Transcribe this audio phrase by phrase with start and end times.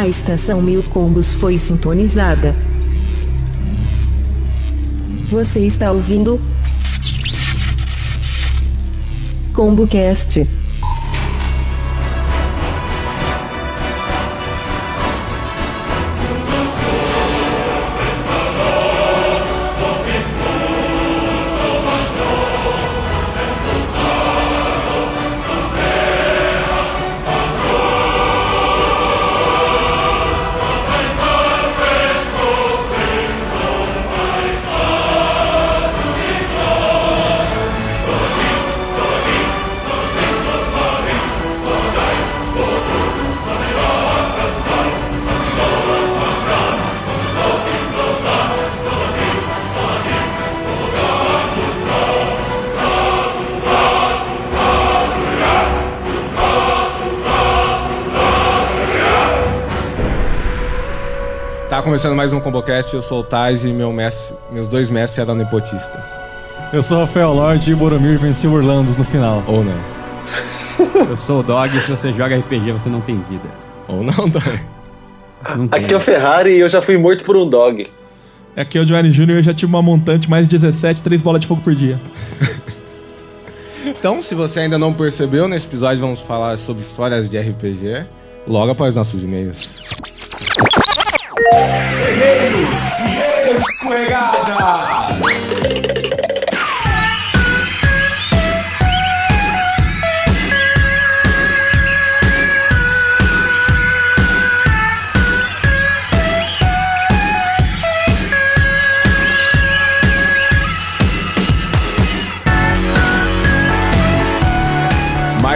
[0.00, 2.56] A estação Mil Combos foi sintonizada.
[5.30, 6.40] Você está ouvindo?
[9.52, 10.48] ComboCast.
[61.90, 65.34] Começando mais um ComboCast, eu sou o Tais e meu mestre, meus dois mestres eram
[65.34, 66.00] nepotista.
[66.72, 69.42] Eu sou o Rafael Lorde e Boromir venceu Orlandos no final.
[69.48, 69.74] Ou não.
[71.10, 73.48] Eu sou o Dog e se você joga RPG você não tem vida.
[73.88, 74.60] Ou não, Dói.
[75.56, 75.84] Não tem.
[75.84, 77.88] Aqui é o Ferrari e eu já fui morto por um dog.
[78.56, 81.40] Aqui é o Giovanni Júnior e eu já tive uma montante mais 17, 3 bolas
[81.40, 81.98] de fogo por dia.
[83.82, 88.04] Então, se você ainda não percebeu, nesse episódio vamos falar sobre histórias de RPG,
[88.46, 89.90] logo após nossos e-mails.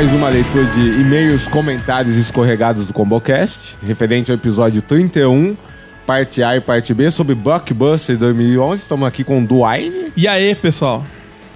[0.04, 5.56] Mais uma leitura de e-mails, comentários escorregados do ComboCast, referente ao episódio 31,
[6.06, 8.82] parte A e parte B, sobre Blockbuster 2011.
[8.82, 10.12] Estamos aqui com o Duane.
[10.16, 11.04] E aí, pessoal?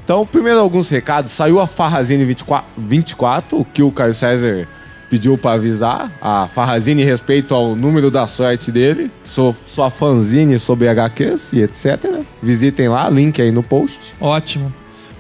[0.04, 1.32] Então, primeiro alguns recados.
[1.32, 4.66] Saiu a Farrazine 24, 24 o que o Caio César
[5.10, 6.10] pediu para avisar.
[6.20, 9.10] A Farrazine respeito ao número da sorte dele.
[9.25, 12.22] Sou sua fanzine sobre HQs e etc.
[12.42, 14.15] Visitem lá, link aí no post.
[14.20, 14.72] Ótimo.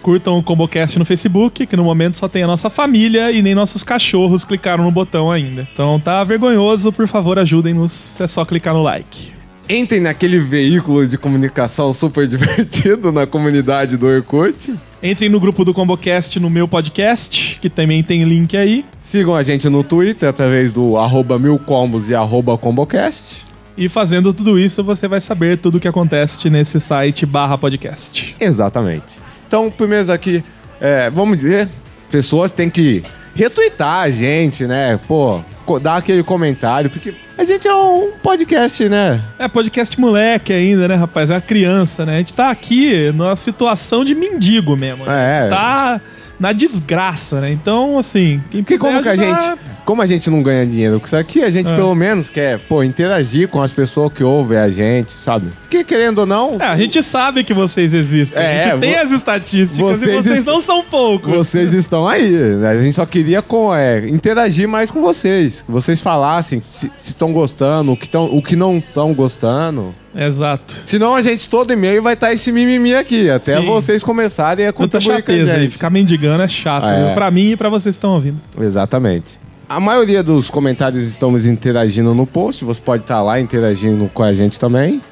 [0.08, 3.54] Curtam o ComboCast no Facebook, que no momento só tem a nossa família e nem
[3.54, 5.68] nossos cachorros clicaram no botão ainda.
[5.70, 8.18] Então tá vergonhoso, por favor, ajudem-nos.
[8.18, 9.32] É só clicar no like.
[9.68, 14.76] Entrem naquele veículo de comunicação super divertido na comunidade do Orkut.
[15.02, 18.86] Entrem no grupo do ComboCast no meu podcast, que também tem link aí.
[19.02, 23.44] Sigam a gente no Twitter através do arroba milcombos e arroba combocast.
[23.76, 28.34] E fazendo tudo isso, você vai saber tudo o que acontece nesse site barra podcast.
[28.40, 29.27] Exatamente.
[29.48, 30.44] Então, primeiro aqui,
[30.78, 31.66] é, vamos dizer,
[32.10, 33.02] pessoas têm que
[33.34, 35.00] retweetar a gente, né?
[35.08, 35.40] Pô,
[35.80, 39.22] dar aquele comentário, porque a gente é um podcast, né?
[39.38, 41.30] É podcast moleque ainda, né, rapaz?
[41.30, 42.16] É uma criança, né?
[42.16, 45.06] A gente tá aqui numa situação de mendigo mesmo.
[45.06, 45.46] né?
[45.46, 45.48] É.
[45.48, 45.98] Tá
[46.38, 47.50] na desgraça, né?
[47.50, 51.06] Então, assim, quem Porque como que a gente, como a gente não ganha dinheiro com
[51.06, 51.74] isso aqui, a gente É.
[51.74, 55.46] pelo menos quer, pô, interagir com as pessoas que ouvem a gente, sabe?
[55.62, 58.38] Porque querendo ou não, É, a gente sabe que vocês existem.
[58.38, 61.32] É, a gente tem vo- as estatísticas vocês e vocês não são poucos.
[61.32, 62.28] Vocês estão aí.
[62.30, 62.68] né?
[62.68, 65.62] A gente só queria com, é, interagir mais com vocês.
[65.62, 69.94] Que vocês falassem se estão gostando, o que, tão, o que não estão gostando.
[70.14, 70.76] Exato.
[70.84, 73.30] Senão a gente todo e-mail vai estar esse mimimi aqui.
[73.30, 73.64] Até Sim.
[73.66, 75.60] vocês começarem a contribuir com a chateza aí.
[75.62, 75.72] gente.
[75.72, 76.84] Ficar mendigando é chato.
[76.86, 77.06] É.
[77.06, 77.14] viu?
[77.14, 78.38] Pra mim e pra vocês que estão ouvindo.
[78.60, 79.38] Exatamente.
[79.68, 82.64] A maioria dos comentários estamos interagindo no post.
[82.64, 85.02] Você pode estar lá interagindo com a gente também.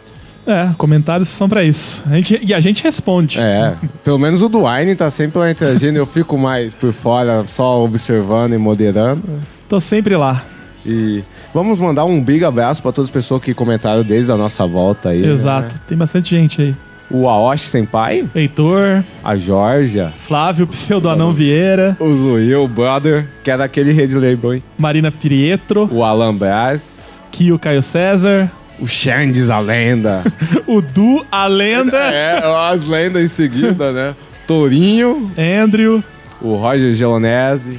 [0.47, 2.03] É, comentários são pra isso.
[2.07, 3.39] A gente, e a gente responde.
[3.39, 3.75] É.
[4.03, 5.99] Pelo menos o Duane tá sempre lá interagindo.
[5.99, 9.23] Eu fico mais por fora, só observando e moderando.
[9.69, 10.43] Tô sempre lá.
[10.87, 11.23] E
[11.53, 15.11] vamos mandar um big abraço para todas as pessoas que comentaram desde a nossa volta
[15.11, 15.23] aí.
[15.23, 15.75] Exato.
[15.75, 15.81] né?
[15.87, 16.77] Tem bastante gente aí.
[17.11, 23.65] O Aoshi Senpai, Heitor, a Georgia, Flávio, Pseudo Anão Vieira, o Zuil Brother, que era
[23.65, 24.63] aquele Red Label, hein?
[24.77, 26.99] Marina Pietro, O Alan Brás,
[27.31, 30.25] Kio Caio César, o Shandes, a lenda.
[30.67, 32.41] o Du, a lenda, é,
[32.73, 34.15] as lendas em seguida, né?
[34.47, 35.31] Tourinho,
[35.63, 36.03] Andrew,
[36.41, 37.79] o Roger Gelonese,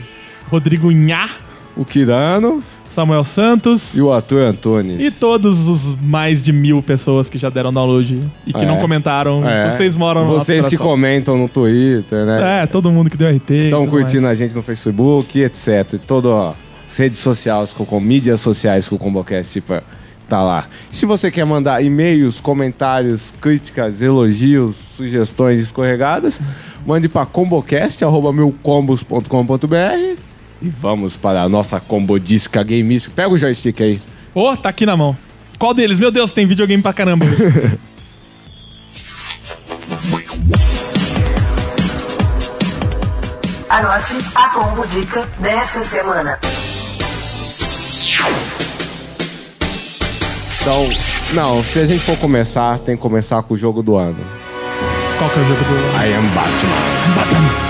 [0.50, 1.30] Rodrigo Nhá,
[1.75, 2.63] o Kirano
[2.98, 5.00] Samuel Santos e o ator Antunes.
[5.00, 8.66] e todos os mais de mil pessoas que já deram download e que É.
[8.66, 9.48] não comentaram.
[9.48, 9.70] É.
[9.70, 12.64] Vocês moram no Vocês que comentam no Twitter, né?
[12.64, 13.52] É, todo mundo que deu RT.
[13.66, 14.42] Estão curtindo mais.
[14.42, 15.94] a gente no Facebook, etc.
[15.94, 16.56] E Todas
[16.88, 19.80] as redes sociais, com, mídias sociais com o Combocast, tipo,
[20.28, 20.66] tá lá.
[20.90, 26.42] Se você quer mandar e-mails, comentários, críticas, elogios, sugestões escorregadas,
[26.84, 30.26] mande para combocast.milcombos.com.br
[30.62, 33.13] e vamos para a nossa combodisca gameística.
[33.15, 34.01] Pega o joystick aí.
[34.33, 35.18] Ô, tá aqui na mão.
[35.57, 36.00] Qual deles?
[36.00, 37.25] Meu Deus, tem videogame pra caramba.
[43.69, 46.39] Anote a combo dica dessa semana.
[50.62, 50.89] Então,
[51.33, 54.19] não, se a gente for começar, tem que começar com o jogo do ano.
[55.18, 55.75] Qual que é o jogo do...
[55.98, 57.63] I am Batman.
[57.63, 57.67] Ah,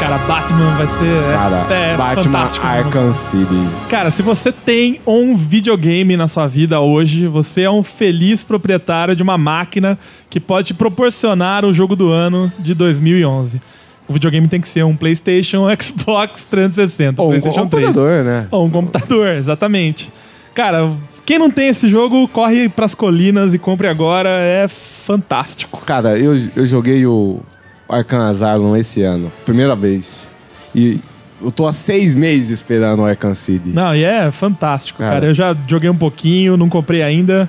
[0.00, 1.04] cara, Batman vai ser...
[1.04, 2.66] é- Cara, é, Batman fantástico.
[2.66, 3.68] Arkham City.
[3.88, 9.14] Cara, se você tem um videogame na sua vida hoje, você é um feliz proprietário
[9.14, 9.98] de uma máquina
[10.28, 13.60] que pode te proporcionar o jogo do ano de 2011.
[14.08, 17.86] O videogame tem que ser um PlayStation, Xbox 360, Ou um PlayStation 3.
[17.86, 18.46] computador, né?
[18.50, 20.10] Ou um computador, exatamente.
[20.54, 20.90] Cara,
[21.24, 24.66] quem não tem esse jogo, corre pras colinas e compre agora, é
[25.06, 25.80] fantástico.
[25.86, 27.40] Cara, eu, eu joguei o
[27.90, 30.28] Arkham Asylum esse ano, primeira vez.
[30.74, 31.00] E
[31.42, 33.70] eu tô há seis meses esperando o Arkham City.
[33.70, 35.14] Não, e é fantástico, cara.
[35.14, 35.26] Cara.
[35.26, 37.48] Eu já joguei um pouquinho, não comprei ainda.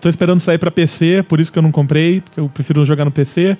[0.00, 3.04] Tô esperando sair pra PC, por isso que eu não comprei, porque eu prefiro jogar
[3.04, 3.56] no PC.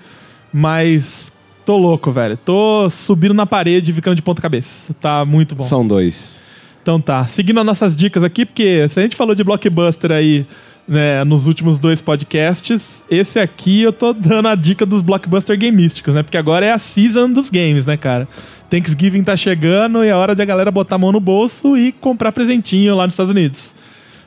[0.52, 1.32] Mas
[1.64, 2.36] tô louco, velho.
[2.36, 4.94] Tô subindo na parede e ficando de ponta cabeça.
[5.00, 5.64] Tá muito bom.
[5.64, 6.40] São dois.
[6.82, 10.46] Então tá, seguindo as nossas dicas aqui, porque se a gente falou de blockbuster aí
[10.86, 16.14] né, nos últimos dois podcasts, esse aqui eu tô dando a dica dos blockbuster gamísticos,
[16.14, 16.22] né?
[16.22, 18.28] Porque agora é a season dos games, né, cara?
[18.70, 21.92] Thanksgiving tá chegando e é hora de a galera botar a mão no bolso e
[21.92, 23.74] comprar presentinho lá nos Estados Unidos.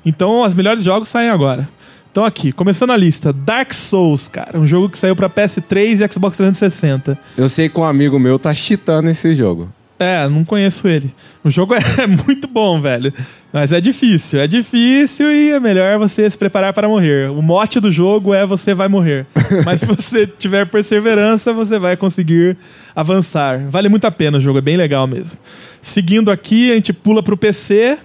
[0.05, 1.67] Então, os melhores jogos saem agora.
[2.11, 6.13] Então aqui, começando a lista, Dark Souls, cara, um jogo que saiu pra PS3 e
[6.13, 7.17] Xbox 360.
[7.37, 9.71] Eu sei que um amigo meu tá cheatando esse jogo.
[9.99, 11.13] É, não conheço ele.
[11.43, 13.13] O jogo é muito bom, velho.
[13.51, 17.29] Mas é difícil, é difícil e é melhor você se preparar para morrer.
[17.29, 19.25] O mote do jogo é você vai morrer.
[19.65, 22.55] Mas se você tiver perseverança, você vai conseguir
[22.95, 23.59] avançar.
[23.69, 25.37] Vale muito a pena o jogo, é bem legal mesmo.
[25.81, 27.97] Seguindo aqui, a gente pula pro PC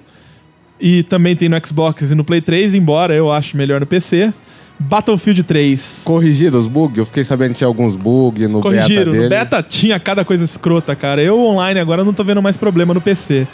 [0.80, 4.32] e também tem no Xbox e no Play 3, embora eu acho melhor no PC.
[4.84, 6.02] Battlefield 3.
[6.04, 6.98] Corrigido os bugs?
[6.98, 9.12] Eu fiquei sabendo que tinha alguns bugs no beta Corrigiram.
[9.12, 9.24] dele.
[9.24, 11.22] No beta tinha cada coisa escrota, cara.
[11.22, 13.46] Eu online agora não tô vendo mais problema no PC.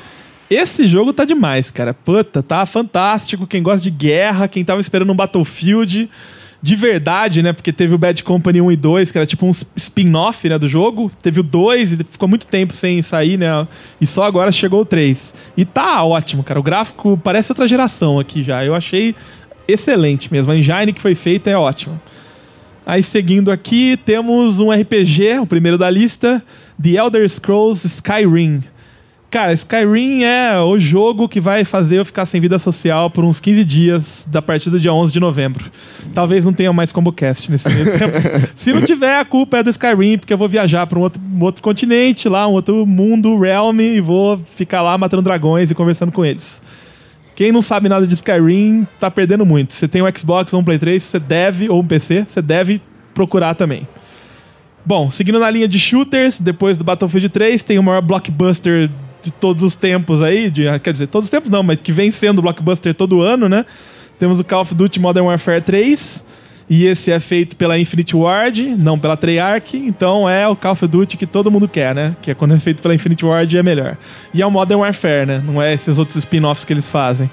[0.51, 1.95] Esse jogo tá demais, cara.
[1.95, 3.47] Puta, tá fantástico.
[3.47, 6.11] Quem gosta de guerra, quem tava esperando um Battlefield
[6.63, 7.53] de verdade, né?
[7.53, 10.69] Porque teve o Bad Company 1 e 2, que era tipo um spin-off né, do
[10.69, 11.11] jogo.
[11.23, 13.67] Teve o 2 e ficou muito tempo sem sair, né?
[14.01, 15.35] E só agora chegou o 3.
[15.57, 16.61] E tá ótimo, cara.
[16.61, 18.65] O gráfico parece outra geração aqui já.
[18.65, 19.15] Eu achei
[19.71, 20.53] excelente mesmo.
[20.53, 22.01] A engine que foi feita é ótima.
[22.85, 26.43] Aí seguindo aqui, temos um RPG, o primeiro da lista,
[26.83, 28.65] The Elder Scrolls Skyrim.
[29.31, 33.39] Cara, Skyrim é o jogo que vai fazer eu ficar sem vida social por uns
[33.39, 35.71] 15 dias da partir do dia 11 de novembro.
[36.13, 38.13] Talvez não tenha mais ComboCast nesse meio tempo.
[38.57, 41.23] Se não tiver, a culpa é do Skyrim, porque eu vou viajar para um outro,
[41.23, 45.77] um outro continente lá, um outro mundo, realm, e vou ficar lá matando dragões e
[45.77, 46.61] conversando com eles.
[47.35, 49.73] Quem não sabe nada de Skyrim tá perdendo muito.
[49.73, 52.83] Você tem um Xbox ou um Play 3, você deve, ou um PC, você deve
[53.15, 53.89] procurar também.
[54.85, 58.91] Bom, seguindo na linha de shooters, depois do Battlefield 3, tem o maior blockbuster
[59.23, 62.11] de todos os tempos aí, de, quer dizer, todos os tempos não, mas que vem
[62.11, 63.67] sendo blockbuster todo ano, né?
[64.19, 66.25] Temos o Call of Duty Modern Warfare 3,
[66.71, 70.87] e esse é feito pela Infinite Ward, não pela Treyarch, então é o Call of
[70.87, 72.15] Duty que todo mundo quer, né?
[72.23, 73.97] Que é quando é feito pela Infinite Ward é melhor.
[74.33, 75.43] E é o Modern Warfare, né?
[75.45, 77.29] Não é esses outros spin-offs que eles fazem.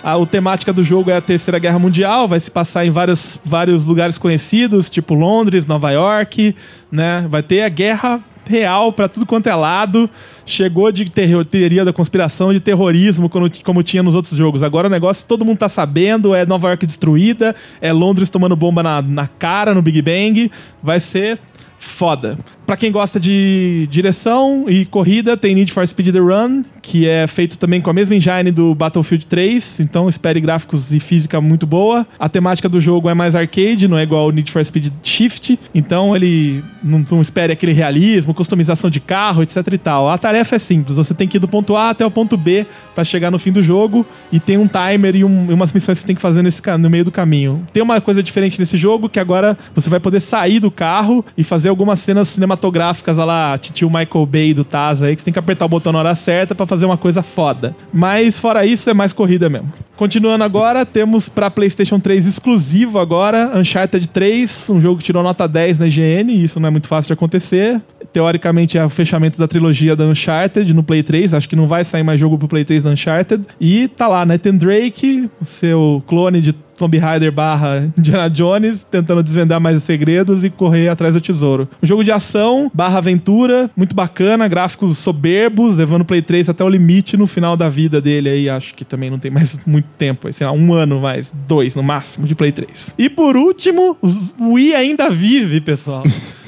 [0.00, 3.40] A, a temática do jogo é a Terceira Guerra Mundial, vai se passar em vários,
[3.44, 6.54] vários lugares conhecidos, tipo Londres, Nova York,
[6.88, 7.26] né?
[7.28, 10.08] Vai ter a guerra real pra tudo quanto é lado.
[10.46, 14.62] Chegou de terror- teoria da conspiração, de terrorismo, como, como tinha nos outros jogos.
[14.62, 18.82] Agora o negócio todo mundo tá sabendo, é Nova York destruída, é Londres tomando bomba
[18.82, 20.50] na, na cara no Big Bang.
[20.82, 21.38] Vai ser
[21.78, 22.38] foda.
[22.66, 27.26] Pra quem gosta de direção e corrida, tem Need for Speed The Run, que é
[27.26, 31.66] feito também com a mesma engine do Battlefield 3, então espere gráficos e física muito
[31.66, 32.06] boa.
[32.18, 35.58] A temática do jogo é mais arcade, não é igual ao Need for Speed Shift,
[35.74, 40.08] então ele não, não espere aquele realismo, customização de carro, etc e tal.
[40.10, 42.66] A tarefa é simples, você tem que ir do ponto A até o ponto B
[42.94, 45.96] pra chegar no fim do jogo e tem um timer e, um- e umas missões
[45.98, 47.64] que você tem que fazer nesse, no meio do caminho.
[47.72, 51.42] Tem uma coisa diferente nesse jogo que agora você vai poder sair do carro e
[51.42, 55.38] fazer algumas cenas cinematográficas lá, titio Michael Bay do Taz aí, que você tem que
[55.38, 57.74] apertar o botão na hora certa pra fazer uma coisa foda.
[57.92, 59.72] Mas fora isso, é mais corrida mesmo.
[59.96, 65.48] Continuando agora, temos pra PlayStation 3 exclusivo agora, Uncharted 3, um jogo que tirou nota
[65.48, 67.80] 10 na IGN, e isso não é muito fácil de acontecer.
[68.12, 71.34] Teoricamente é o fechamento da trilogia da Uncharted no Play 3.
[71.34, 73.44] Acho que não vai sair mais jogo pro Play 3 da Uncharted.
[73.60, 79.60] E tá lá, Nathan Drake, seu clone de Tomb Raider barra Indiana Jones, tentando desvendar
[79.60, 81.68] mais os segredos e correr atrás do tesouro.
[81.82, 86.62] Um jogo de ação barra aventura, muito bacana, gráficos soberbos, levando o Play 3 até
[86.62, 88.48] o limite no final da vida dele aí.
[88.48, 91.82] Acho que também não tem mais muito tempo, sei lá, um ano mais, dois no
[91.82, 92.94] máximo de Play 3.
[92.96, 93.96] E por último,
[94.38, 96.04] o Wii ainda vive, pessoal.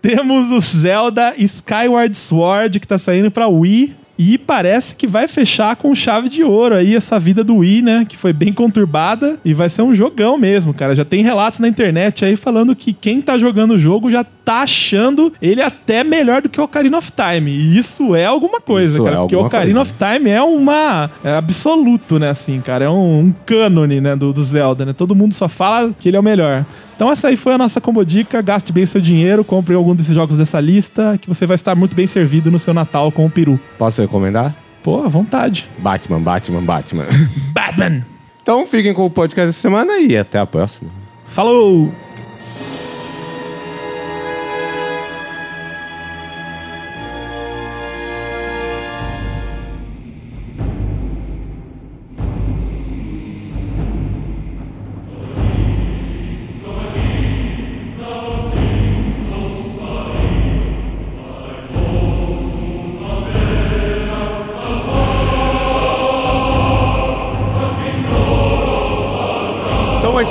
[0.00, 3.99] Temos o Zelda Skyward Sword que tá saindo pra Wii.
[4.22, 8.06] E parece que vai fechar com chave de ouro aí essa vida do Wii, né?
[8.06, 10.94] Que foi bem conturbada e vai ser um jogão mesmo, cara.
[10.94, 14.60] Já tem relatos na internet aí falando que quem tá jogando o jogo já tá
[14.60, 17.50] achando ele até melhor do que o Ocarina of Time.
[17.50, 19.16] E isso é alguma coisa, Isso cara.
[19.16, 19.90] é porque o Ocarina coisa.
[19.90, 21.10] of Time é uma.
[21.24, 22.28] É absoluto, né?
[22.28, 22.84] Assim, cara.
[22.84, 24.14] É um, um cânone, né?
[24.14, 24.92] Do, do Zelda, né?
[24.92, 26.66] Todo mundo só fala que ele é o melhor.
[27.00, 28.42] Então essa aí foi a nossa combo dica.
[28.42, 31.96] Gaste bem seu dinheiro, compre algum desses jogos dessa lista, que você vai estar muito
[31.96, 33.58] bem servido no seu Natal com o peru.
[33.78, 34.54] Posso recomendar?
[34.82, 35.68] Pô, à vontade.
[35.78, 37.06] Batman, Batman, Batman.
[37.54, 38.04] Batman!
[38.42, 40.90] Então fiquem com o podcast essa semana e até a próxima.
[41.26, 42.09] Falou!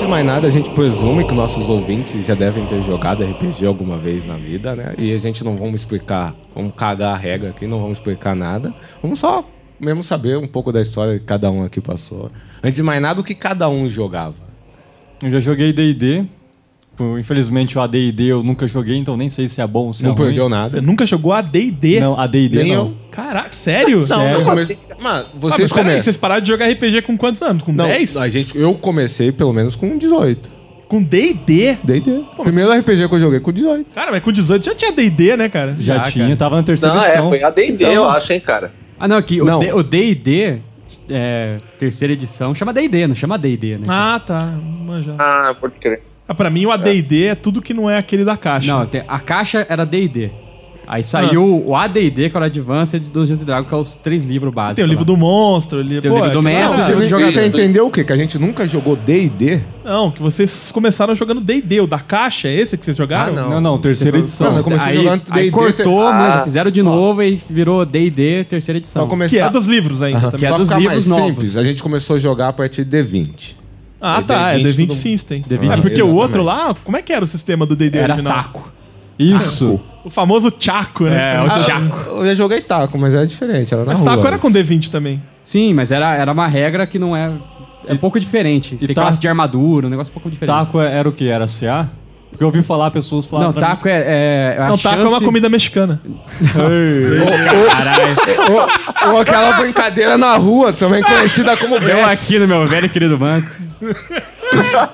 [0.10, 4.26] Mais nada, a gente presume que nossos ouvintes já devem ter jogado RPG alguma vez
[4.26, 4.96] na vida, né?
[4.98, 8.74] E a gente não vamos explicar, vamos cagar a regra aqui, não vamos explicar nada.
[9.04, 9.46] Vamos só
[9.80, 12.30] mesmo saber um pouco da história que cada um aqui passou.
[12.64, 14.50] Antes de mais nada, o que cada um jogava.
[15.22, 16.26] Eu já joguei D&D.
[17.20, 20.12] Infelizmente o AD&D eu nunca joguei, então nem sei se é bom ou se Não
[20.12, 20.26] é ruim.
[20.28, 20.70] perdeu nada.
[20.70, 22.00] Você nunca jogou a D&D?
[22.00, 22.74] Não, AD&D não.
[22.74, 22.94] eu.
[23.12, 24.00] Caraca, sério?
[24.00, 24.38] Não, Sério?
[24.40, 24.78] eu comecei...
[25.02, 26.02] Mano, Ah, vocês mas peraí, começam...
[26.04, 27.64] vocês pararam de jogar RPG com quantos anos?
[27.64, 28.18] Com Não, 10?
[28.18, 30.50] a gente, eu comecei pelo menos com 18.
[30.88, 31.78] Com D&D?
[31.84, 32.24] D&D.
[32.44, 33.86] Primeiro RPG que eu joguei com 18.
[33.94, 35.76] Cara, mas com 18 já tinha D&D, né, cara?
[35.80, 36.38] Já, Já, tinha, cara.
[36.38, 37.30] tava na terceira Não, é, edição.
[37.30, 38.72] foi AD&D, eu acho, hein, cara.
[39.00, 39.60] Ah, não, aqui Não.
[39.60, 40.58] o D&D,
[41.10, 43.84] é, terceira edição, chama D&D, não chama D&D, né?
[43.88, 44.46] Ah, tá.
[44.46, 45.16] Manja.
[45.20, 46.02] Ah, pode crer.
[46.30, 48.72] Ah, pra mim, o AD&D é tudo que não é aquele da caixa.
[48.72, 50.30] Não, a caixa era D&D.
[50.88, 54.26] Aí saiu o AD&D, que era o Advanced de Dungeons Dragons, que é os três
[54.26, 54.76] livros básicos.
[54.78, 55.08] Tem o livro lá.
[55.08, 55.82] do monstro.
[55.82, 56.02] Li...
[56.02, 58.04] Tem o livro do é mestre, não, o livro do Você, você entendeu o quê?
[58.04, 59.60] Que a gente nunca jogou D&D?
[59.84, 61.82] Não, que vocês começaram jogando D&D.
[61.82, 63.38] O da caixa é esse que vocês jogaram?
[63.38, 64.56] Ah, Não, não, terceira Não, edição.
[64.56, 66.14] eu comecei aí, jogando aí D&D, cortou, Ah.
[66.14, 69.02] mesmo, fizeram de novo e virou D&D, terceira edição.
[69.02, 69.36] Então começar...
[69.36, 70.40] Que é dos livros ainda também.
[70.40, 71.26] Que é dos livros novos.
[71.28, 73.59] simples, a gente começou a jogar a partir de D20.
[74.02, 74.52] Ah, É tá.
[74.54, 75.42] É D20 D20 todo- System.
[75.44, 78.14] D20 é porque o outro lá, como é que era o sistema do D&D Era
[78.14, 78.34] original?
[78.44, 78.72] taco.
[79.18, 79.80] Isso.
[80.06, 81.36] O famoso Chaco, né?
[81.36, 82.10] É, o Ah, Chaco.
[82.12, 84.12] Eu já joguei taco, mas era diferente, era na Mas rua.
[84.16, 85.22] Taco era com D20 também.
[85.44, 87.32] Sim, mas era, era uma regra que não é...
[87.86, 88.76] É um pouco diferente.
[88.78, 90.56] Tem tá- classe de armadura, um negócio um pouco diferente.
[90.56, 91.28] Taco é- era o que?
[91.28, 91.90] Era CA?
[92.30, 94.56] Porque eu ouvi falar pessoas falarem Não, pra mim- taco é...
[94.56, 96.00] é a Não, Taco é uma chance- comida mexicana.
[98.50, 102.26] Ou, ou aquela brincadeira na rua, também conhecida como Eu Bets.
[102.30, 103.50] aqui no meu velho e querido banco.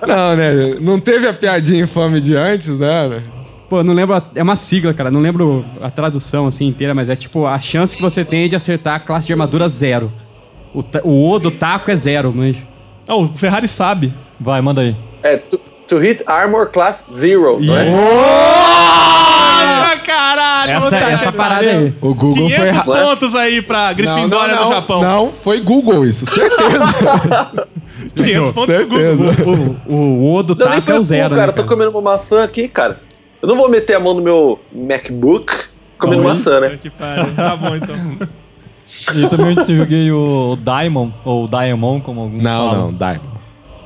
[0.07, 0.73] Não, né?
[0.81, 3.21] Não teve a piadinha infame de antes, né?
[3.69, 4.15] Pô, não lembro.
[4.15, 5.09] a- É uma sigla, cara.
[5.11, 8.55] Não lembro a tradução assim inteira, mas é tipo a chance que você tem de
[8.55, 10.11] acertar a classe de armadura zero.
[10.73, 12.55] O, ta- o O do taco é zero, mas.
[13.09, 14.13] Oh, o Ferrari sabe.
[14.39, 14.95] Vai, manda aí.
[15.23, 17.89] É, to, to hit armor class zero, não é?
[17.89, 20.71] Nossa, caralho!
[20.71, 21.93] Essa, puta essa parada aí.
[22.01, 22.85] O Google 500 foi errado.
[22.85, 25.01] pontos aí pra Grifindória não, do não, Japão.
[25.01, 27.65] Não, foi Google isso, certeza.
[28.15, 29.33] 500 pontos pro Google.
[29.33, 29.75] certeza.
[29.87, 31.47] O, o O do Não, nem taco foi é o o zero, cara.
[31.47, 32.99] né, Eu tô comendo uma maçã aqui, cara.
[33.41, 35.53] Eu não vou meter a mão no meu MacBook
[35.99, 36.27] comendo Oi.
[36.27, 36.77] maçã, né?
[36.81, 37.33] Que pariu.
[37.35, 37.95] Tá bom, então.
[39.15, 42.91] E também eu joguei o Diamond, ou Diamond, como alguns Não, falam.
[42.91, 43.39] não, Diamond.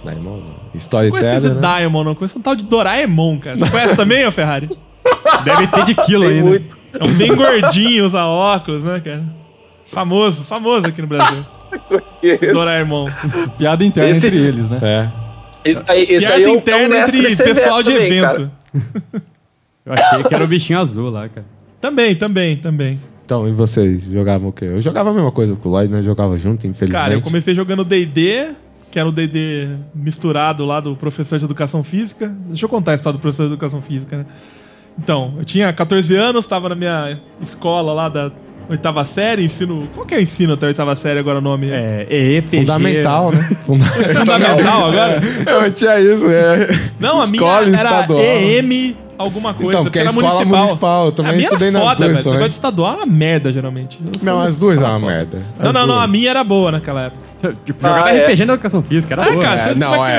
[0.03, 0.58] Diamond não.
[0.73, 1.61] Não conheço Storyteller, esse né?
[1.61, 2.15] Diamond, não.
[2.15, 3.57] Conheço um tal de Doraemon, cara.
[3.57, 4.67] Você conhece também, ô Ferrari?
[5.43, 6.49] Deve ter de quilo Tem ainda.
[6.49, 6.77] muito.
[6.99, 9.23] É um bem gordinho, usa óculos, né, cara?
[9.87, 11.45] Famoso, famoso aqui no Brasil.
[12.53, 13.09] Doraemon.
[13.57, 14.79] Piada interna Esse- entre eles, né?
[14.81, 15.69] É.
[15.69, 18.51] Esse aí, esse Piada aí é é um interna entre pessoal de também, evento.
[19.85, 21.45] Eu achei que era o bichinho azul lá, cara.
[21.81, 22.99] Também, também, também.
[23.25, 24.65] Então, e vocês jogavam o quê?
[24.65, 26.01] Eu jogava a mesma coisa com o Lloyd, né?
[26.01, 26.91] Jogava junto, infelizmente.
[27.01, 28.49] Cara, eu comecei jogando D&D,
[28.91, 32.33] que era o D&D misturado lá do professor de educação física.
[32.47, 34.25] Deixa eu contar a história do professor de educação física, né?
[34.97, 38.31] Então, eu tinha 14 anos, tava na minha escola lá da
[38.69, 39.87] oitava série, ensino...
[39.95, 41.69] Qual que é o ensino até a oitava série agora o nome?
[41.71, 42.57] É, EEPG.
[42.57, 43.49] Fundamental, né?
[43.65, 45.21] Funda- Fundamental agora?
[45.47, 46.67] Eu tinha isso, né?
[46.99, 48.19] Não, a Escola minha era estadual.
[49.19, 49.69] Alguma coisa.
[49.69, 52.17] Então, porque é era escola municipal, eu também a minha estudei era foda, duas velho.
[52.23, 52.31] Também.
[52.33, 53.99] negócio de estadual é uma merda, geralmente.
[54.23, 55.43] Não, as duas é uma merda.
[55.59, 55.87] Não, As não, não.
[55.95, 56.03] duas.
[56.03, 57.29] A minha era boa naquela época.
[57.65, 58.25] Tipo, jogava Ah, é.
[58.25, 59.41] RPG na educação física, era É, boa.
[59.43, 60.11] cara, é, não, é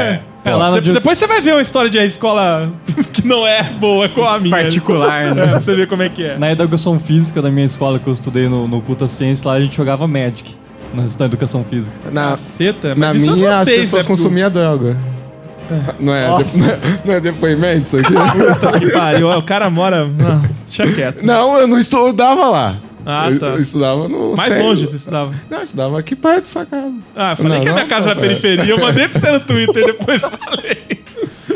[0.45, 0.50] é.
[0.50, 0.50] é?
[0.71, 2.71] No De- Depois você vai ver uma história de escola
[3.12, 4.57] que não é boa com a minha.
[4.57, 5.42] Particular, né?
[5.42, 6.38] É, pra você ver como é que é.
[6.38, 9.61] Na educação física da minha escola que eu estudei no, no Culta Ciência, lá a
[9.61, 10.54] gente jogava Magic.
[10.92, 11.95] Na educação física.
[12.11, 14.97] Na, Caceta, na mas minha, as pessoas né, consumiam droga.
[16.00, 16.59] Não é, Nossa.
[16.77, 18.12] de- não é depoimento isso aqui?
[18.81, 19.31] Que pariu.
[19.31, 20.07] O cara mora...
[20.07, 21.23] Não, deixa quieto.
[21.25, 22.77] não, eu não estudava lá.
[23.05, 23.47] Ah, eu, tá.
[23.47, 24.37] eu estudava no.
[24.37, 25.33] Mais longe você estudava.
[25.49, 26.93] Não, eu estudava aqui perto da sua casa.
[27.17, 28.65] Ah, falei Não, que a minha não, casa não, era periferia.
[28.67, 31.00] Eu mandei pra você no Twitter, depois falei.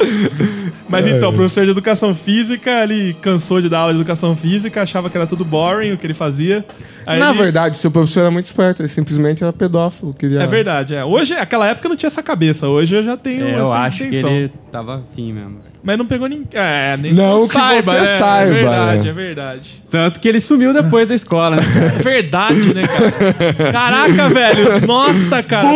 [0.89, 4.83] Mas então, o professor de educação física, ele cansou de dar aula de educação física,
[4.83, 6.65] achava que era tudo boring o que ele fazia.
[7.07, 10.15] Aí Na ele- verdade, seu professor era muito esperto, ele simplesmente era pedófilo.
[10.15, 10.43] Queria...
[10.43, 11.05] É verdade, é.
[11.05, 14.05] Hoje, aquela época não tinha essa cabeça, hoje eu já tenho É, eu essa acho
[14.05, 14.31] intenção.
[14.31, 15.59] que ele tava afim mesmo.
[15.87, 16.47] Mas não pegou ninguém.
[16.55, 17.59] É, nem Não que você
[17.93, 18.17] né?
[18.19, 19.11] saiba, É verdade, né?
[19.11, 19.83] é verdade.
[19.91, 21.63] Tanto que ele sumiu depois da escola, né?
[21.99, 23.71] É verdade, né, cara?
[23.71, 24.87] Caraca, velho.
[24.87, 25.69] Nossa, cara.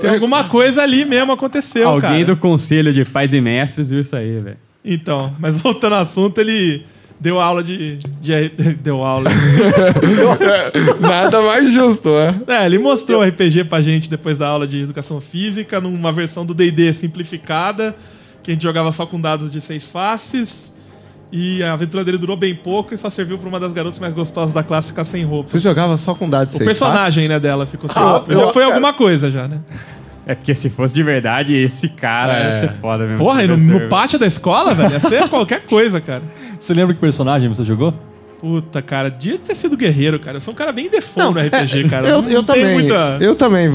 [0.00, 2.24] Tem alguma coisa ali mesmo aconteceu, Alguém cara.
[2.24, 4.56] do conselho de pais e mestres viu isso aí, velho.
[4.82, 6.84] Então, mas voltando ao assunto, ele
[7.20, 7.98] deu aula de.
[8.22, 8.48] de-
[8.82, 9.28] deu aula.
[11.00, 12.40] Nada mais justo, né?
[12.46, 16.44] É, ele mostrou o RPG pra gente depois da aula de educação física, numa versão
[16.46, 17.94] do DD simplificada,
[18.48, 20.72] que a gente jogava só com dados de seis faces.
[21.30, 24.14] E a aventura dele durou bem pouco e só serviu pra uma das garotas mais
[24.14, 25.50] gostosas da classe ficar sem roupa.
[25.50, 28.32] Você jogava só com dados O personagem, né, dela ficou sem Ah, roupa.
[28.32, 28.74] eu- Já foi cara.
[28.74, 29.60] alguma coisa, já, né?
[30.26, 32.50] É porque se fosse de verdade, esse cara É.
[32.54, 33.18] ia ser foda mesmo.
[33.18, 36.22] Porra, e no, professor, no pátio da escola, velho, ia ser qualquer coisa, cara.
[36.58, 37.92] Você lembra que personagem você jogou?
[38.40, 40.38] Puta, cara, devia ter sido guerreiro, cara.
[40.38, 42.08] Eu sou um cara bem default no RPG, é, cara.
[42.08, 42.72] Eu, não eu tenho também.
[42.74, 43.18] muita...
[43.20, 43.68] Eu também.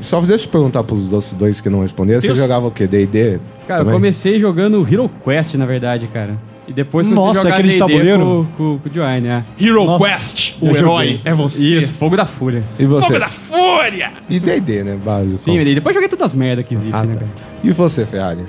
[0.00, 2.20] Só deixa eu perguntar pros outros dois que não responderam.
[2.20, 2.38] Você Deus.
[2.38, 2.86] jogava o quê?
[2.86, 3.38] D&D?
[3.66, 3.92] Cara, também?
[3.94, 6.36] eu comecei jogando Hero Quest, na verdade, cara.
[6.66, 8.48] E depois comecei Nossa, a jogar aquele de D&D tabuleiro?
[8.56, 9.44] Com, com, com o Joanne, né?
[9.60, 11.20] Hero Nossa, Quest, o herói joguei.
[11.24, 11.78] é você.
[11.78, 12.62] Isso, Fogo da Fúria.
[12.78, 13.06] E você?
[13.06, 14.12] Fogo da Fúria!
[14.28, 14.98] E D&D, né?
[15.04, 15.38] Básico.
[15.38, 17.20] Sim, e depois joguei todas as merdas que existem, Ah, né, tá.
[17.20, 17.30] cara?
[17.62, 18.44] E você, Ferrari?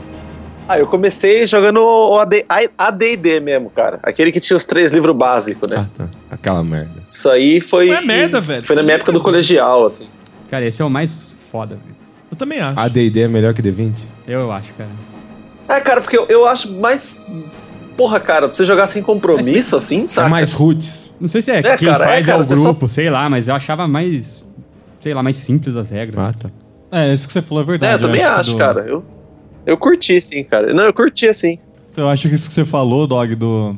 [0.68, 2.46] Ah, eu comecei jogando o AD
[2.78, 4.00] AD&D mesmo, cara.
[4.02, 5.76] Aquele que tinha os três livros básicos, né?
[5.80, 6.10] Ah, tá.
[6.32, 7.04] Aquela merda.
[7.06, 7.88] Isso aí foi...
[7.88, 8.64] Não é merda, velho.
[8.66, 10.08] Foi na minha época do colegial, assim.
[10.50, 11.96] Cara, esse é o mais foda, velho.
[12.32, 12.80] Eu também acho.
[12.80, 14.06] A D&D é melhor que D20?
[14.28, 14.90] Eu acho, cara.
[15.70, 17.22] É, cara, porque eu, eu acho mais...
[17.96, 20.30] Porra, cara, pra você jogar sem compromisso, assim, É saca?
[20.30, 21.14] mais roots.
[21.22, 22.88] Não sei se é, É, quem cara, é, faz é, cara, o você só- grupo,
[22.90, 24.44] sei lá, mas eu achava mais,
[25.00, 26.18] sei lá, mais simples as regras.
[26.20, 26.50] Ah, tá.
[26.92, 27.94] É, isso que você falou é É, verdade.
[27.94, 28.82] eu também que acho, do- cara.
[28.82, 29.04] Eu,
[29.66, 30.74] eu curti, sim, cara.
[30.74, 31.60] Não, eu curti, assim.
[31.96, 33.78] Eu acho que isso que você falou, Dog, do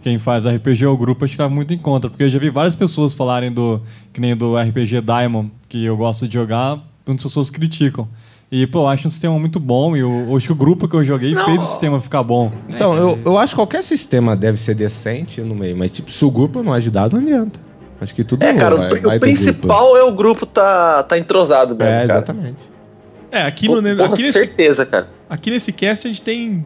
[0.00, 2.08] quem faz RPG ou grupo, eu acho que leva muito em conta.
[2.08, 3.82] Porque eu já vi várias pessoas falarem do.
[4.12, 6.78] Que nem do RPG Diamond, que eu gosto de jogar,
[7.10, 8.08] muitas pessoas criticam.
[8.52, 9.96] E, pô, eu acho um sistema muito bom.
[9.96, 12.50] E eu, eu acho que o grupo que eu joguei fez o sistema ficar bom.
[12.68, 16.24] Então, eu, eu acho que qualquer sistema deve ser decente no meio, mas tipo, se
[16.24, 17.60] o grupo não ajudar, não adianta.
[18.00, 21.18] Acho que tudo É, cara, vai- o, vai o principal é o grupo tá, tá
[21.18, 22.18] entrosado mesmo, É, cara.
[22.20, 22.56] exatamente.
[23.30, 25.08] É, aqui, no, porra, aqui, nesse, certeza, cara.
[25.28, 26.64] aqui nesse cast a gente tem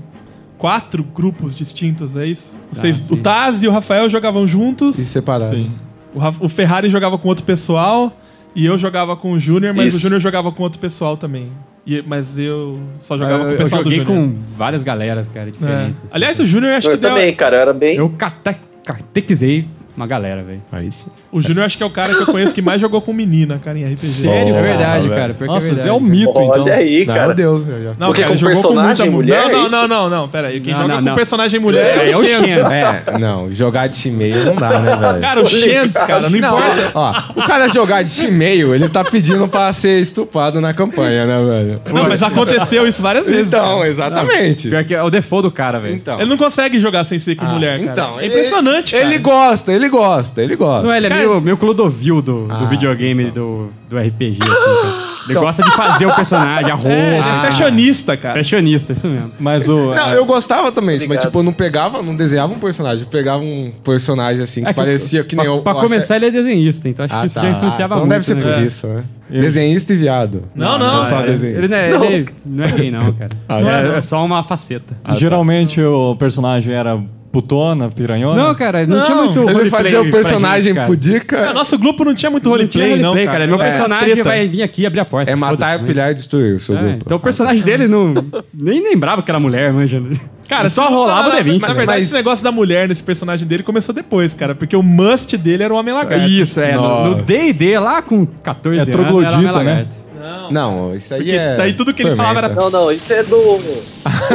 [0.57, 2.55] quatro grupos distintos, é isso?
[2.73, 3.13] Vocês, sim.
[3.15, 5.55] o Taz e o Rafael jogavam juntos, E separado.
[5.55, 5.71] Sim.
[6.15, 8.17] o, o Ferrari jogava com outro pessoal
[8.55, 9.97] e eu jogava com o Júnior, mas Isso.
[9.99, 11.51] o Júnior jogava com outro pessoal também.
[11.87, 14.29] E- mas eu só jogava eu, com o eu pessoal do joguei Júnior.
[14.35, 15.51] com várias galeras, cara, É.
[15.51, 15.99] diferentes.
[15.99, 16.09] assim.
[16.13, 17.57] Aliás, o Júnior acho Eu que deu- também, cara.
[17.57, 17.97] Eu era bem...
[17.97, 20.63] Eu cate- catequizei uma galera, velho.
[20.73, 21.07] Aí sim.
[21.31, 23.61] o Júnior acho que é o cara que eu conheço que mais jogou com menina,
[23.63, 23.97] cara, em RPG.
[24.25, 24.55] Sério?
[24.55, 25.35] É verdade, cara.
[25.35, 26.11] que Nossa, é verdade, é um cara.
[26.11, 26.63] mito, então.
[26.63, 27.27] Olha aí, Não, cara.
[27.27, 27.95] Meu Deus, meu.
[27.99, 29.71] Não, Porque cara, com jogou personagem muita mulher, Não, é não, isso?
[29.71, 30.61] não, não, não, pera aí.
[30.61, 31.15] Quem Não, joga não, com não.
[31.15, 32.51] personagem mulher É, é o Shen.
[32.51, 35.21] É, não, jogar de e-mail não dá, né, velho?
[35.21, 36.91] Cara, o Shanks, cara, não Não, importa.
[36.95, 41.37] ó, o cara jogar de e-mail, ele tá pedindo pra ser estupado na campanha, né,
[41.45, 41.81] velho?
[41.93, 43.49] Não, mas aconteceu isso várias vezes.
[43.49, 43.89] Então, cara.
[43.89, 44.69] exatamente.
[44.69, 45.95] Pior que é o default do cara, velho.
[45.95, 46.21] Então.
[46.21, 47.93] Ele não consegue jogar sem ser com Ah, mulher, cara.
[47.93, 49.15] Então, é impressionante, ele, cara.
[49.15, 50.87] Ele gosta, ele gosta, ele gosta.
[50.87, 54.51] Não, ele é Cara, meio, meio Clodovil do, do Ah, videogame do, do RPG, assim,
[54.51, 55.15] cara.
[55.27, 56.89] Ele gosta de fazer o personagem, a roupa.
[56.95, 58.35] É, ele é fashionista, cara.
[58.35, 59.33] Fashionista, isso mesmo.
[59.41, 59.95] Mas o.
[59.95, 63.43] Não, eu gostava também, mas tipo, eu não pegava, não desenhava um personagem, eu pegava
[63.43, 65.63] um personagem assim que, É que- parecia que nem pra, eu.
[65.63, 67.41] pra começar, ele é desenhista, então acho Ah, que isso tá.
[67.43, 68.11] já influenciava então muito.
[68.11, 68.63] deve ser né, por cara?
[68.67, 69.05] isso, né?
[69.31, 70.43] Desenhista e viado.
[70.55, 71.03] Não, não.
[71.05, 71.59] só é, desenhista.
[71.59, 73.31] Ele não é, ele não é gay, não, cara.
[73.49, 73.97] Ah, Não não é, é, não.
[73.97, 74.95] é só uma faceta.
[75.17, 77.01] geralmente o personagem era
[77.35, 78.43] putona, piranhona.
[78.43, 81.51] Não, cara, não, Não, tinha muito Ele roleplay fazia o personagem gente, pudica.
[81.51, 83.39] Ah, nosso grupo não tinha muito Não tinha roleplay, não, roleplay, cara.
[83.39, 83.47] cara.
[83.51, 84.29] Meu É, personagem treta.
[84.29, 85.31] vai vir aqui e abrir a porta.
[85.31, 86.99] É matar, pilhar e destruir o seu É, grupo.
[87.05, 88.15] então o personagem dele não.
[88.55, 90.01] Nem lembrava que era mulher, manja.
[90.49, 91.61] Cara, só rolava o D20.
[91.61, 91.75] Na, né?
[91.75, 94.55] verdade, Mas- esse negócio da mulher nesse personagem dele começou depois, cara.
[94.55, 96.27] Porque o must dele era o Homem Lagarto.
[96.27, 96.75] Isso, é.
[96.75, 97.11] No Nossa.
[97.11, 98.93] no DD, lá com 14 É anos.
[98.95, 99.87] troglodita, era Homem né?
[100.25, 100.51] Não.
[100.51, 101.57] Não, isso aí Porque é.
[101.57, 102.55] daí tudo que ele falava era-.
[102.55, 103.71] Não, não, isso é do outro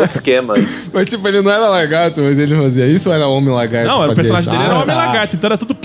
[0.10, 0.54] esquema.
[0.94, 3.88] Mas tipo, ele não era lagarto, mas ele fazia isso ou era homem lagarto?
[3.90, 4.52] Não, o personagem isso?
[4.52, 5.06] dele era Ah, Homem tá.
[5.06, 5.76] Lagarto, então era tudo.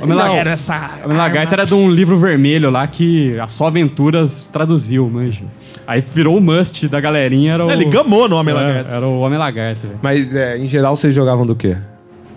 [0.00, 0.38] Homem não, Lagarto.
[0.38, 0.90] era essa.
[1.04, 5.42] O Lagarto era de um livro vermelho lá que a Só Aventuras traduziu, manja.
[5.86, 7.66] Aí virou o must da galerinha, era o...
[7.66, 8.94] Não, Ele gamou no Homem É, Lagarto.
[8.94, 9.98] Era o Homem Lagarto, velho.
[10.00, 11.76] Mas é, em geral vocês jogavam do quê?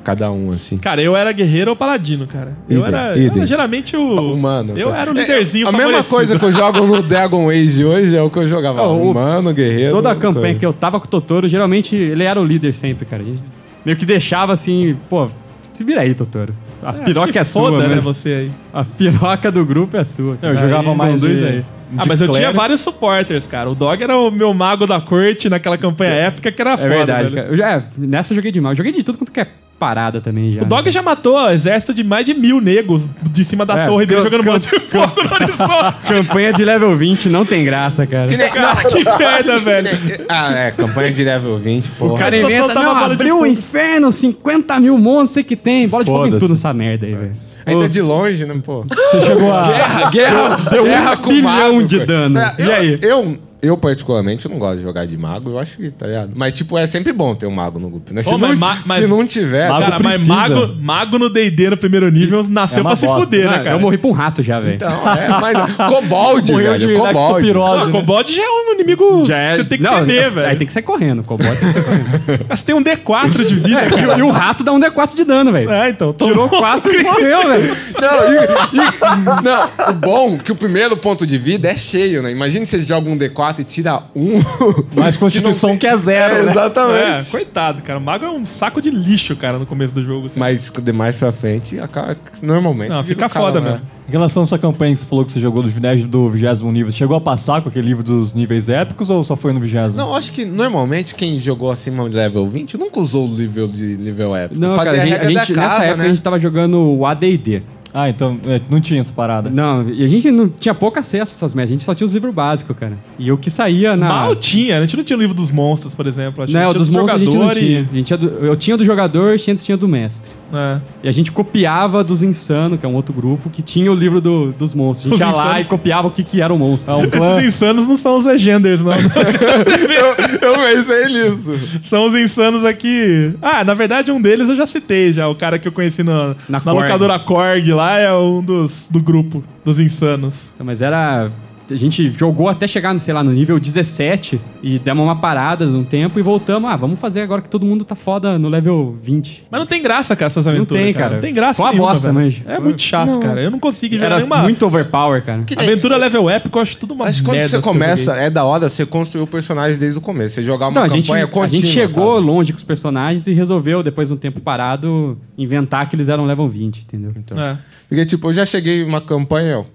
[0.03, 0.77] Cada um, assim.
[0.77, 2.53] Cara, eu era guerreiro ou paladino, cara.
[2.69, 3.37] Eu Idem, era, eu idem.
[3.39, 4.33] era geralmente o.
[4.33, 4.73] Humano.
[4.75, 8.15] Eu era o líderzinho É, A mesma coisa que eu jogo no Dragon Age hoje
[8.15, 8.81] é o que eu jogava.
[8.87, 9.91] o- humano, guerreiro.
[9.91, 10.59] Toda a campanha coisa.
[10.59, 13.21] que eu tava com o Totoro, geralmente ele era o líder sempre, cara.
[13.21, 13.43] A gente
[13.85, 15.29] meio que deixava assim, pô,
[15.73, 16.53] se vira aí, Totoro.
[16.83, 18.01] A É, piroca se é sua, foda, né, né?
[18.01, 18.51] você aí.
[18.73, 20.31] A piroca do grupo é sua.
[20.33, 20.55] Eu cara.
[20.55, 21.65] jogava Aí, mais conduz de- aí.
[21.97, 22.59] Ah, de mas eu tinha clérigo.
[22.59, 23.69] vários supporters, cara.
[23.69, 26.89] O Dog era o meu mago da corte naquela campanha épica que era É foda,
[26.89, 27.35] verdade, velho.
[27.35, 27.47] cara.
[27.49, 28.73] Eu já, é, nessa eu joguei demais.
[28.73, 29.47] Eu joguei de tudo quanto que é
[29.79, 30.61] parada também já.
[30.61, 30.91] O Dog né?
[30.91, 34.43] já matou exército de mais de mil negros de cima da É, torre dele jogando
[34.43, 35.95] bola de fogo no horizonte.
[36.07, 38.29] Campanha de level 20 não tem graça, cara.
[38.49, 39.89] Cara, que merda, velho.
[40.29, 42.13] Ah, é, campanha de level 20, porra.
[42.13, 43.51] O cara só inventa, soltava não, bola de abriu o fogo.
[43.51, 45.87] inferno, 50 mil monstros sei que tem.
[45.87, 47.31] Bola de fogo em tudo nessa merda aí, velho.
[47.65, 48.83] Ainda de longe, né, pô?
[48.89, 49.63] Você chegou a.
[49.63, 52.07] Guerra, guerra, Deu um guerra com bilhão mago, de cara.
[52.07, 52.39] dano.
[52.39, 52.99] É, E eu, aí?
[53.01, 55.51] Eu, eu, particularmente, não gosto de jogar de mago.
[55.51, 56.31] Eu acho que, tá ligado?
[56.35, 58.21] Mas, tipo, é sempre bom ter um mago no grupo, né?
[58.23, 59.69] Se, Pô, não, mas ma- mas- se não tiver...
[59.69, 60.33] Mago Cara, mas precisa.
[60.33, 63.71] mago, mago no D&D no primeiro nível nasceu é pra se fuder, né, cara?
[63.71, 64.75] Eu morri pra um rato já, velho.
[64.75, 65.75] Então, é, mas...
[65.75, 66.99] Cobold, Morreu de velho.
[66.99, 67.17] Cobold.
[67.19, 67.89] lexopirose.
[67.89, 69.51] O Kobold já é um inimigo Já é.
[69.51, 70.57] que você tem que não, temer, Aí velho.
[70.57, 71.19] tem que sair correndo.
[71.19, 72.45] O Cobalt tem que sair correndo.
[72.49, 74.15] Mas tem um D4 de vida, E, cara.
[74.15, 75.69] o- e o rato dá um D4 de dano, velho.
[75.69, 76.13] É, então.
[76.13, 77.75] Tirou 4 e morreu, velho.
[78.01, 78.45] Não, e-
[78.77, 82.31] e- não, o bom é que o primeiro ponto de vida é cheio, né?
[82.31, 84.33] Imagina se você joga um D4 e tira um.
[84.95, 86.51] Mais Constituição que, é zero, É, né?
[86.51, 87.27] exatamente.
[87.27, 87.99] É, coitado, cara.
[87.99, 90.29] O mago é um saco de lixo, cara, no começo do jogo.
[90.35, 92.89] Mas de mais pra frente, acaba, normalmente.
[92.89, 93.71] Não, fica cara, foda né?
[93.71, 93.85] mesmo.
[94.07, 96.63] Em relação a essa campanha que você falou que você jogou do 20 do 20
[96.65, 99.95] nível, chegou a passar com aquele livro dos níveis épicos ou só foi no 20?
[99.95, 103.95] Não, acho que normalmente quem jogou acima de level 20 nunca usou o nível de
[103.95, 104.59] nível épico.
[104.59, 106.05] Não, Fazia cara, a gente, regra a gente- nessa casa, época né?
[106.05, 107.63] a gente tava jogando o AD&D.
[107.93, 109.49] Ah, então é, não tinha essa parada.
[109.49, 111.71] Não, e a gente não tinha pouco acesso a essas merdas.
[111.71, 112.97] A gente só tinha os livros básicos, cara.
[113.19, 114.07] E o que saía na...
[114.07, 114.77] Mal tinha.
[114.77, 116.43] A gente não tinha o livro dos monstros, por exemplo.
[116.43, 117.79] Acho que Não, o tinha dos monstros a gente não tinha.
[117.91, 120.31] A gente tinha do- eu tinha do jogador, Xentes tinha do mestre.
[120.53, 120.79] É.
[121.03, 124.19] E a gente copiava dos Insano, que é um outro grupo, que tinha o livro
[124.21, 125.11] do- dos monstros.
[125.11, 126.91] A gente Os ia lá Insanos- e copiava o que, que era o monstro.
[126.91, 127.37] É um clã.
[127.37, 128.93] Esses insanos não são os legenders, não.
[128.95, 131.59] eu, eu pensei nisso.
[131.83, 133.33] são os insanos aqui.
[133.41, 135.27] Ah, na verdade, um deles eu já citei já.
[135.27, 136.81] O cara que eu conheci na, Na na, Korg.
[136.81, 140.51] locadora Korg lá é um dos do grupo dos insanos.
[140.55, 141.29] Então, Mas era.
[141.71, 145.83] A gente jogou até chegar, sei lá, no nível 17 e demos uma parada num
[145.83, 146.69] tempo e voltamos.
[146.69, 149.45] Ah, vamos fazer agora que todo mundo tá foda no level 20.
[149.49, 150.83] Mas não tem graça, cara, essas aventuras.
[150.83, 151.13] tem, cara.
[151.15, 152.31] Não tem graça Foi uma nenhuma, bosta, velho.
[152.45, 153.41] mas- É muito chato, cara.
[153.41, 155.43] Eu não consigo jogar Era nenhuma muito overpower, cara.
[155.57, 156.57] aventura level épico.
[156.57, 159.23] Eu acho tudo uma Mas quando merda você que começa, é da hora você construir
[159.23, 160.35] o personagem desde o começo.
[160.35, 162.27] Você jogar uma Não, a gente, campanha a gente chegou sabe?
[162.27, 166.25] longe com os personagens e resolveu, depois de um tempo parado, inventar que eles eram
[166.25, 167.11] level 20, entendeu?
[167.15, 167.39] Então.
[167.39, 167.57] É.
[167.87, 169.65] Porque, tipo, eu já cheguei uma campanha,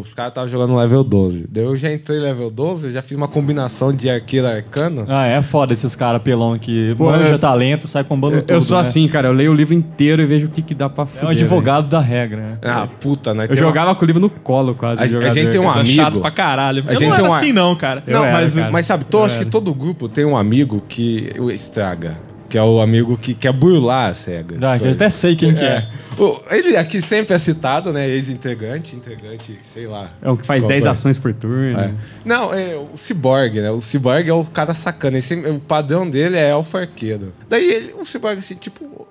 [0.00, 1.46] os caras estavam jogando level 12.
[1.50, 5.04] Daí eu já entrei level 12, eu já fiz uma combinação de arqueiro arcano.
[5.08, 8.52] Ah, é foda esses caras pelão que Pô, manja eu- talento, sai combando Eu, tudo.
[8.54, 8.82] eu sou né?
[8.82, 9.28] assim, cara.
[9.28, 11.24] Eu leio o livro inteiro e vejo o que, que dá pra É fuder.
[11.26, 12.58] um advogado da regra, né?
[12.64, 13.46] Ah, puta, né?
[13.48, 15.00] Eu jogava com o livro no colo, quase.
[15.00, 16.84] A- a jogador, gente tem um amigo- chato pra caralho.
[16.86, 18.02] A eu gente não tem era uma- assim, não, cara.
[18.06, 18.72] Eu não, era, mas cara.
[18.72, 22.16] Mas sabe, tô, Eu acho que todo grupo tem um amigo que o estraga.
[22.48, 24.62] Que é o amigo que quer burlar as regras.
[24.62, 25.88] Ah, eu até sei quem que é.
[26.18, 28.08] O- Ele aqui sempre é citado, né?
[28.08, 30.10] Ex-integrante, integrante, sei lá.
[30.22, 30.88] É o que faz Qual 10 é?
[30.88, 31.78] ações por turno.
[31.78, 31.90] É.
[32.24, 33.70] Não, é o Cyborg, né?
[33.70, 35.20] O Cyborg é o cara sacana.
[35.20, 37.32] Sempre- o padrão dele é elfo arqueiro.
[37.48, 39.06] Daí ele, o Cyborg, assim, tipo...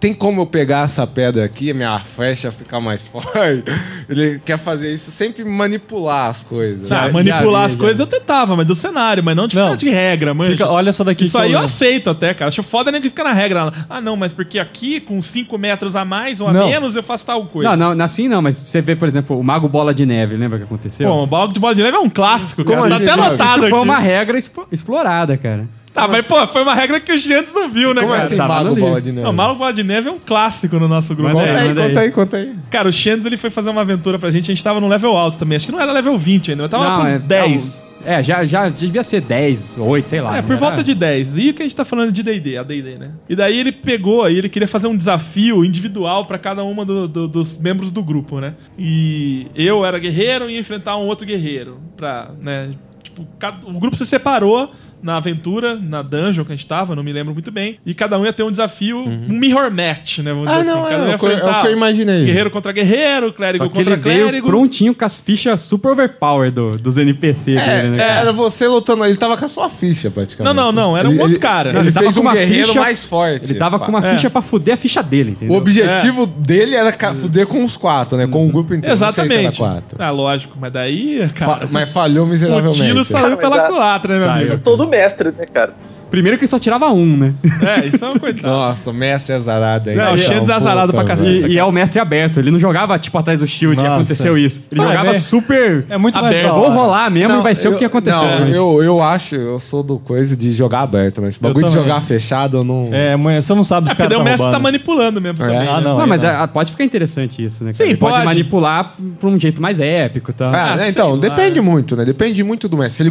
[0.00, 3.64] tem como eu pegar essa pedra aqui, a minha flecha ficar mais forte?
[4.08, 6.88] Ele quer fazer isso, sempre manipular as coisas.
[6.88, 7.08] Tá, né?
[7.08, 9.74] Já- manipular as coisas eu tentava, mas do cenário, mas não de, Não.
[9.74, 10.54] de regra, mano.
[10.66, 12.48] Olha essa daqui Isso aí eu- eu aceito até, cara.
[12.48, 13.72] Acho foda nem que fica na regra.
[13.90, 16.68] Ah, não, mas porque aqui, com 5 metros a mais ou a Não.
[16.68, 17.76] menos, eu faço tal coisa.
[17.76, 20.56] Não, não, assim não, mas você vê, por exemplo, o Mago Bola de Neve, lembra
[20.56, 21.08] o que aconteceu?
[21.10, 22.90] Pô, o balde de bola de neve é um clássico, Como cara.
[22.90, 23.70] Tá assim, até Isso aqui.
[23.70, 25.66] foi uma regra expo- explorada, cara.
[25.98, 28.24] Tá, mas pô, foi uma regra que o Giantes não viu, né, Como cara?
[28.24, 28.88] assim, tava Mago no livro.
[28.88, 29.22] Bola de Neve?
[29.24, 31.32] Não, o Mago Bola de Neve é um clássico no nosso grupo.
[31.32, 31.60] Conta É.
[31.60, 32.10] aí, manda conta aí.
[32.10, 32.54] conta aí.
[32.70, 35.16] Cara, o Xandes ele foi fazer uma aventura pra gente, a gente tava num level
[35.16, 35.56] alto também.
[35.56, 37.88] Acho que não era level 20 ainda, mas tava lá Não, com uns é- 10.
[38.04, 40.34] É, já, já devia ser 10, 8, sei lá.
[40.36, 40.60] É, não por era?
[40.60, 41.36] volta de 10.
[41.36, 43.10] E o que a gente tá falando de D&D, a D&D, né?
[43.28, 47.08] E daí ele pegou aí, ele queria fazer um desafio individual pra cada uma do-
[47.08, 48.54] do- dos membros do grupo, né?
[48.78, 52.70] E eu era guerreiro e ia enfrentar um outro guerreiro pra, né?
[53.02, 54.70] Tipo, cada- o grupo se separou
[55.02, 57.78] na aventura, na dungeon que a gente tava, não me lembro muito bem.
[57.86, 60.32] E cada um ia ter um desafio, um mirror match, né?
[60.32, 60.90] Vamos Ah, dizer não, assim.
[60.90, 62.24] Cada é, um ia o que eu- é o enfrentar que eu imaginei.
[62.24, 64.46] Guerreiro contra guerreiro, clérigo Só que ele contra veio clérigo.
[64.46, 68.02] prontinho com as fichas super overpower do, dos NPC É, dele, né?
[68.02, 70.54] é, era você lutando, ele tava com a sua ficha praticamente.
[70.54, 71.70] Não, não, não, era um Ele- outro ele- cara.
[71.70, 73.50] Ele, Ele tava fez com um uma guerreiro ficha- mais forte.
[73.52, 74.14] Ele tava com uma É.
[74.14, 75.56] ficha pra fuder a ficha dele, O entendeu?
[75.56, 78.26] objetivo dele era ca- fuder com os quatro, né?
[78.26, 78.98] Com o grupo inteiro.
[78.98, 79.58] Não sei se era Exatamente.
[79.58, 79.96] quatro.
[80.02, 82.82] Ah, lógico, mas daí, Fa- cara, mas falhou o miseravelmente.
[82.82, 84.46] tiro saiu pela culatra, né, meu amigo?
[84.48, 85.74] Isso todo mestre, né, cara?
[86.10, 87.34] Primeiro que ele só tirava um, né?
[87.62, 88.48] É, isso é uma coitada.
[88.48, 89.96] Nossa, mestre azarado aí.
[89.96, 91.46] Não, o Shands é azarado pra cacete.
[91.46, 92.38] E, e é o mestre aberto.
[92.40, 93.94] Ele não jogava, tipo, atrás do shield e Nossa.
[93.96, 94.62] aconteceu isso.
[94.72, 96.54] Ele Ah, jogava é- super é muito aberto.
[96.54, 98.20] Vou rolar mesmo Não, e vai ser eu- o que aconteceu.
[98.22, 98.50] Não, né?
[98.56, 102.00] eu, eu acho, eu sou do coisa de jogar aberto, mas esse bagulho de jogar
[102.02, 102.88] fechado eu não.
[102.92, 105.44] É, mas você não sabe se É os caras daí o mestre tá manipulando mesmo
[105.44, 105.46] É.
[105.46, 105.68] também.
[105.68, 105.80] Ah, né?
[105.82, 105.94] não.
[105.94, 106.30] Não, aí mas não.
[106.30, 107.72] é- pode ficar interessante isso, né?
[107.72, 107.84] cara?
[107.84, 108.24] Sim, Ele pode, pode.
[108.24, 110.50] manipular pra um jeito mais épico, tá?
[110.54, 112.04] Ah, Ah, né, então, depende muito, né?
[112.04, 112.96] Depende muito do mestre.
[112.96, 113.10] Se ele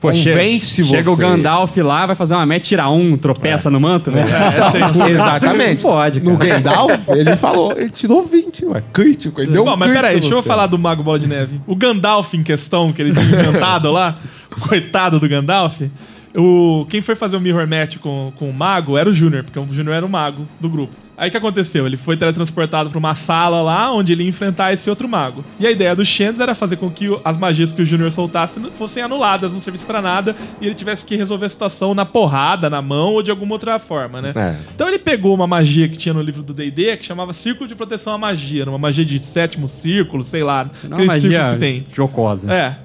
[0.00, 0.96] convence você.
[0.96, 4.24] chega o Gandalf lá, vai fazer uma meta, tira um, tropeça no manto, né?
[5.10, 5.82] Exatamente.
[5.82, 6.32] Pode, cara.
[6.32, 8.82] No Gandalf, ele falou, ele tirou 20, ué.
[8.92, 10.48] Crítico, ele deu Bom, um mas peraí, deixa eu você.
[10.48, 11.60] falar do Mago Bola de Neve.
[11.66, 14.18] O Gandalf em questão, que ele tinha inventado lá,
[14.68, 15.80] coitado do Gandalf,
[16.34, 19.58] o, quem foi fazer o Mirror Match com, com o Mago era o Júnior, porque
[19.58, 21.05] o Júnior era o Mago do grupo.
[21.18, 21.86] Aí o que aconteceu?
[21.86, 25.44] Ele foi teletransportado pra uma sala lá, onde ele ia enfrentar esse outro mago.
[25.58, 28.12] E a ideia do Shands era fazer com que o- as magias que o Júnior
[28.12, 32.04] soltasse fossem anuladas, não servissem pra nada, e ele tivesse que resolver a situação na
[32.04, 34.32] porrada, na mão ou de alguma outra forma, né?
[34.36, 34.56] É.
[34.74, 37.74] Então ele pegou uma magia que tinha no livro do D&D, que chamava Círculo de
[37.74, 38.62] Proteção à Magia.
[38.62, 40.70] Era uma magia de sétimo círculo, sei lá.
[40.84, 41.86] Não é aqueles círculos que tem.
[41.94, 42.52] jocosa.
[42.52, 42.76] É.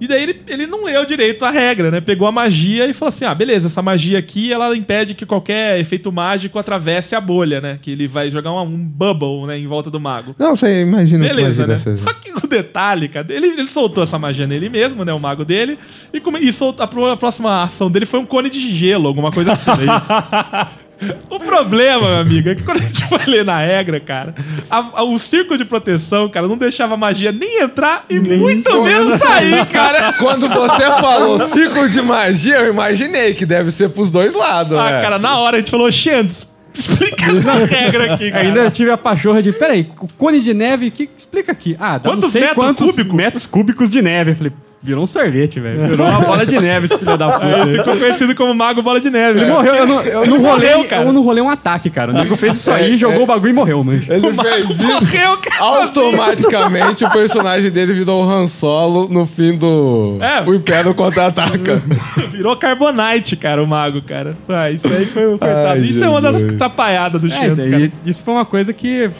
[0.00, 2.00] E daí ele, ele não leu direito a regra, né?
[2.00, 5.78] Pegou a magia e falou assim: ah, beleza, essa magia aqui ela impede que qualquer
[5.78, 7.78] efeito mágico atravesse a bolha, né?
[7.80, 10.34] Que ele vai jogar um, um bubble, né, em volta do mago.
[10.38, 11.74] Não, você imagina Beleza, que né?
[11.74, 15.12] magia deve Só que o detalhe, cara, ele, ele soltou essa magia nele mesmo, né?
[15.12, 15.78] O mago dele.
[16.12, 19.52] E, come, e soltou, a, próxima ação dele foi um cone de gelo, alguma coisa
[19.52, 20.80] assim, é isso?
[21.30, 24.34] O problema, meu amigo, é que quando a gente foi ler na regra, cara,
[24.70, 28.82] a- a- o círculo de proteção, cara, não deixava a magia nem entrar e muito
[28.82, 30.12] menos sair, cara.
[30.20, 34.76] Quando você falou ciclo de magia, eu imaginei que deve ser pros dois lados.
[34.78, 35.02] Ah, né?
[35.02, 38.44] cara, na hora a gente falou, Xandes, explica essa regra aqui, cara.
[38.44, 41.76] Ainda tive a pachorra de, peraí, o cone de neve, que explica aqui.
[41.80, 43.14] Ah, dá Quantos não sei metros quantos cúbicos?
[43.14, 44.32] metros cúbicos de neve.
[44.32, 45.86] Eu falei, virou um sorvete, velho.
[45.86, 47.66] Virou uma bola de neve, esse filho da puta.
[47.66, 49.40] ficou conhecido como Mago Bola de Neve.
[49.40, 51.02] Ele morreu, eu não, eu não Ele rolei, morreu, cara.
[51.04, 52.10] eu não rolei um ataque, cara.
[52.12, 54.02] O nego fez isso aí, jogou o bagulho e morreu, mano.
[54.08, 54.82] Ele fez isso.
[54.86, 55.64] Morreu, cara.
[56.14, 60.18] Automaticamente o personagem dele virou o Han Solo no fim do.
[60.20, 60.42] É.
[60.48, 61.82] O Império contra-ataca.
[62.32, 64.36] Virou Carbonite, cara, o mago, cara.
[64.48, 65.68] Ah, isso aí foi o coitado.
[65.68, 67.92] Ai, isso é uma das atrapalhadas do É, Xandes, daí, cara.
[68.06, 69.10] isso foi uma coisa que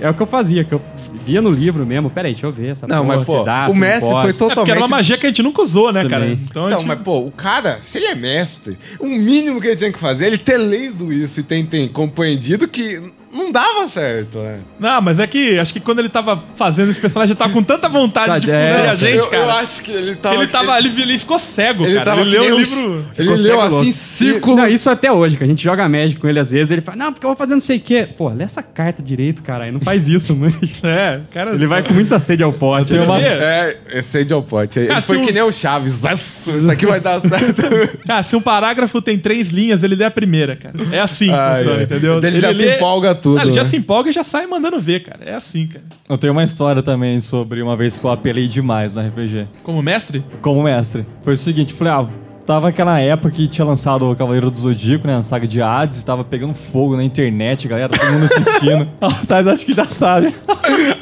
[0.00, 0.80] é o que eu fazia, que eu
[1.24, 2.10] via no livro mesmo.
[2.10, 4.08] Peraí, deixa eu ver essa Não, porra, mas pô, se dá, o se não mestre
[4.08, 4.20] pode.
[4.22, 4.70] foi É porque totalmente.
[4.70, 6.22] era uma magia que a gente nunca usou, né, cara?
[6.24, 6.38] Também.
[6.50, 6.88] Então, a Então, gente...
[6.88, 10.24] mas pô, o cara, se ele é mestre, o mínimo que ele tinha que fazer
[10.24, 14.60] é ele ter lido isso e tem, tem compreendido que não dava certo, né?
[14.78, 17.62] Não, mas é que acho que quando ele tava fazendo esse personagem, ele tava com
[17.62, 19.42] tanta vontade de É, fuder a gente, eu, cara.
[19.44, 20.34] eu acho que ele tava.
[20.36, 20.78] ele tava.
[20.78, 22.04] Ele, ele ficou cego, ele cara.
[22.06, 23.04] tava ele leu o um- livro.
[23.18, 23.92] Ele leu cego, assim, louco.
[23.92, 24.56] círculo.
[24.56, 26.96] Não, isso até hoje, que a gente joga Magic com ele às vezes, ele fala,
[26.96, 28.08] não, porque eu vou fazer não sei o quê.
[28.16, 29.72] Pô, lê essa carta direito, caralho.
[29.72, 30.54] Não faz isso, mano.
[30.82, 31.52] É, cara.
[31.54, 32.92] Ele vai com muita sede ao pote.
[32.92, 33.02] Né?
[33.02, 34.78] uma- É, esse aí de Alpote.
[34.78, 36.04] Ele Cara, foi se que um- nem o Chaves.
[36.04, 37.62] Isso isso aqui vai dar certo.
[38.06, 40.74] Cara, se um parágrafo tem três linhas, ele lê a primeira, cara.
[40.92, 42.20] É assim que funciona, entendeu?
[42.22, 43.68] Ele já se empolga tudo, Ah, ele já né?
[43.68, 45.20] se empolga e já sai mandando ver, cara.
[45.24, 45.84] É assim, cara.
[46.08, 49.46] Eu tenho uma história também sobre uma vez que eu apelei demais no RPG.
[49.62, 50.24] Como mestre?
[50.42, 51.04] Como mestre.
[51.22, 52.06] Foi o seguinte, falei, ah,
[52.46, 55.16] tava aquela época que tinha lançado o Cavaleiro do Zodíaco, né?
[55.16, 58.88] A saga de Hades, tava pegando fogo na internet, galera, todo mundo assistindo.
[59.28, 60.34] Thais acho que já sabe.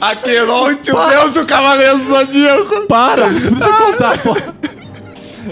[0.01, 2.87] Aqueronte, o Deus do Cavaleiro Zodíaco.
[2.89, 3.29] Para!
[3.29, 4.37] Deixa eu contar, pô.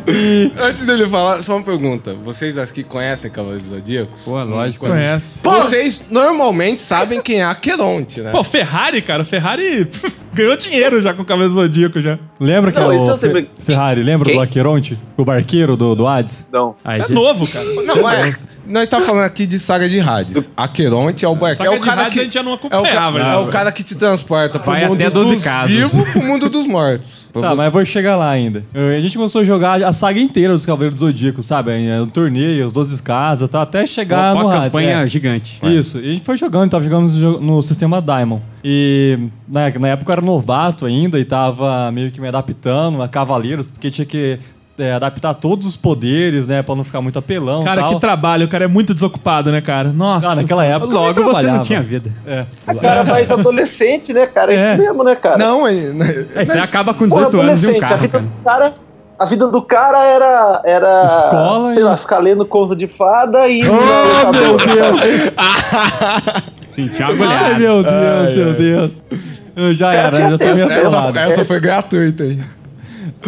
[0.60, 2.14] Antes dele falar, só uma pergunta.
[2.14, 4.22] Vocês acho que conhecem Cavaleiros Zodíacos?
[4.24, 4.84] Pô, lógico.
[4.86, 5.40] Quando- Conhece.
[5.42, 8.30] Vocês normalmente sabem quem é Aqueronte, né?
[8.30, 9.22] Pô, Ferrari, cara.
[9.22, 9.88] O Ferrari
[10.34, 12.18] ganhou dinheiro já com o Cavaleiro Zodíaco já.
[12.38, 14.36] Lembra que Não, é isso o eu sei, Fe- mas- Ferrari, lembra Quem?
[14.36, 14.98] do Aqueronte?
[15.16, 16.44] O barqueiro do, do Hades?
[16.52, 16.74] Não.
[16.84, 17.64] Aí, Isso é já- novo, cara.
[17.64, 18.32] Não, é.
[18.68, 20.48] Nós tá falando aqui de saga de Hades.
[20.56, 21.62] Aqueronte é o barco.
[21.62, 23.36] É o cara Hades que a gente já não é o, ca- acompanhava, é né,
[23.36, 23.50] o velho?
[23.52, 25.70] cara que te transporta pro Vai mundo até 12 dos casas.
[25.70, 27.26] vivos pro mundo dos mortos.
[27.36, 28.64] Tá, mas eu vou chegar lá ainda.
[28.74, 31.70] A gente começou a jogar a saga inteira dos Cavaleiros do Zodíaco, sabe?
[31.86, 33.60] É, O torneio, os 12 casas, tá?
[33.60, 34.64] Até chegar Uma no Hades.
[34.64, 35.06] campanha é.
[35.06, 35.58] gigante.
[35.62, 38.42] Isso, e a gente foi jogando, tava jogando no, sistema Diamond.
[38.64, 43.06] E na, na época eu era novato ainda e tava meio que me adaptando a
[43.08, 44.38] Cavaleiros, porque tinha que
[44.78, 46.62] é, adaptar todos os poderes, né?
[46.62, 47.62] Pra não ficar muito apelão.
[47.64, 47.94] Cara, tal.
[47.94, 48.46] que trabalho.
[48.46, 49.90] O cara é muito desocupado, né, cara?
[49.92, 50.30] Nossa.
[50.30, 50.94] Ah, naquela época.
[50.94, 52.10] Logo você não tinha vida.
[52.26, 52.44] É.
[52.80, 54.52] Cara, mais adolescente, né, cara?
[54.52, 54.72] É É.
[54.74, 55.38] isso mesmo, né, cara?
[55.38, 55.92] Não, é-
[56.36, 57.84] Aí você acaba com Porra, 18 anos e um adolescente.
[57.84, 58.24] a carro, vida cara.
[58.24, 58.74] do cara
[59.18, 60.62] A vida do cara era.
[60.64, 63.62] era Escola sei e- lá, ficar lendo conto de fada e.
[63.66, 65.00] Oh, meu Deus!
[66.66, 69.02] Sim, tinha uma Ai, meu Deus, meu Deus.
[69.56, 72.38] Eu já Cara, era, já tava meio Essa, essa foi gratuita aí.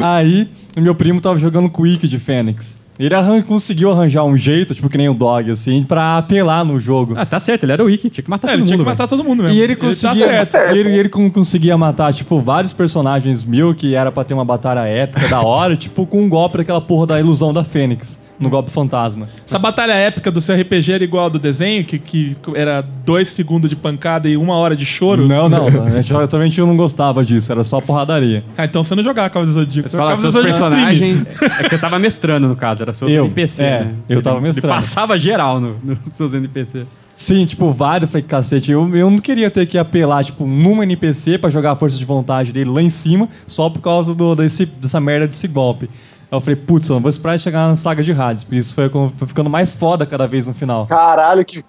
[0.01, 2.77] Aí, o meu primo tava jogando Quick de Fênix.
[2.99, 6.81] Ele arran conseguiu arranjar um jeito, tipo que nem o Dog, assim, pra apelar no
[6.81, 7.15] jogo.
[7.17, 8.83] Ah, tá certo, ele era o Wiki, tinha que matar É, todo ele tinha que
[8.83, 8.89] mundo.
[8.89, 9.57] matar todo mundo mesmo.
[9.57, 10.75] E ele tá conseguia, certo.
[10.77, 14.81] ele, ele con- conseguia matar, tipo, vários personagens mil que era pra ter uma batalha
[14.81, 18.71] épica da hora, tipo, com um golpe daquela porra da ilusão da Fênix, no golpe
[18.71, 19.29] fantasma.
[19.47, 23.29] Essa batalha épica do seu RPG era igual ao do desenho, que, que era dois
[23.29, 25.27] segundos de pancada e uma hora de choro?
[25.27, 28.45] Não, não, a gente, eu também não gostava disso, era só porradaria.
[28.57, 29.89] Ah, então você não jogava Cavaleiro do Zodíaco.
[29.89, 31.27] Você fala jogava seus personagens.
[31.59, 33.63] É que você tava mestrando, no caso, era seu Eu, NPC.
[33.63, 33.95] é, né?
[34.09, 34.69] eu tava mestrando.
[34.69, 36.85] Ele passava geral no- nos seus NPC.
[37.15, 41.37] Sim, tipo, vários, falei, cacete, eu, eu não queria ter que apelar, tipo, numa NPC
[41.39, 44.65] pra jogar a força de vontade dele lá em cima, só por causa do, desse,
[44.67, 45.91] dessa merda desse golpe.
[46.31, 48.91] Aí eu falei, putz, eu vou esperar chegar na saga de Hades, porque isso foi,
[48.91, 50.87] foi ficando mais foda cada vez no final.
[50.87, 51.65] Caralho, que.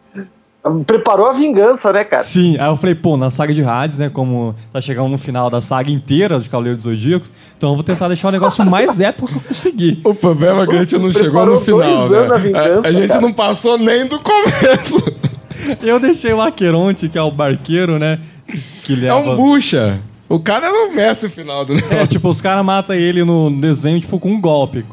[0.85, 2.21] Preparou a vingança, né, cara?
[2.21, 5.49] Sim, aí eu falei, pô, na saga de Hades, né, como tá chegando no final
[5.49, 8.99] da saga inteira de Cavaleiro dos Zodíacos, então eu vou tentar deixar o negócio mais
[8.99, 10.01] épico que eu conseguir.
[10.03, 12.09] O problema é que a gente não chegou no final.
[12.09, 12.35] dois né?
[12.35, 13.21] a vingança, a, a gente cara.
[13.21, 14.97] não passou nem do começo.
[15.81, 18.19] Eu deixei o Aqueronte, que é o barqueiro, né,
[18.83, 19.31] que É leva...
[19.31, 19.99] um bucha.
[20.29, 22.07] O cara é o mestre final do É, negócio.
[22.07, 24.85] tipo, os caras matam ele no desenho, tipo, com um golpe.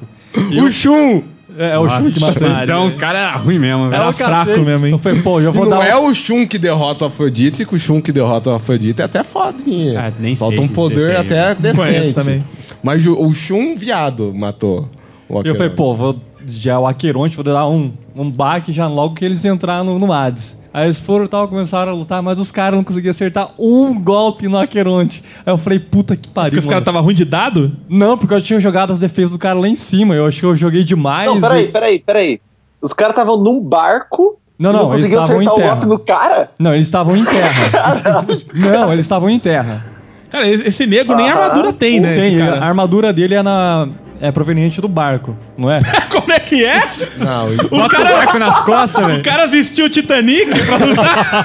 [0.51, 1.23] E O Shun.
[1.59, 2.63] É, é o Shun que mata ele.
[2.65, 3.95] Então o cara era ruim mesmo, velho.
[3.95, 4.93] Era Eu fraco catei, mesmo, hein?
[4.93, 7.65] Eu falei, pô, já vou Não dar um- é o Shun que derrota o Afrodite,
[7.65, 10.01] que o Shun que derrota o Afrodite é até fodinha.
[10.09, 12.13] Ah, nem Falta sei um poder aí, até decente.
[12.15, 12.43] Também.
[12.83, 14.89] Mas o, o Shun viado matou.
[15.29, 19.15] o Eu falei, pô, vou, já o Aqueronte, vou dar um, um baque já logo
[19.15, 20.57] que eles entraram no, no Hades.
[20.77, 23.99] Aí eles foram e tal, começaram a lutar, mas os caras não conseguiam acertar um
[23.99, 25.25] golpe no Aqueronte.
[25.47, 26.51] Aí eu falei, puta que pariu.
[26.51, 26.83] Porque os caras mano.
[26.83, 27.73] estavam ruim de dado?
[27.89, 30.15] Não, porque eu tinha jogado as defesas do cara lá em cima.
[30.15, 31.31] Eu acho que eu joguei demais.
[31.31, 32.41] Não, peraí, e- peraí, peraí.
[32.83, 35.75] Os caras estavam num barco Não, não, não eles conseguiam estavam em acertar o terra.
[35.77, 36.51] golpe no cara?
[36.59, 38.27] Não, eles estavam em terra.
[38.53, 39.87] não, eles estavam em terra.
[40.31, 42.15] Cara, esse esse nego nem armadura tem, né?
[42.15, 43.89] Tem, a armadura dele é, na,
[44.21, 45.81] é proveniente do barco, não é?
[46.11, 46.83] Como é que é?
[47.19, 49.23] Não, isso- O cara, Barco nas costas, o velho.
[49.23, 51.45] cara vestiu o Titanic pra lutar.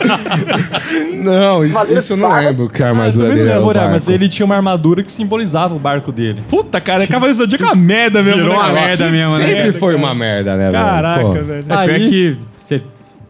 [1.14, 3.68] não, isso, isso eu não lembro que a Ah, armadura também dele não era o
[3.68, 3.92] lembro, barco.
[3.94, 6.42] mas ele tinha uma armadura que simbolizava o barco dele.
[6.50, 8.42] Puta, cara, Cavaleiro do Zodíaco é uma merda mesmo.
[8.42, 8.88] Virou né, uma cara?
[8.88, 9.46] merda mesmo, né?
[9.46, 10.84] Sempre foi uma merda, né, velho?
[10.84, 11.32] Caraca, Pô.
[11.34, 11.60] velho.
[11.60, 12.82] É pior Aí- que você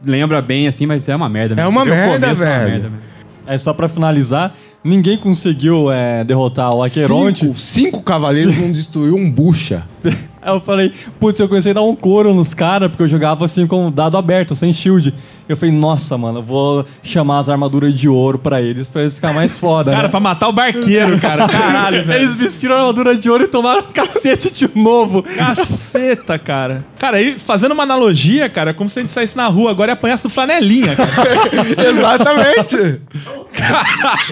[0.06, 1.56] lembra bem assim, mas é uma merda.
[1.56, 1.67] mesmo.
[1.67, 2.69] É uma o merda, começo, é uma velho.
[2.71, 3.12] merda mesmo.
[3.47, 7.45] É só pra finalizar, ninguém conseguiu é, derrotar o Aqueronte.
[7.45, 9.85] Cinco, cinco cavaleiros não destruiu um bucha.
[10.41, 13.45] Aí eu falei, putz, eu comecei a dar um couro nos caras, porque eu jogava
[13.45, 15.13] assim com o dado aberto, sem shield.
[15.47, 19.15] Eu falei, nossa, mano, eu vou chamar as armaduras de ouro pra eles, pra eles
[19.15, 20.10] ficarem mais foda, Cara, né?
[20.10, 21.47] pra matar o barqueiro, cara.
[21.47, 22.21] Caralho, velho.
[22.23, 25.21] Eles vestiram a armadura de ouro e tomaram um cacete de novo.
[25.23, 26.86] Caceta, cara.
[26.97, 29.91] Cara, aí fazendo uma analogia, cara, é como se a gente saísse na rua agora
[29.91, 31.10] e apanhasse do flanelinha, cara.
[31.89, 33.01] Exatamente.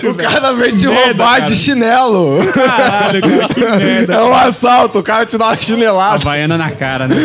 [0.07, 1.41] o cara veio te roubar cara.
[1.41, 2.39] de chinelo.
[2.53, 4.13] Caralho, cara, que merda.
[4.13, 5.98] É um assalto, o cara te dá uma chinelada.
[5.99, 7.15] Havaiana na cara, né?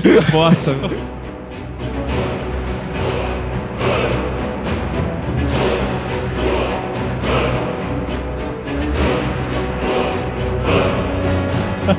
[0.00, 0.72] Que bosta.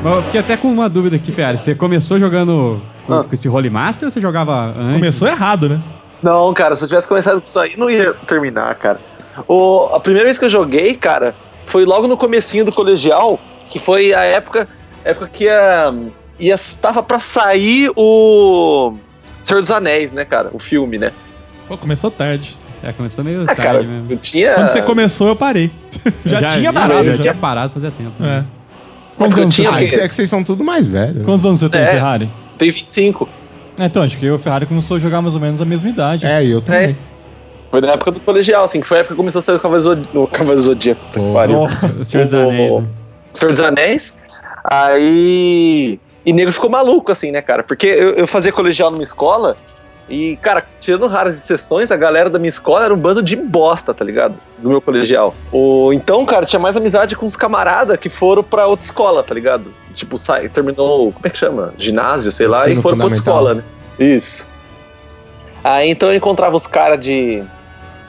[0.02, 1.58] Mas eu fiquei até com uma dúvida aqui, Ferrari.
[1.58, 3.24] Você começou jogando com, Ah.
[3.24, 4.96] com esse Holy Master ou você jogava antes?
[4.96, 5.80] Começou errado, né?
[6.22, 9.00] Não, cara, se eu tivesse começado com isso aí, não ia terminar, cara.
[9.48, 13.38] O, a primeira vez que eu joguei, cara, foi logo no comecinho do colegial,
[13.70, 14.68] que foi a época,
[15.04, 15.94] época que ia,
[16.40, 18.94] ia tava pra sair o
[19.42, 20.50] Senhor dos Anéis, né, cara?
[20.54, 21.12] O filme, né?
[21.68, 22.56] Pô, começou tarde.
[22.84, 24.08] É, começou meio Ah, tarde cara, mesmo.
[24.12, 24.54] eu tinha...
[24.56, 25.72] Quando você começou, eu parei.
[26.26, 27.04] já, tinha parado.
[27.06, 27.22] Já, já.
[27.22, 28.12] tinha parado fazia tempo.
[28.20, 28.24] É.
[28.24, 28.46] né?
[29.18, 31.24] Quantos anos, tinha que- é que vocês são tudo mais velhos.
[31.24, 31.88] quantos anos você tem, É.
[31.94, 32.30] Ferrari?
[32.58, 33.30] Tem 25.
[33.80, 35.66] É, Então, acho que eu e o Ferrari começou a jogar mais ou menos a
[35.66, 36.26] mesma idade.
[36.26, 36.98] É, e eu também.
[37.70, 39.60] Foi na época do colegial, assim, que foi a época que começou a sair o
[40.28, 41.02] Cavaleiro Zodíaco.
[41.18, 42.02] Oh.
[42.02, 42.72] O Senhor dos Anéis.
[42.72, 42.88] o- né?
[43.34, 44.18] Senhor dos Anéis.
[44.64, 46.00] Aí.
[46.26, 47.64] E nego ficou maluco, assim, né, cara?
[47.64, 49.56] Porque eu, eu fazia colegial numa escola
[50.10, 53.94] e, cara, tirando raras exceções, a galera da minha escola era um bando de bosta,
[53.94, 54.36] tá ligado?
[54.58, 55.34] Do meu colegial.
[55.52, 59.34] O, então, cara, tinha mais amizade com os camaradas que foram pra outra escola, tá
[59.34, 59.74] ligado?
[59.94, 61.74] Tipo, sai, terminou, como é que chama?
[61.78, 63.64] Ginásio, sei lá, Ensino e foram pra outra escola, né?
[63.98, 64.48] Isso.
[65.64, 67.44] Aí então eu encontrava os caras de.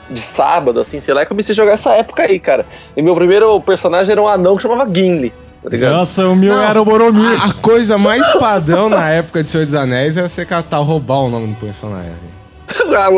[0.07, 2.63] De sábado, assim, sei lá, e comecei a jogar essa época aí, cara.
[2.95, 5.33] E meu primeiro personagem era um anão que chamava Gimli,
[5.65, 5.93] tá ligado?
[5.93, 6.63] Nossa, o meu Não.
[6.63, 7.41] era o Boromir.
[7.41, 11.19] A, a coisa mais padrão na época de Senhor dos Anéis era você catar roubar
[11.21, 12.11] o nome do personagem.
[12.97, 13.09] Ah,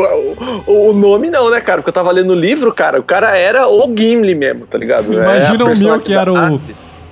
[0.66, 1.78] o, o- nome não, né, cara?
[1.78, 5.12] Porque eu tava lendo o livro, cara, o cara era o Gimli mesmo, tá ligado?
[5.12, 6.60] Imagina É a o meu que era o-.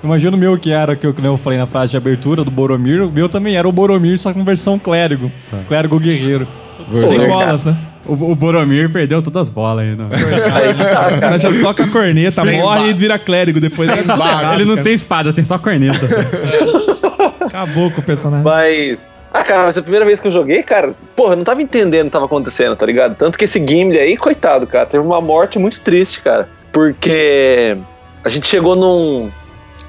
[0.03, 2.51] Imagina o meu que era, que eu, que eu falei na frase de abertura, do
[2.51, 3.01] Boromir.
[3.03, 5.31] O meu também era o Boromir, só com versão clérigo.
[5.67, 6.47] Clérigo guerreiro.
[6.89, 7.77] Versão- Sem bolas, né?
[8.07, 9.95] O, o Boromir perdeu todas as bolas aí.
[9.95, 10.07] Não.
[10.53, 13.59] Aí que tá, O cara já toca a corneta, Sem morre ba- e vira clérigo.
[13.59, 15.99] Depois errado, Ele não tem espada, tem só corneta.
[17.45, 18.43] Acabou com o personagem.
[18.43, 19.09] Mas.
[19.33, 22.03] Ah, cara, mas a primeira vez que eu joguei, cara, porra, eu não tava entendendo
[22.03, 23.15] o que tava acontecendo, tá ligado?
[23.15, 26.47] Tanto que esse Gimli aí, coitado, cara, teve uma morte muito triste, cara.
[26.71, 27.77] Porque
[28.23, 29.29] a gente chegou num.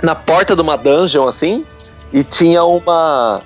[0.02, 1.64] na porta de uma dungeon assim,
[2.12, 3.38] e tinha uma.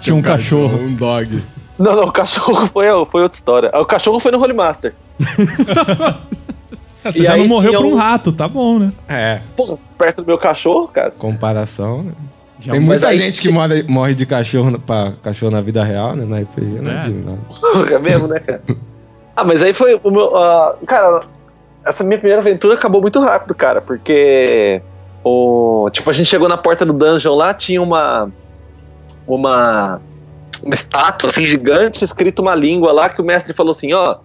[0.00, 0.78] Tinha um cachorro.
[0.82, 1.42] Um dog.
[1.80, 3.70] Não, não, o cachorro foi, foi outra história.
[3.72, 4.94] Ah, O cachorro foi no Holy Master.
[7.02, 8.92] Você E já aí não morreu por um um- rato, tá bom, né?
[9.08, 11.10] É, Porra, perto do meu cachorro, cara.
[11.12, 12.02] comparação.
[12.02, 12.12] né?
[12.60, 16.14] Já Tem muita aí- gente que morre, morre de cachorro pra cachorro na vida real,
[16.14, 16.26] né?
[16.26, 17.02] Na RPG, não é É.
[17.04, 17.94] de nada.
[17.94, 18.62] É mesmo, né, cara?
[19.34, 20.36] Ah, mas aí foi o meu.
[20.36, 21.20] ah, cara,
[21.86, 24.82] essa minha primeira aventura acabou muito rápido, cara, porque.
[25.24, 28.30] O, tipo, a gente chegou na porta do dungeon lá, tinha uma.
[29.26, 30.02] Uma.
[30.62, 34.18] Uma estátua assim gigante, escrito uma língua lá, que o mestre falou assim: ó.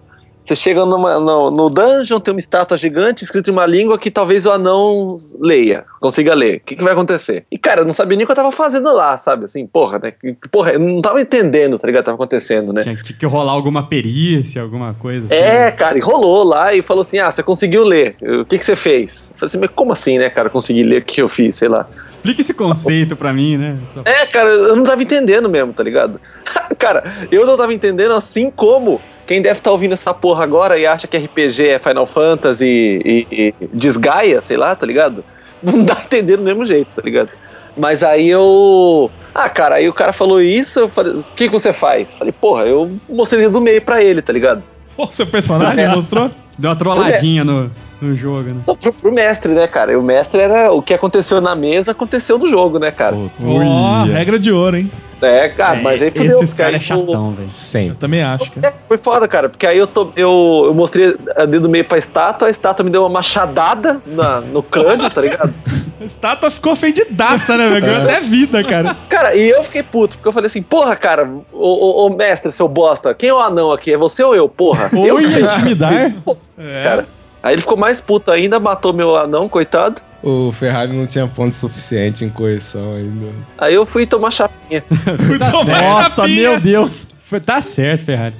[0.46, 4.12] Você chega numa- no, no dungeon, tem uma estátua gigante escrita em uma língua que
[4.12, 6.58] talvez o anão leia, consiga ler.
[6.58, 7.44] O que, que vai acontecer?
[7.50, 9.44] E, cara, eu não sabia nem o que eu tava fazendo lá, sabe?
[9.46, 10.12] Assim, porra, né?
[10.52, 12.04] Porra, eu não tava entendendo, tá ligado?
[12.04, 12.82] Tava acontecendo, né?
[12.82, 15.34] Tinha que- tinha que rolar alguma perícia, alguma coisa assim.
[15.34, 18.14] É, cara, e rolou lá e falou assim: ah, você conseguiu ler.
[18.40, 19.30] O que, que você fez?
[19.32, 20.48] Eu falei assim, mas como assim, né, cara?
[20.48, 21.88] Consegui ler o que eu fiz, sei lá.
[22.08, 23.76] Explica esse conceito pra mim, né?
[24.04, 26.20] É, cara, eu não tava entendendo mesmo, tá ligado?
[26.78, 30.86] cara, eu não tava entendendo assim como quem deve estar ouvindo essa porra agora e
[30.86, 32.66] acha que RPG é Final Fantasy
[33.04, 35.24] e, e desgaia, sei lá, tá ligado?
[35.62, 37.28] Não dá a entender do mesmo jeito, tá ligado?
[37.76, 39.10] Mas aí eu.
[39.34, 42.14] Ah, cara, aí o cara falou isso, eu falei, o que, que você faz?
[42.14, 44.62] Falei, porra, eu mostrei do meio pra ele, tá ligado?
[44.96, 45.88] Pô, seu personagem É.
[45.88, 46.30] mostrou?
[46.58, 47.70] Deu uma trolladinha no,
[48.00, 48.62] no jogo, né?
[48.66, 49.92] Não, pro, pro mestre, né, cara?
[49.92, 53.14] E o mestre era o que aconteceu na mesa, aconteceu no jogo, né, cara?
[53.44, 54.90] Ó, regra de ouro, hein?
[55.20, 56.38] É, cara, mas aí fudeu.
[56.38, 57.48] Esses caras é chatão, velho.
[57.48, 57.96] Eu Sempre.
[57.96, 58.68] também acho, cara.
[58.68, 61.96] É, foi foda, cara, porque aí eu, tô, eu, eu mostrei a dedo meio pra
[61.96, 65.52] estátua, a estátua me deu uma machadada na, no crânio, tá ligado?
[65.98, 67.86] A estátua ficou ofendidaça, né, velho?
[67.86, 68.94] Ganhou até vida, cara.
[69.08, 72.52] Cara, e eu fiquei puto, porque eu falei assim, porra, cara, ô, ô, ô, mestre,
[72.52, 73.94] seu bosta, quem é o anão aqui?
[73.94, 74.90] É você ou eu, porra?
[74.92, 75.42] eu Ou que sei.
[75.42, 75.92] intimidar.
[76.58, 77.04] É.
[77.46, 80.02] Aí ele ficou mais puto ainda, matou meu anão, coitado.
[80.20, 83.28] O Ferrari não tinha ponto suficiente em correção ainda.
[83.56, 84.82] Aí eu fui tomar chapinha.
[85.28, 86.50] Fui tomar Nossa, chapinha.
[86.50, 87.06] meu Deus.
[87.20, 88.34] Foi- tá certo, Ferrari.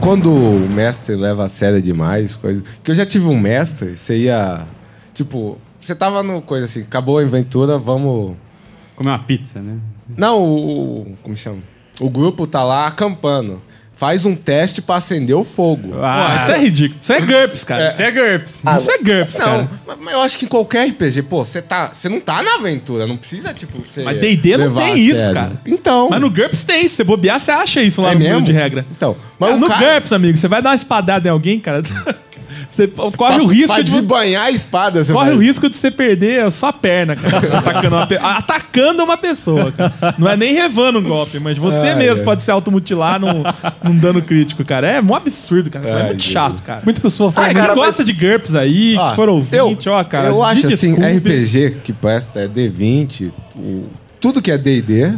[0.00, 2.62] Quando o mestre leva a sério demais, coisa.
[2.76, 4.64] Porque eu já tive um mestre, você ia.
[5.12, 8.36] Tipo, você tava no coisa assim, acabou a aventura, vamos.
[8.94, 9.76] Comer uma pizza, né?
[10.16, 11.58] Não, o- Como chama?
[12.00, 13.62] O grupo tá lá acampando.
[13.98, 15.88] Faz um teste pra acender o fogo.
[15.88, 17.00] Pô, isso é ridículo.
[17.00, 17.88] Isso é GURPS, cara.
[17.88, 18.50] Isso é GURPS.
[18.76, 19.56] Isso é GURPS, cara.
[19.62, 22.42] Não, mas- mas eu acho que em qualquer RPG, pô, você tá, você não tá
[22.42, 24.02] na aventura, não precisa, tipo, você.
[24.02, 25.34] Mas D&D não tem isso, sério.
[25.34, 25.52] cara.
[25.66, 26.08] Então.
[26.10, 26.86] Mas no GURPS tem.
[26.86, 28.42] Se você bobear, você acha isso lá É no mesmo?
[28.42, 28.84] de regra.
[28.94, 29.16] Então.
[29.38, 31.82] Mas Mas o no cara, GURPS, amigo, você vai dar uma espadada em alguém, cara.
[32.76, 33.90] Você corre o risco pra de.
[33.90, 35.36] desembanhar a espada, você Corre vai...
[35.36, 37.38] o risco de você perder a sua perna, cara.
[37.58, 40.14] atacando, uma pe- atacando uma pessoa, cara.
[40.18, 42.24] Não é nem revando um golpe, mas você Ai, mesmo ai.
[42.24, 43.42] pode se automutilar num,
[43.82, 44.86] num dano crítico, cara.
[44.88, 45.88] É um absurdo, cara.
[45.88, 46.32] é Ai, muito Jesus.
[46.32, 46.82] chato, cara.
[46.84, 47.48] Muita pessoa fala.
[47.48, 50.28] Quem mas- gosta de GURPS aí, Ah, que for ouvinte, ó, cara.
[50.28, 51.18] Eu me acho assim, desculpe.
[51.18, 53.84] RPG que presta é D20, o-
[54.20, 55.14] tudo que é D&D,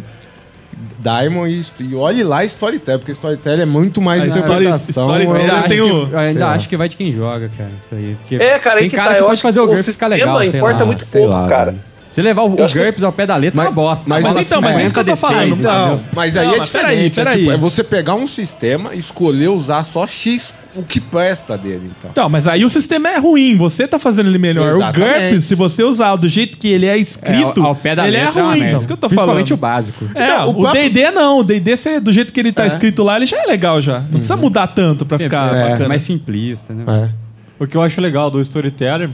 [1.09, 1.50] Diamond
[1.80, 5.06] e, e olhe lá Storytel, porque Storytel é muito mais Ah, interpretação.
[5.09, 7.12] Story- é- Eu Storytelling ainda, acho, tenho- que, eu ainda acho que vai de quem
[7.12, 7.70] joga, cara.
[7.84, 8.16] Isso aí.
[8.20, 9.14] Porque É, cara, aí que cara tá.
[9.16, 10.42] que Eu acho fazer que o o ficar sistema legal.
[10.59, 10.86] importa lá.
[10.86, 11.70] muito pouco, lá, cara.
[11.72, 11.80] velho.
[12.19, 14.05] Se levar o, o acho que- GURPS ao pé da letra, é uma bosta.
[14.09, 15.87] mas- Bola mas então, mas 50 isso que eu tô falando, D6, não.
[15.87, 16.01] entendeu?
[16.12, 17.21] Mas aí Não, é mas peraí, diferente.
[17.21, 17.39] é, peraí.
[17.43, 22.11] tipo, é você pegar um sistema, escolher usar só X, o que presta dele, então.
[22.11, 24.69] Então, mas aí o sistema é ruim, você tá fazendo ele melhor.
[24.73, 24.99] Exatamente.
[24.99, 27.95] O GURPS, se você usar do jeito que ele é escrito, É, ao, ao pé
[27.95, 28.61] da ele é letra uma ruim.
[28.61, 28.77] merda.
[28.79, 29.59] isso que eu tô Principalmente falando.
[29.59, 30.05] o básico.
[30.14, 31.39] É, Então, o próprio- D&D não.
[31.39, 32.66] O D&D, do jeito que ele tá É.
[32.66, 34.01] escrito lá, ele já é legal já.
[34.01, 35.89] Não precisa mudar tanto pra ficar é, bacana.
[35.89, 36.85] mais simplista, né?
[36.89, 37.29] É.
[37.62, 39.11] O que eu acho legal do Storyteller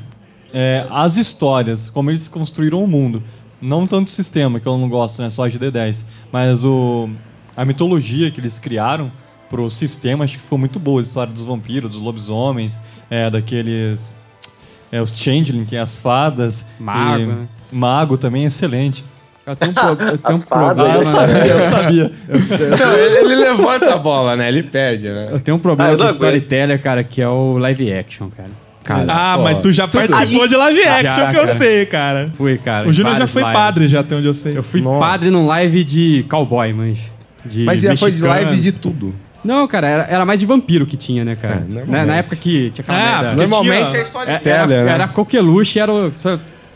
[0.55, 3.23] é as histórias, como eles construíram o mundo.
[3.61, 5.29] Não tanto o sistema, que eu não gosto, né?
[5.31, 6.05] Só de D10.
[6.33, 7.09] Mas o,
[7.57, 9.11] a mitologia que eles criaram
[9.51, 11.01] pro sistema, acho que foi muito boa.
[11.01, 12.81] A história dos vampiros, dos lobisomens,
[13.11, 14.15] é, daqueles...
[14.93, 16.65] É, os Changeling, que é as fadas.
[16.79, 17.49] Mago, e- né?
[17.73, 19.05] Mago também é excelente.
[19.47, 20.93] Eu tenho um, pro- eu tenho um problema.
[20.95, 21.05] eu eu
[21.71, 22.13] sabia.
[22.73, 24.47] Então, ele, ele levanta a bola, né?
[24.49, 25.29] Ele pede, né?
[25.33, 28.51] Eu tenho um problema Ah, com não storyteller, cara, que é o live action, cara.
[28.85, 31.55] Cara, ah, pô, mas tu já participou de live action, Já, que eu cara.
[31.55, 32.29] sei, cara.
[32.37, 32.87] Fui, cara.
[32.89, 33.57] O Júnior já foi lives.
[33.59, 34.57] padre, já até onde eu sei.
[34.59, 35.01] Eu fui Nossa.
[35.01, 37.01] padre num live de cowboy, manja.
[37.47, 39.15] De Mas já foi de live de tudo.
[39.45, 41.67] Não, cara, era, era mais de vampiro que tinha, né, cara?
[41.71, 41.85] É.
[41.91, 44.85] Na, na época que tinha aquela É, merda- porque Normalmente tinha- é É, storyteller, era,
[44.85, 44.93] né?
[44.93, 46.11] era coqueluche, era o-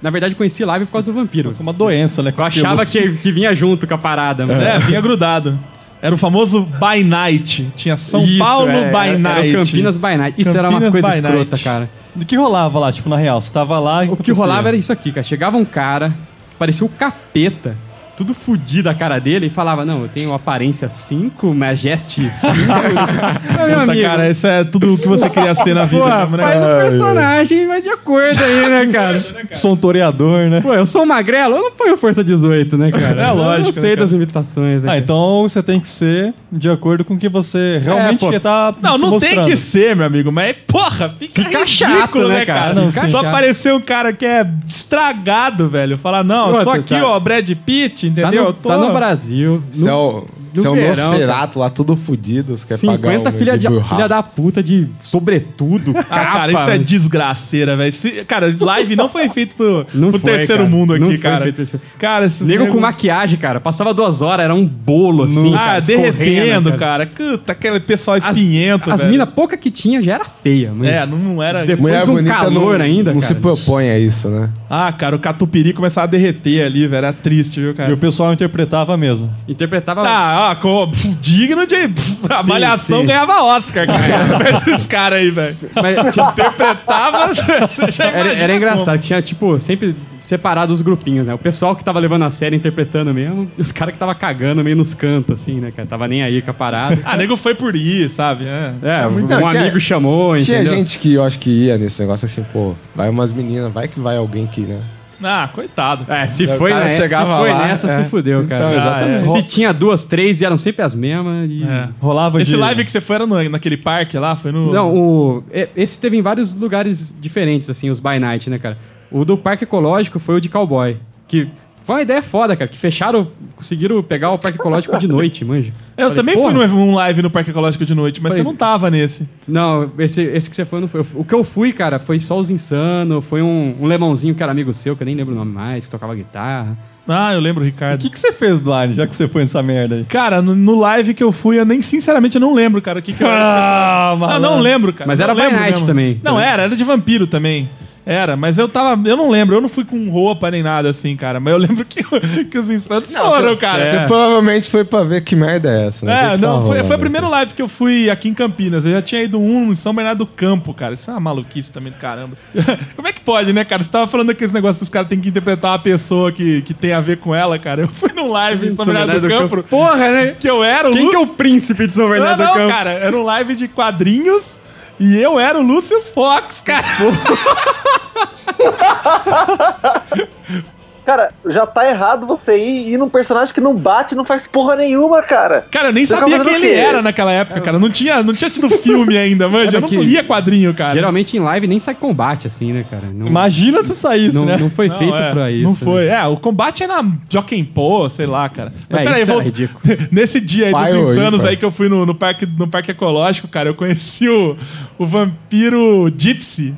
[0.02, 1.54] na verdade, eu conheci live por causa do vampiro.
[1.60, 2.32] Uma doença, né?
[2.36, 4.60] Eu achava que, que vinha junto com a parada, mano.
[4.62, 5.58] É, vinha grudado.
[6.00, 7.68] Era o famoso By Night.
[7.76, 9.48] Tinha São Isso, Paulo é, By era, Night.
[9.48, 10.40] Era Campinas by Night.
[10.40, 11.64] Isso era uma Campinas coisa escrota, Night.
[11.64, 11.90] cara.
[12.14, 13.40] Do que rolava lá, tipo, na real?
[13.40, 15.24] Você tava lá e O que rolava era isso aqui, cara.
[15.24, 16.14] Chegava um cara,
[16.58, 17.76] parecia o capeta,
[18.18, 22.52] tudo fudido a cara dele, e falava: Não, eu tenho aparência 5, Majesty 5.
[23.68, 26.02] Meu Puta, cara, isso é tudo o que você queria ser na vida.
[26.02, 26.42] Pô, mesmo, né?
[26.42, 29.16] faz o personagem, vai de acordo aí, né, cara?
[29.52, 30.60] Sou um toreador, né?
[30.60, 33.22] Pô, eu sou magrelo, eu não ponho força 18, né, cara?
[33.22, 34.92] É lógico, Eu sei né, das limitações, né?
[34.92, 38.40] Ah, então você tem que ser de acordo com o que você realmente pô.
[38.40, 39.48] tá Não, se não tem mostrando.
[39.48, 42.58] que ser, meu amigo, mas porra, fica, Fica ridículo, chato, né, né, cara?
[42.60, 42.74] cara?
[42.74, 43.08] Não, Fica.
[43.10, 43.26] Só chato.
[43.28, 45.96] aparecer um cara que é estragado, velho.
[45.98, 48.42] Falar, não, sou Outra, aqui, tá- ó, Brad Pitt, tá, entendeu?
[48.44, 49.62] no, Eu tô- tá no Brasil.
[49.72, 52.56] Você é no- o, no você é verão, Nosferato lá, tudo fudido.
[52.56, 56.32] Você quer pagar 50 um filha, de, filha da puta de sobretudo, Ah, capa.
[56.32, 57.92] cara, isso é desgraceira, velho.
[58.26, 60.74] Cara, live não foi feito pro, Não pro foi, terceiro cara.
[60.76, 61.42] mundo Não aqui, foi cara.
[61.44, 63.60] feito terceiro- Cara, esses Nego com maquiagem, cara.
[63.60, 67.06] Passava duas horas, era um bolo, assim, Ah, cara, derretendo, cara.
[67.06, 69.12] Puta, aquele pessoal As, espinhento, as velho.
[69.12, 70.86] minas pouca que tinha já era feia, mano.
[70.88, 71.60] É, não, não era...
[71.64, 73.34] Depois Mulher de um bonita calor não, ainda, não cara.
[73.34, 74.48] se propõe a isso, né?
[74.70, 76.98] Ah, cara, o catupiry começava a derreter ali, velho.
[76.98, 77.94] Era triste, viu, E cara?
[77.94, 79.30] o pessoal interpretava mesmo.
[79.48, 80.02] Interpretava.
[80.38, 81.88] Ah, ó, com- pff, digno de.
[81.88, 83.06] pff, A Sim, malhação sim.
[83.06, 84.38] ganhava Oscar, cara.
[84.38, 85.56] Perto desses caras aí, velho.
[85.74, 87.32] Mas tinha- Interpretava.
[87.98, 88.52] era, era como.
[88.56, 91.32] engraçado, tinha, tipo, sempre separado os grupinhos, né?
[91.32, 94.62] O pessoal que tava levando a série interpretando mesmo, e os caras que tava cagando
[94.62, 95.88] meio nos cantos, assim, né, cara?
[95.88, 96.98] Tava nem aí com a parada.
[97.04, 98.44] Ah, nego foi por ir, sabe?
[98.46, 98.74] É.
[98.82, 100.76] É, um Não, tinha- amigo chamou, Tinha entendeu?
[100.76, 103.98] gente que eu acho que ia nesse negócio assim, pô, vai umas meninas, vai que
[103.98, 104.78] vai alguém que, né?
[105.22, 106.10] Ah, coitado.
[106.12, 108.04] É, se O foi, cara nessa, se chegava foi lá, nessa, é.
[108.04, 108.64] se fudeu, cara.
[108.64, 109.24] Então, exatamente.
[109.24, 111.50] Se tinha duas, três, e eram sempre as mesmas.
[111.50, 111.64] E...
[111.64, 111.88] É.
[112.00, 112.56] Rolava Esse de...
[112.56, 114.36] live que você foi era no- naquele parque lá?
[114.36, 114.72] Foi no.
[114.72, 115.44] Não, o,
[115.74, 118.78] esse teve em vários lugares diferentes, assim, os by night, né, cara?
[119.10, 120.96] O do Parque Ecológico foi o de cowboy.
[121.26, 121.48] Que
[121.88, 122.68] foi uma ideia foda, cara.
[122.68, 125.72] Que fecharam, conseguiram pegar o Parque Ecológico de noite, manja.
[125.96, 126.52] Eu Falei, também porra.
[126.54, 129.26] fui num live no Parque Ecológico de noite, mas Falei- você não tava nesse.
[129.48, 131.02] Não, esse, esse que você foi não foi.
[131.14, 134.52] O que eu fui, cara, foi só os Insano, foi um, um lemãozinho que era
[134.52, 136.76] amigo seu, que eu nem lembro o nome mais, que tocava guitarra.
[137.08, 137.98] Ah, eu lembro, O Ricardo.
[138.02, 140.04] que, que você fez do line, já que você foi nessa merda aí?
[140.04, 143.02] Cara, no, no live que eu fui, eu nem sinceramente eu não lembro, cara, o
[143.02, 144.12] que que eu Ah, era.
[144.12, 144.50] Eu malandro.
[144.50, 145.08] não lembro, cara.
[145.08, 145.86] Mas Não era by lembro night mesmo.
[145.86, 146.20] também.
[146.22, 147.66] Não, era, era de vampiro também.
[148.10, 149.06] Era, mas eu tava.
[149.06, 151.38] Eu não lembro, eu não fui com roupa nem nada assim, cara.
[151.38, 152.02] Mas eu lembro que,
[152.50, 153.82] que os instantes foram, cara.
[153.84, 156.12] Você provavelmente foi pra ver que merda é essa, né?
[156.14, 158.30] O que É, que não, tava foi, foi a primeira live que eu fui aqui
[158.30, 158.86] em Campinas.
[158.86, 160.94] Eu já tinha ido um em São Bernardo do Campo, cara.
[160.94, 162.32] Isso é uma maluquice também do caramba.
[162.96, 163.82] Como é que pode, né, cara?
[163.82, 166.94] Você tava falando daqueles negócios dos caras têm que interpretar uma pessoa que, que tem
[166.94, 167.82] a ver com ela, cara.
[167.82, 170.36] Eu fui num live em São Bernardo do Campo, Porra, né?
[170.40, 172.44] que eu era o Quem Lu- que é o príncipe de São Não, Bernardo do
[172.44, 172.68] não, Campo?
[172.70, 172.90] cara.
[172.92, 174.58] Era um live de quadrinhos
[174.98, 176.86] e eu era o Lucius Fox, cara.
[181.08, 184.76] Cara, já tá errado você ir, ir num personagem que não bate, não faz porra
[184.76, 185.64] nenhuma, cara.
[185.70, 187.78] Cara, eu nem Você sabia tava quem ele era naquela época, cara.
[187.78, 189.78] Não tinha, não tinha tido filme ainda, manja.
[189.78, 190.92] Eu não que lia quadrinho, cara.
[190.92, 193.04] Geralmente em live nem sai combate, assim, né, cara?
[193.10, 194.58] Não, Imagina se saísse, não, né?
[194.60, 195.62] não foi Não, feito é, pra isso.
[195.66, 196.08] Não foi.
[196.08, 196.16] né?
[196.16, 198.74] É, o combate é na Joaquim Pô, sei lá, cara.
[198.90, 199.40] Mas É, peraí, isso vou...
[199.40, 199.80] era ridículo.
[200.12, 202.90] Nesse dia aí Pai dos insanos aí que eu fui no, no, parque, no parque
[202.90, 204.58] ecológico, cara, eu conheci o,
[204.98, 206.74] o vampiro Gypsy.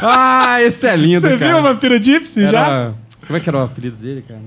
[0.00, 1.50] Ah, esse é lindo, Você cara.
[1.50, 2.94] viu o vampiro Gypsy já?
[3.26, 4.40] Como é que era o apelido dele, cara?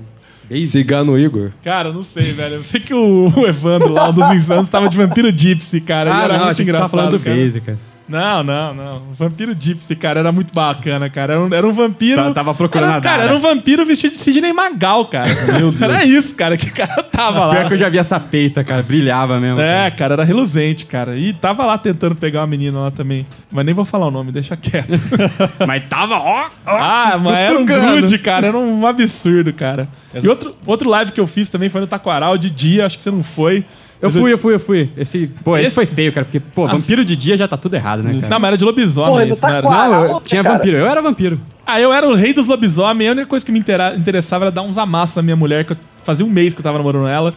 [0.48, 0.66] Base?
[0.66, 1.50] Cigano Igor.
[1.62, 2.56] Cara, não sei, velho.
[2.56, 6.10] Eu sei que o, o Evandro lá, um dos insanos, tava de vampiro Gypsy, cara.
[6.10, 6.90] Ele Ah, era não, muito tava engraçado.
[6.90, 7.36] falando do cara.
[7.36, 7.78] Base, cara.
[8.10, 8.96] Não, não, não.
[8.96, 11.34] O vampiro Gypsy, cara, era muito bacana, cara.
[11.34, 12.16] Era um, era um vampiro.
[12.20, 15.28] Tava- tava procurando era, a Cara, era um vampiro vestido de Sidney Magal, cara.
[15.46, 15.80] Meu Deus.
[15.80, 17.54] Era isso, cara, que o cara tava lá.
[17.54, 18.82] Pior que eu já vi essa peita, cara.
[18.82, 19.60] Brilhava mesmo.
[19.60, 21.16] É, cara, era reluzente, cara.
[21.16, 23.24] E tava lá tentando pegar uma menina lá também.
[23.50, 24.88] Mas nem vou falar o nome, deixa quieto.
[24.88, 25.50] cara.
[25.66, 26.76] Mas tava, ó, ó.
[26.76, 28.48] ah, mas era um grude, cara.
[28.48, 29.88] Era um absurdo, cara.
[30.20, 33.02] E outro, outro live que eu fiz também foi no Taquaral de dia, acho que
[33.04, 33.64] você não foi.
[34.02, 34.90] Eu fui, eu fui, eu fui.
[34.96, 36.24] Esse, pô, esse, Esse- foi feio, cara.
[36.24, 38.28] Porque, pô, vampiro de dia já tá tudo errado, né, cara?
[38.28, 39.62] Não, mas era de lobisomem Porra, isso, não era?
[39.62, 39.90] Taquaral.
[39.92, 40.54] Não, eu tinha cara.
[40.56, 40.76] vampiro.
[40.78, 41.40] Eu era vampiro.
[41.66, 43.08] Ah, eu era o rei dos lobisomens.
[43.10, 45.72] A única coisa que me intera- interessava era dar uns amassos na minha mulher, que
[45.72, 47.34] eu fazia um mês que eu tava namorando ela.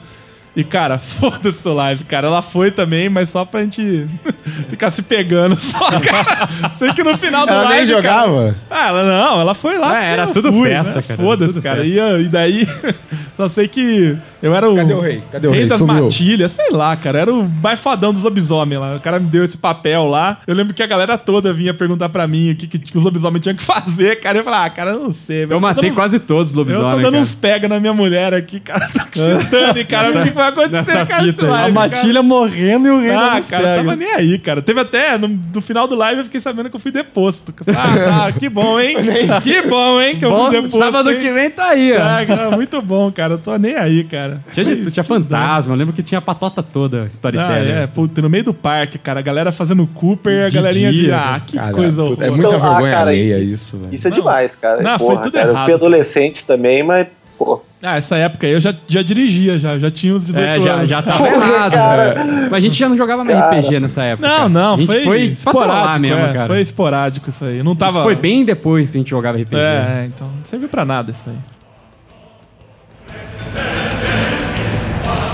[0.55, 2.27] E, cara, foda-se o live, cara.
[2.27, 4.05] Ela foi também, mas só pra gente
[4.69, 6.71] ficar se pegando só, cara.
[6.73, 7.77] Sei que no final do Ela live.
[7.77, 8.55] nem jogava?
[8.69, 9.87] Cara, ah, ela não, ela foi lá.
[9.97, 11.01] É, porque era eu tudo fui, festa, né?
[11.01, 11.77] cara, Foda-se, cara.
[11.83, 11.89] festa.
[11.91, 12.67] E, eu- e daí,
[13.35, 14.75] só sei que Eu era o.
[14.75, 15.23] Cadê o rei?
[15.31, 15.65] Cadê o rei?
[15.65, 16.03] das Sumiu.
[16.03, 17.19] matilhas, sei lá, cara.
[17.21, 18.95] Era o mais fodão dos lobisomens lá.
[18.95, 20.37] O cara me deu esse papel lá.
[20.45, 23.03] Eu lembro que a galera toda vinha perguntar pra mim o que, que, que os
[23.03, 24.37] lobisomens tinham que fazer, cara.
[24.37, 25.53] Eu falei, ah, cara, eu não sei, velho.
[25.53, 27.23] Eu matei uns- quase todos os Eu tô lobisomens, dando cara.
[27.23, 28.87] uns pega na minha mulher aqui, cara.
[28.93, 30.09] Tá se dane, cara.
[30.11, 31.23] O que que vai acontecer, cara?
[31.23, 31.71] live, A cara?
[31.71, 33.75] matilha morrendo e o rei Ah, cara, pega.
[33.77, 34.61] tava nem aí, cara.
[34.61, 37.53] Teve até, no, no final do live, eu fiquei sabendo que eu fui deposto.
[37.67, 38.95] Ah, tá, que bom, hein?
[39.43, 40.17] que bom, hein?
[40.17, 40.77] Que eu Bom, fui deposto.
[40.77, 41.19] sábado hein?
[41.19, 42.01] que vem tá aí, ó.
[42.01, 43.33] Ah, cara, muito bom, cara.
[43.33, 44.39] Eu tô nem aí, cara.
[44.53, 47.75] Tinha, de- tu tinha fantasma, eu lembro que tinha a patota toda, Ah, storyteller.
[47.77, 51.03] é, puta, no meio do parque, cara, a galera fazendo Cooper, a De galerinha de.
[51.03, 52.31] dia, Ah, que Cara, coisa puta, é horrorosa.
[52.31, 53.93] muita Então, ah, vergonha cara, alheia isso- isso, velho.
[53.95, 54.81] Isso é demais, cara.
[54.81, 55.65] Não, foi Porra, tudo cara, Eu errado.
[55.65, 57.07] fui adolescente também, mas,
[57.45, 57.61] pô.
[57.81, 60.73] Ah, essa época aí eu já, já dirigia, já, já tinha uns 18 É, já,
[60.73, 60.89] anos.
[60.89, 61.71] já tava Porra, errado.
[61.73, 62.23] cara.
[62.23, 62.47] né?
[62.49, 63.59] Mas a gente já não jogava mais Cara.
[63.59, 64.27] RPG nessa época.
[64.27, 66.47] Não, não, a gente foi, foi esporádico mesmo, é, cara.
[66.47, 67.61] Foi esporádico isso aí.
[67.61, 67.91] Não tava.
[67.93, 69.55] Isso foi bem depois que a gente jogava RPG.
[69.57, 71.35] É, é, então não serviu pra nada isso aí.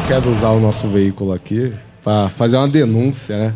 [0.08, 1.72] Quero usar o nosso veículo aqui
[2.04, 3.54] pra fazer uma denúncia, né?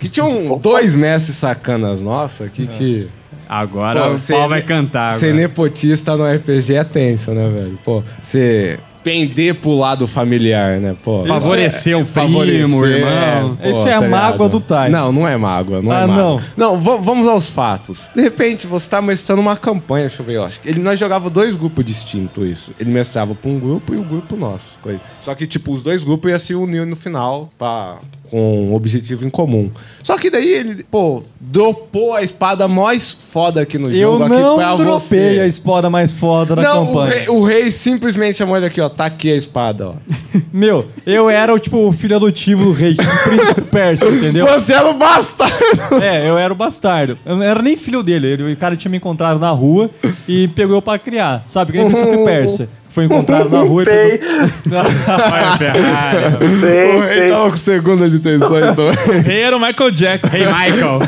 [0.00, 3.06] Que tinham dois mestres sacanas nossos aqui que.
[3.54, 5.12] Agora Pô, o ser pau vai ne- cantar.
[5.12, 5.40] Ser agora.
[5.42, 7.78] nepotista no RPG é tenso, né, velho?
[7.84, 10.94] Pô, você pender pro lado familiar, né?
[11.02, 12.44] Pô, Favorecer o primo,
[12.86, 13.54] irmão.
[13.60, 14.48] pô, Isso é a tá mágoa ligado?
[14.48, 14.92] do Tais.
[14.92, 16.22] Não, não é mágoa, não Ah, é mágoa.
[16.24, 16.40] não.
[16.56, 18.08] Não, va- vamos aos fatos.
[18.14, 20.98] De repente, você tá mestrando uma campanha, deixa eu ver, eu acho que ele, nós
[20.98, 22.70] jogava dois grupos distintos, isso.
[22.80, 24.78] Ele mestrava pra um grupo e o grupo nosso.
[24.80, 25.00] coisa.
[25.20, 27.96] Só que, tipo, os dois grupos iam se unir no final pra,
[28.32, 29.70] com um objetivo em comum.
[30.02, 34.34] Só que daí ele, pô, dropou a espada mais foda aqui no Eu jogo, aqui
[34.34, 35.40] não pra dropei você.
[35.40, 37.14] a espada mais foda da Não, o campanha.
[37.14, 38.88] rei, o rei simplesmente chamou ele aqui, ó.
[38.88, 39.94] Tá aqui a espada, ó.
[40.50, 44.46] Meu, eu era o tipo o filho adotivo do rei, tipo o príncipe persa, entendeu?
[44.46, 45.52] Você era o bastardo!
[46.02, 47.18] É, eu era o bastardo.
[47.24, 48.26] Eu não era nem filho dele.
[48.28, 49.90] Ele, o cara tinha me encontrado na rua
[50.26, 51.44] e pegou eu pra criar.
[51.46, 51.72] Sabe?
[51.72, 52.68] Que nem príncipe persa.
[52.92, 54.40] Foi encontrado na rua sei, e pegou...
[54.40, 56.56] Olha, Ferrari.
[56.60, 57.28] sei, o rei sei.
[57.30, 59.18] tava com segundas intenções também.
[59.18, 60.28] O rei era o Michael Jackson.
[60.36, 60.98] Rei Michael.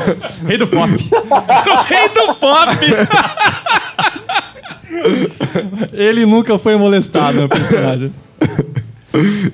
[0.46, 0.90] Rei do pop.
[0.90, 2.78] o rei do pop!
[5.92, 8.12] Ele nunca foi molestado, meu personagem.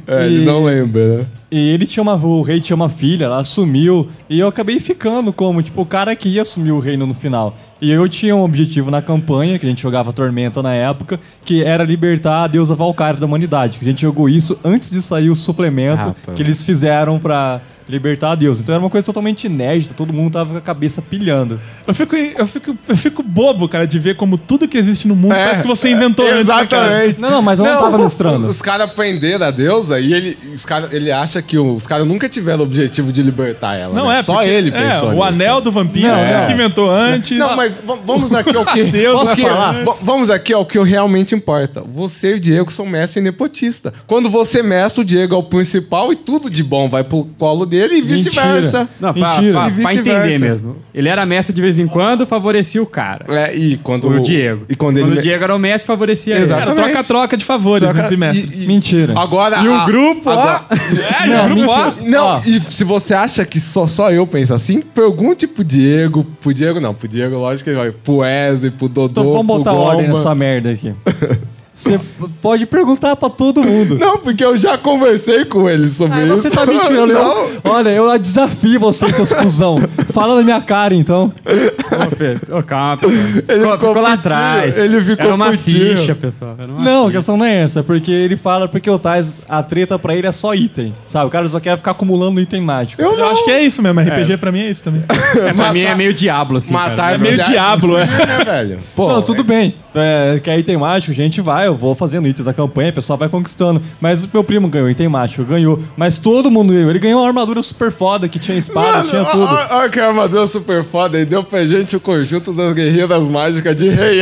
[0.07, 1.27] É, ele E- não lembra, né?
[1.51, 2.15] E ele tinha uma.
[2.15, 4.09] O rei tinha uma filha, ela assumiu.
[4.29, 7.57] E eu acabei ficando como, tipo, o cara que ia assumir o reino no final.
[7.81, 11.65] E eu tinha um objetivo na campanha, que a gente jogava Tormenta na época, que
[11.65, 13.79] era libertar a deusa Valkyrie da humanidade.
[13.79, 16.37] Que a gente jogou isso antes de sair o suplemento Rapaz.
[16.37, 17.61] que eles fizeram pra
[17.91, 18.63] libertar a deusa.
[18.63, 21.61] Então era uma coisa totalmente inédita, todo mundo tava com a cabeça pilhando.
[21.87, 25.15] Eu fico, eu, fico, eu fico bobo, cara, de ver como tudo que existe no
[25.17, 26.55] mundo É, parece que você inventou antes, né?
[26.55, 27.21] Exatamente.
[27.21, 28.47] Não, não, mas eu não, tava mestrando.
[28.49, 32.29] Os caras prenderam a deusa e ele, os cara, ele acha que os caras nunca
[32.29, 33.95] tiveram o objetivo de libertar ela.
[33.95, 34.19] Não né?
[34.19, 35.23] é, Só porque- ele é, pensou o nisso.
[35.25, 36.47] anel do vampiro, Não, ele não.
[36.47, 37.39] que inventou antes.
[37.39, 37.75] Não, mas
[38.05, 38.85] vamos aqui ao que.
[38.91, 39.85] Deus que- falar.
[40.03, 41.83] Vamos aqui ao que realmente importa.
[41.87, 43.93] Você e o Diego são mestre e nepotista.
[44.07, 47.65] Quando você mestre, o Diego é o principal e tudo de bom vai pro colo
[47.67, 48.89] dele e vice-versa.
[49.01, 49.53] Não, pra, Mentira.
[49.61, 50.29] pra, E pra vice-versa.
[50.29, 50.77] entender mesmo.
[50.95, 53.25] Ele era mestre de vez em quando, favorecia o cara.
[53.29, 54.65] É, e quando O Diego.
[54.69, 56.63] E quando ele o Diego era o mestre, favorecia Exato.
[56.63, 56.73] Era ele.
[56.81, 56.93] Exatamente.
[57.07, 58.59] troca-troca de favores Troca- entre mestres.
[58.61, 59.15] e- e- Mentira.
[59.17, 59.59] Agora.
[59.61, 60.33] E o a- grupo, ó.
[60.33, 60.65] agora-
[61.25, 61.73] É, Não, não, mentira.
[61.73, 61.95] ó.
[62.05, 62.41] Não, Ó.
[62.45, 66.25] e se você acha que só, só eu penso assim, pergunte pro Diego.
[66.41, 67.91] Pro Diego não, pro Diego, lógico que ele vai.
[67.93, 69.21] Pro Wesley, pro Dodô.
[69.21, 70.19] Então vamos pro botar ordem Goma.
[70.19, 70.93] nessa merda aqui.
[71.73, 71.99] Você
[72.43, 73.97] pode perguntar pra todo mundo.
[73.99, 76.37] Não, porque eu já conversei com ele sobre Ah, isso.
[76.39, 77.07] você tá mentindo.
[77.07, 77.31] Não.
[77.63, 79.77] Eu, olha, eu desafio você, seus cuzão.
[80.13, 81.33] Fala na minha cara, então.
[81.47, 83.17] Ô, Pedro, ô, calma, Pedro.
[83.49, 84.79] Ele ficou, ficou lá atrás.
[84.79, 85.97] ele ficou Era uma putinho.
[85.99, 86.57] ficha, pessoal.
[86.59, 87.19] Era uma Não, a ficha.
[87.19, 87.83] questão não é essa.
[87.83, 90.93] Porque ele fala, porque o Tais, a treta pra ele é só item.
[91.09, 91.27] Sabe?
[91.27, 93.01] O cara só quer ficar acumulando item mágico.
[93.03, 94.01] Eu acho que é isso mesmo.
[94.01, 95.03] RPG pra mim é isso também.
[95.41, 96.73] É, pra mim é meio diablo, assim.
[96.73, 97.15] Matar cara.
[97.15, 98.07] É meio milhares diablo, de é.
[98.27, 98.79] né, velho?
[98.97, 99.75] Pô, não, tudo bem.
[99.95, 103.19] É, quer item mágico, a gente vai, eu vou fazendo itens da campanha, o pessoal
[103.19, 103.83] vai conquistando.
[104.01, 105.83] Mas meu primo ganhou item mágico, ganhou.
[105.97, 106.91] Mas todo mundo ganhou.
[106.91, 109.49] Ele ganhou uma armadura super foda, que tinha espada, Mano, tinha tudo.
[109.71, 111.19] Olha que armadura super foda.
[111.21, 114.21] E deu pra gente o conjunto das guerreiras mágicas de Rei.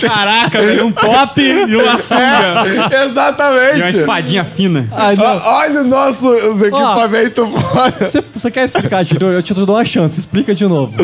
[0.00, 2.64] Caraca, velho, um top e uma sunga.
[2.90, 3.78] É, exatamente.
[3.78, 4.88] E uma espadinha fina.
[4.92, 5.24] Ah, não.
[5.24, 7.92] Ó, Olha o nosso os equipamentos foda.
[8.06, 9.26] Você, você quer explicar, Tiro?
[9.26, 10.18] Eu te dou uma chance.
[10.18, 10.94] Explica de novo.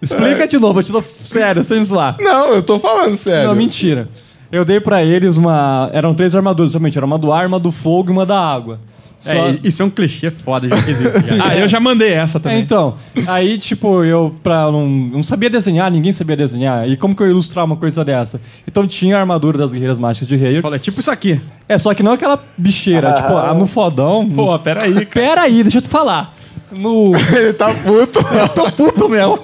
[0.00, 2.16] Explica de novo, eu te dou sério, sem zoar.
[2.20, 3.48] Não, eu tô falando sério.
[3.48, 4.08] Não, mentira.
[4.52, 5.90] Eu dei pra eles uma.
[5.92, 6.96] Eram três armaduras, somente.
[6.98, 8.78] Era uma do ar, uma do fogo e uma da água.
[9.18, 11.34] Só- É, isso é um clichê foda, já que existe.
[11.42, 12.60] Ah, eu já mandei essa É, também.
[12.60, 16.86] então, aí, tipo, eu pra, não, não sabia desenhar, ninguém sabia desenhar.
[16.86, 18.38] E como que eu ia ilustrar uma coisa dessa?
[18.68, 20.60] Então tinha a armadura das guerreiras mágicas de rei.
[20.60, 21.40] Fala, é tipo isso aqui.
[21.66, 24.28] É, só que não aquela bicheira, tipo, a no fodão.
[24.28, 25.06] Pô, peraí, cara.
[25.06, 26.34] Pera aí, deixa eu te falar.
[26.70, 27.12] No.
[27.34, 28.18] Ele tá puto.
[28.36, 29.38] Eu tô puto mesmo.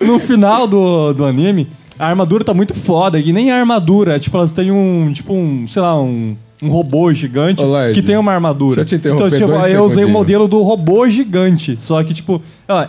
[0.00, 3.18] no final do, do anime, a armadura tá muito foda.
[3.18, 5.12] E nem a armadura, tipo, elas têm um.
[5.12, 5.66] Tipo, um.
[5.66, 6.36] Sei lá, um.
[6.62, 7.62] um robô gigante
[7.94, 8.76] que tem uma armadura.
[8.76, 11.76] deixa eu te interromper então, tipo, aí eu usei o modelo do robô gigante.
[11.80, 12.40] Só que, tipo,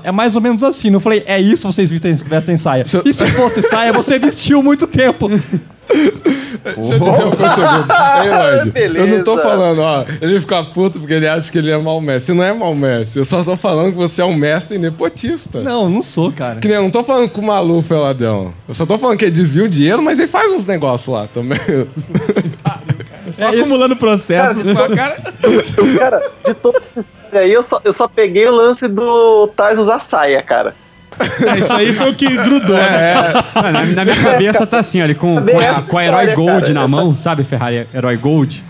[0.03, 0.89] é mais ou menos assim.
[0.89, 2.83] Não falei, é isso vocês vestem, vestem saia.
[2.83, 5.29] Isso- E se fosse saia, você vestiu muito tempo.
[6.57, 8.75] Deixa eu te um segundo.
[8.75, 10.05] Ei, eu não tô falando, ó.
[10.21, 12.27] Ele fica puto porque ele acha que ele é mau mestre.
[12.27, 13.19] Você não é mau mestre.
[13.19, 15.61] Eu só tô falando que você é um mestre nepotista.
[15.61, 16.59] Não, não sou, cara.
[16.59, 18.53] Que nem, eu não tô falando que o Maluf é ladrão.
[18.67, 21.27] Eu só tô falando que ele desvia o dinheiro, mas ele faz uns negócios lá
[21.27, 21.59] também.
[23.31, 24.61] Só acumulando processo.
[24.73, 25.17] só, cara.
[25.97, 29.79] Cara, de toda essa história aí, eu só, eu só peguei o lance do Tais
[29.79, 30.75] usar saia, cara.
[31.19, 33.13] É, Isso aí foi o que grudou, né?
[33.55, 35.97] Ah, Na, na minha cabeça tá assim, ó, ele com, Bem com, a, essa com
[35.97, 37.87] a Herói história, Gold cara, na essa- mão, sabe, Ferrari?
[37.93, 38.63] Herói Gold.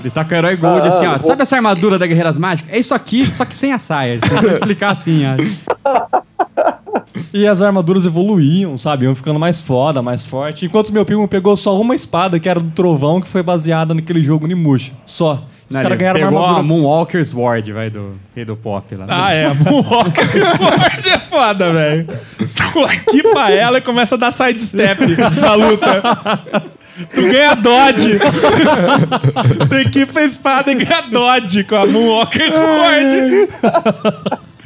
[0.00, 1.18] Ele tá com a Herói Gold Ah, assim, ó.
[1.18, 2.72] vou- Sabe essa armadura da Guerreiras Mágicas?
[2.72, 4.12] É isso aqui, só que sem a saia.
[4.12, 5.36] Ele tentou explicar assim, ó.
[7.32, 9.04] E as armaduras evoluíam, sabe?
[9.04, 10.66] Iam ficando mais foda, mais forte.
[10.66, 14.22] Enquanto meu primo pegou só uma espada, que era do Trovão, que foi baseada naquele
[14.22, 14.92] jogo Nimusha.
[15.04, 15.44] Só.
[15.70, 16.68] Os caras ganharam uma pegou a armadura.
[16.68, 19.06] Moonwalker Sword, vai, do rei do pop lá.
[19.08, 19.52] Ah, é.
[19.54, 22.06] Moonwalker Sword é foda, velho.
[22.38, 25.00] Tu equipa ela e começa a dar sidestep
[25.40, 26.02] na luta.
[27.14, 28.18] Tu ganha dodge.
[29.68, 33.48] tu equipa a espada e ganha dodge com a Moonwalker Sword.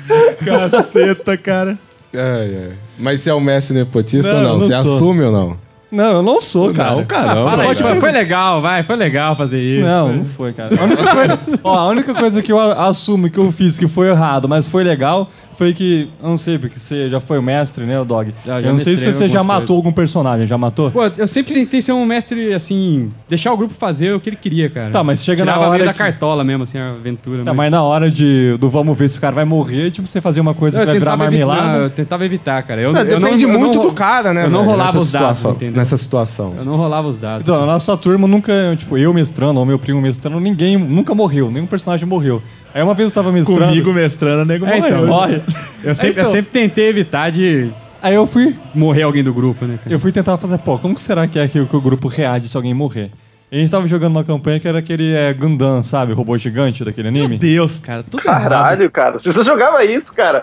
[0.45, 1.79] Caceta, cara.
[2.17, 2.73] Ai, ai.
[2.99, 4.53] Mas você é um mestre nepotista Não, ou não?
[4.59, 4.95] não Você sou.
[4.97, 5.67] assume ou não?
[5.89, 6.97] Não, eu não sou, cara.
[6.97, 7.49] Não, caramba.
[7.51, 8.01] Fala aí, cara.
[8.01, 9.87] foi, legal, vai, foi legal fazer isso.
[9.87, 10.17] Não, Foi.
[10.17, 10.81] não foi, cara.
[10.81, 14.09] A única, coisa, ó, a única coisa que eu assumo que eu fiz que foi
[14.09, 16.09] errado, mas foi legal, foi que.
[16.23, 18.33] Eu não sei, porque você já foi o mestre, né, o Dog?
[18.45, 20.47] Já- já eu não sei se você já matou algum personagem.
[20.47, 20.91] Já matou?
[20.91, 24.37] Pô, eu sempre tentei ser um mestre, assim, deixar o grupo fazer o que ele
[24.37, 24.91] queria, cara.
[24.91, 27.45] Tá, mas chega na Tirava hora meio da que- cartola mesmo, assim, a aventura.
[27.45, 30.21] Tá, mas na hora de, do vamos ver se o cara vai morrer, tipo, você
[30.21, 31.79] fazia uma coisa eu que vai virar tentava, evitar, marmelada.
[31.85, 32.81] eu tentava evitar, cara.
[32.81, 34.45] Eu, Não, eu depende não, eu muito não, do cara, né?
[34.45, 35.77] eu não rolava nessa os dados, situação, entendeu?
[35.77, 36.51] Nessa situação.
[36.57, 37.43] Eu não rolava os dados.
[37.43, 41.51] Então, a nossa turma nunca, tipo, eu mestrando, ou meu primo mestrando, ninguém nunca morreu,
[41.51, 42.43] nenhum personagem morreu.
[42.77, 43.65] Aí uma vez eu tava mestrando.
[43.69, 45.07] Comigo mestrando, o nego É, então.
[45.07, 45.41] Morre.
[45.83, 46.25] eu, sempre, eu então.
[46.33, 47.71] sempre tentei evitar de
[48.03, 49.95] Aí eu fui, morrer alguém do grupo, né, cara?
[49.95, 52.07] eu fui tentar fazer, pô, como que será que é que, o- que o grupo
[52.07, 53.11] reage se alguém morrer?
[53.51, 56.13] E a gente tava jogando uma campanha que era aquele é, Gundam, sabe?
[56.13, 57.39] Robô gigante daquele Meu anime.
[57.39, 58.03] Deus, cara.
[58.03, 58.43] Tudo errado.
[58.43, 59.19] Caralho, cara.
[59.21, 60.43] Se você jogava isso, cara.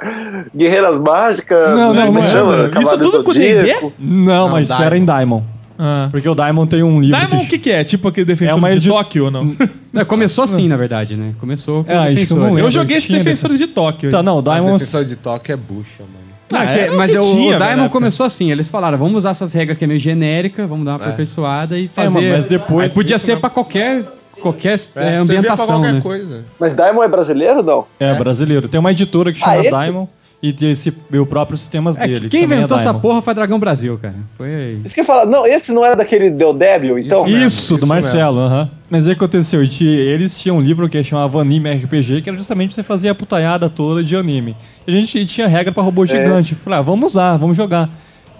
[0.55, 1.69] Guerreiras Mágicas.
[1.69, 2.69] Não, não, como não que é, chama?
[2.69, 3.93] Cavaleiro Isso tudo com Zodíaco.
[3.99, 4.85] Não, mas isso Daimon.
[4.85, 5.41] era em Daimon.
[5.85, 6.07] Ah.
[6.11, 7.57] Porque o Daimon tem um livro Diamond, o que...
[7.57, 7.83] que, que é?
[7.83, 9.53] Tipo aquele defensor É uma de edi- Tóquio ou não?
[9.91, 11.33] Não, começou assim, na verdade, né?
[11.41, 12.39] Começou com É, eu defensor.
[12.43, 12.59] lembro.
[12.59, 14.09] Eu joguei esse tinha Defensores de Tóquio.
[14.09, 14.77] Tá, não, o Mas Daimon...
[14.77, 16.23] defensor de toque é bucha, mano.
[16.53, 19.51] Ah, é o mas o, tinha, o Diamond começou assim, eles falaram, vamos usar essas
[19.53, 22.31] regras que é meio genérica, vamos dar uma aperfeiçoada e É, fazer...
[22.31, 24.03] mas depois- Aí podia ser não- pra qualquer,
[24.39, 26.01] qualquer é, ambientação, qualquer né?
[26.01, 26.45] coisa.
[26.59, 27.85] Mas Diamond é brasileiro ou não?
[27.99, 28.67] É, brasileiro.
[28.67, 29.71] Tem uma editora que chama Ah, esse?
[29.71, 30.05] Daimon
[30.43, 32.27] e tem esse, e o próprio sistemas É, dele.
[32.27, 34.15] quem que também inventou é essa porra foi Dragão Brasil, cara.
[34.37, 34.77] Foi...
[34.83, 35.31] Isso que eu falo.
[35.31, 37.23] Não, esse não era daquele Del Débil, então?
[37.23, 37.45] mesmo.
[37.45, 38.69] Isso, do Isso Marcelo, aham.
[38.89, 39.63] Mas aí o que aconteceu?
[39.63, 43.15] Eles tinham um livro que chamava Anime RPG, que era justamente pra você fazer a
[43.15, 44.53] putaiada toda de anime.
[44.85, 46.55] E a gente tinha regra pra robô gigante.
[46.55, 47.89] Falei, ah, vamos usar, vamos jogar.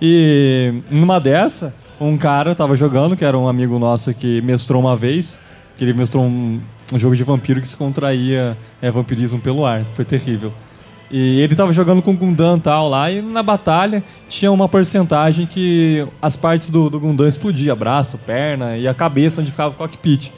[0.02, 4.98] E numa dessa, um cara tava jogando, que era um amigo nosso que mestrou uma
[4.98, 5.40] vez,
[5.78, 6.60] que ele mestrou um,
[6.92, 9.86] um jogo de vampiro que se contraía é, vampirismo pelo ar.
[9.96, 10.52] Foi terrível.
[11.16, 14.68] E ele tava jogando com o Gundam e tal lá, e na batalha tinha uma
[14.68, 19.76] porcentagem que as partes do, do Gundam explodia, braço, perna e a cabeça onde ficava
[19.76, 20.32] o cockpit.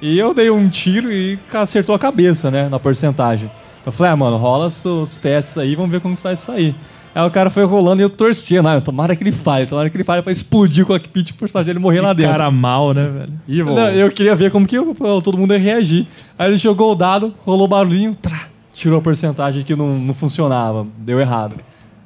[0.00, 3.50] E eu dei um tiro e acertou a cabeça, né, na porcentagem.
[3.84, 6.76] Eu falei, ah, mano, rola os, testes aí, vamos ver como isso vai sair.
[7.12, 9.96] Aí o cara foi rolando e eu torcia, né, tomara que ele falhe, tomara que
[9.96, 12.30] ele falhe pra explodir o cockpit por sorte ele morrer lá dentro.
[12.30, 13.32] Cara mal, né, velho?
[13.48, 13.76] Evil.
[13.96, 16.06] Eu queria ver como que eu- todo mundo ia reagir.
[16.38, 18.42] Aí ele jogou o dado, rolou o barulhinho, trá,
[18.72, 21.56] tirou a porcentagem que não, não funcionava, deu errado.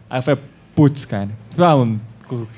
[0.09, 0.41] Aí eu falei,
[0.75, 1.29] putz, cara.
[1.59, 2.01] Ah, mano,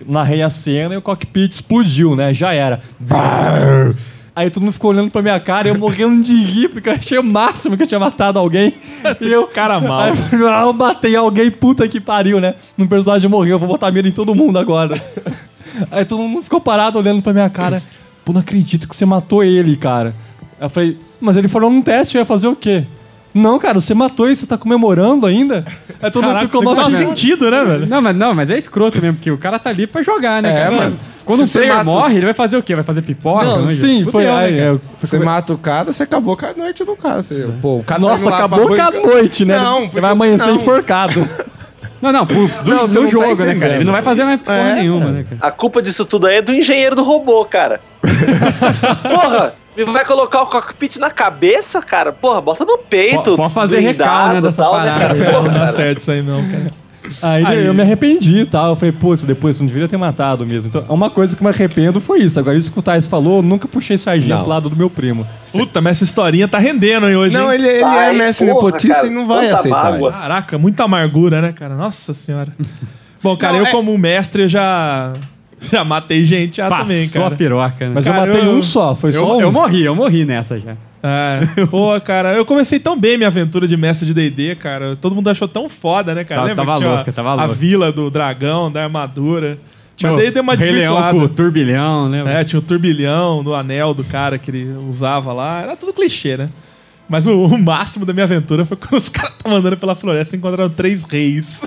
[0.06, 2.32] narrei a cena e o cockpit explodiu, né?
[2.32, 2.80] Já era.
[2.98, 3.96] Brrr.
[4.36, 6.92] Aí todo mundo ficou olhando pra minha cara e eu morrendo de rir, porque eu
[6.92, 8.74] achei o máximo que eu tinha matado alguém.
[9.18, 10.02] E eu, Cara mal.
[10.02, 12.54] Aí eu ah, eu matei alguém, puta que pariu, né?
[12.78, 15.02] Um personagem morreu, eu vou botar medo em todo mundo agora.
[15.90, 17.82] Aí todo mundo ficou parado olhando pra minha cara.
[18.24, 20.14] Pô, não acredito que você matou ele, cara.
[20.60, 22.84] Aí eu falei, mas ele falou num teste, eu ia fazer o quê?
[23.36, 25.64] Não, cara, você matou ele, você tá comemorando ainda?
[26.02, 27.86] Aí todo Caraca, mundo ficou isso mal faz sentido, né, velho?
[27.86, 30.50] Não, mas, não, mas é escroto mesmo, porque o cara tá ali pra jogar, né,
[30.50, 30.74] É, cara?
[30.76, 32.74] mas Quando se o você player mata- morre, ele vai fazer o quê?
[32.74, 33.44] Vai fazer pipoca?
[33.44, 33.74] Não, manja?
[33.74, 34.24] sim, Fudeu, foi.
[34.24, 34.80] né, aí, cara?
[35.00, 37.22] Você mata o cara, você acabou com a noite do cara.
[37.22, 39.58] Você, pô, o cara Nossa, acabou com a banca- noite, né?
[39.58, 40.56] Não, Você porque- vai amanhecer não.
[40.56, 41.28] enforcado.
[42.00, 43.74] Não, não, pro, do, Não, você do não tá jogo, né, cara?
[43.76, 45.38] Ele não vai fazer mais porra É, nenhuma, né, cara?
[45.40, 47.80] A culpa disso tudo aí é do engenheiro do robô, cara.
[49.02, 49.54] Porra,
[49.84, 52.12] me vai colocar o cockpit na cabeça, cara?
[52.12, 53.36] Porra, bota no peito.
[53.36, 55.12] Pode fazer recal, né, dessa tal, parada cara?
[55.14, 55.18] aí.
[55.20, 55.72] Não Porra, dá cara.
[55.72, 56.72] certo isso aí não, cara.
[57.22, 58.70] Aí, Aí- eu me arrependi e tal.
[58.70, 60.68] Eu falei, pô, isso depois você não deveria ter matado mesmo.
[60.68, 62.36] Então, uma coisa que eu me arrependo foi isso.
[62.38, 63.96] Agora, isso que o Thais falou, eu nunca puxei
[64.26, 64.40] Não.
[64.40, 65.24] pro lado do meu primo.
[65.52, 67.36] Puta, mas essa historinha tá rendendo aí hoje.
[67.36, 67.60] Não, hein?
[67.60, 69.92] ele, ele é mestre porra, nepotista cara, e não vai aceitar.
[69.92, 70.10] mágoa.
[70.12, 71.76] Caraca, muita amargura, né, cara?
[71.76, 72.52] Nossa senhora.
[73.22, 75.12] Bom, cara, Não, eu é- como mestre, eu já,
[75.72, 77.34] já matei gente já também, Passou cara.
[77.34, 77.92] a piroca, né?
[77.94, 79.40] Mas Cara, eu matei eu- um só, foi só eu, um.
[79.40, 80.76] eu morri, eu morri nessa já.
[81.02, 84.96] É, pô, cara, eu comecei tão bem minha aventura de mestre de D&D, cara.
[84.96, 86.40] Todo mundo achou tão foda, né, cara?
[86.42, 87.52] Tava- Lembra tava que tinha louca, tava a louca.
[87.54, 89.58] vila do dragão, da armadura.
[89.96, 91.18] Tinha Mas daí deu uma Rei Leão desvirtuada.
[91.18, 92.40] com o turbilhão, né?
[92.40, 95.62] É, tinha o turbilhão do anel do cara que ele usava lá.
[95.62, 96.50] Era tudo clichê, né?
[97.08, 100.36] Mas o, o máximo da minha aventura foi quando os caras estavam andando pela floresta
[100.36, 101.60] e encontraram três reis.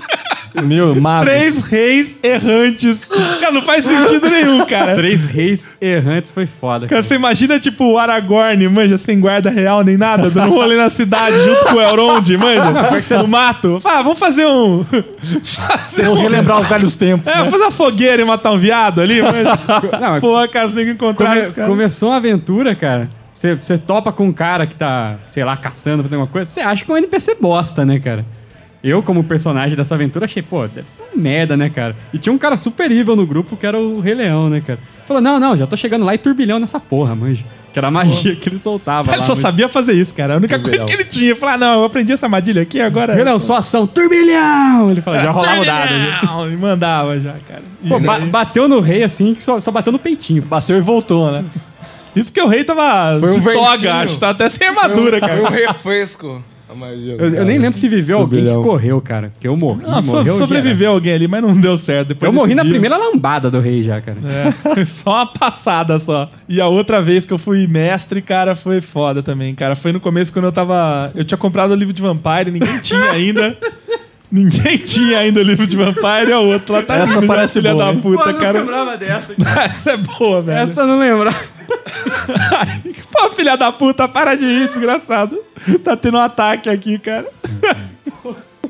[0.62, 1.30] Meu, magos.
[1.30, 3.04] três reis errantes.
[3.40, 4.94] Cara, não faz sentido nenhum, cara.
[4.94, 6.86] Três reis errantes foi foda.
[6.86, 7.02] Cara, Cara.
[7.02, 10.88] você imagina, tipo, o Aragorn, manja, sem guarda real nem nada, dando um rolê na
[10.88, 13.80] cidade junto com o Elrond, manja, no mato.
[13.84, 14.84] Ah, vamos fazer um...
[15.44, 16.20] fazer Eu um...
[16.20, 17.26] relembrar os velhos tempos.
[17.26, 17.36] É, né?
[17.38, 19.50] vamos fazer uma fogueira e matar um viado ali, manja.
[20.00, 21.68] Não, Pô, tem que encontrar come- cara.
[21.68, 23.08] começou uma aventura, cara.
[23.32, 26.50] Você- Você topa com um cara que tá, sei lá, caçando, fazendo alguma coisa.
[26.50, 28.24] Você acha que é um NPC bosta, né, cara?
[28.82, 31.94] Eu, como personagem dessa aventura, achei, pô, deve ser uma merda, né, cara?
[32.14, 34.78] E tinha um cara super evil no grupo que era o Rei Leão, né, cara?
[35.06, 37.44] Falou, não, não, já tô chegando lá e turbilhão nessa porra, manja.
[37.72, 39.26] Que era a magia que ele soltava Ele lá.
[39.26, 40.34] só sabia fazer isso, cara.
[40.34, 41.36] A única coisa que ele tinha.
[41.36, 43.14] Falar, ah, não, eu aprendi essa armadilha aqui, agora...
[43.14, 44.90] Leão, sua ação, turbilhão!
[44.90, 45.90] Ele falou, já rolava o dado.
[45.92, 46.18] né?
[46.22, 47.62] Não, E mandava já, cara.
[47.88, 50.42] Pô, ba- bateu no rei assim, que só, só bateu no peitinho.
[50.42, 51.44] Bateu e voltou, né?
[52.16, 53.92] Isso porque o rei tava Foi um de toga, ventinho.
[53.92, 54.18] acho.
[54.18, 55.50] Tá até sem armadura, Foi um cara.
[55.68, 56.26] refresco.
[56.28, 56.42] A magia do
[57.18, 57.44] Eu, eu cara.
[57.44, 59.30] nem lembro se viveu alguém que correu, cara.
[59.30, 59.82] Porque eu morri.
[59.82, 62.08] Não, so- morreu sobreviveu alguém ali, mas não deu certo.
[62.08, 64.18] Depois Eu morri desse na dia- primeira lambada do rei já, cara.
[64.24, 66.30] É, foi só uma passada só.
[66.48, 69.74] E a outra vez que eu fui mestre, cara, foi foda também, cara.
[69.76, 71.10] Foi no começo quando eu tava.
[71.14, 73.56] Eu tinha comprado o livro de Vampire, ninguém tinha ainda.
[74.32, 77.54] Ninguém tinha ainda o livro de Vampire, é o outro lá tá Essa já, parece
[77.60, 77.98] filha boa, da hein?
[78.00, 78.60] puta, cara.
[78.60, 79.34] lembrava dessa.
[79.64, 80.58] Essa é boa, velho.
[80.70, 81.36] Essa eu não lembrava.
[83.12, 85.38] Pô, filha da puta, para de rir, desgraçado.
[85.84, 87.26] Tá tendo um ataque aqui, cara.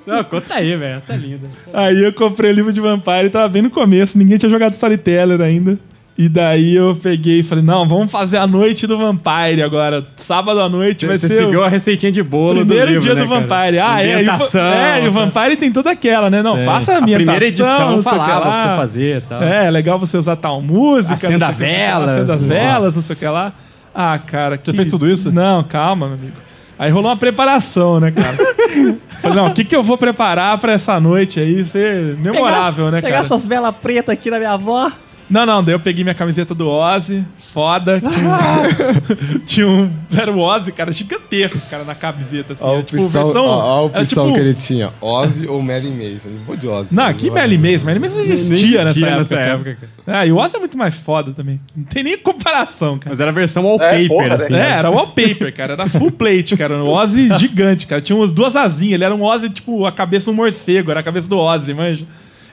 [0.07, 0.99] Não, conta aí, velho.
[0.99, 1.49] Essa é linda.
[1.73, 5.41] Aí eu comprei o livro de Vampire, tava bem no começo, ninguém tinha jogado Storyteller
[5.41, 5.79] ainda.
[6.21, 10.05] E daí eu peguei e falei, não, vamos fazer a noite do Vampire agora.
[10.19, 13.01] Sábado à noite vai Você ser seguiu o a receitinha de bolo primeiro do livro,
[13.01, 13.41] dia né, do cara?
[13.41, 13.79] Vampire.
[13.79, 16.43] Ah, é, e o, Ambientação, Va- é, e o Vampire tem toda aquela, né?
[16.43, 16.67] Não, Tem.
[16.67, 17.25] faça a A ambientação.
[17.25, 18.63] primeira edição não sei o que falava lá.
[18.63, 19.43] pra você fazer e tal.
[19.43, 21.15] É, é legal você usar tal música.
[21.15, 22.11] Acenda o que, velas.
[22.11, 23.53] Acenda as velas, não sei o que lá.
[23.95, 24.71] Ah, cara, que...
[24.75, 25.33] fez tudo isso?
[25.33, 26.37] Não, calma, meu amigo.
[26.79, 28.37] Aí rolou uma preparação, né, cara?
[29.23, 33.01] Falei, não, o que, que eu vou preparar pra essa noite aí ser memorável, né,
[33.01, 33.25] cara?
[33.25, 34.91] suas velas pretas aqui da minha avó.
[35.31, 38.01] Não, não, daí eu peguei minha camiseta do Ozzy, foda.
[38.01, 42.65] Tinha um, tinha um- Era o Ozzy, cara, gigantesco, cara, na camiseta, assim.
[42.65, 43.45] A era, tipo, opção, versão.
[43.47, 46.29] a, a era, opção tipo- que ele tinha, Ozzy ou Mary Mason.
[46.47, 46.95] Vou de Ozzy.
[46.95, 49.19] Não, Eu que Merlin Mason, Merlin Mason não existia, nessa época.
[49.19, 49.49] nessa cara.
[49.53, 50.19] época, cara.
[50.21, 51.61] Ah, e o Ozzy é muito mais foda também.
[51.77, 53.11] Não tem nem comparação, cara.
[53.11, 54.47] Mas era a versão wallpaper, É, porra, assim.
[54.47, 54.71] É, né?
[54.71, 55.73] era wallpaper, cara.
[55.75, 56.77] Era full plate, cara.
[56.83, 58.01] Um Ozzy gigante, cara.
[58.03, 58.95] Tinha umas duas asinhas.
[58.95, 60.91] Ele era um Ozzy, tipo, a cabeça do morcego.
[60.91, 62.05] Era a cabeça do Ozzy, manja.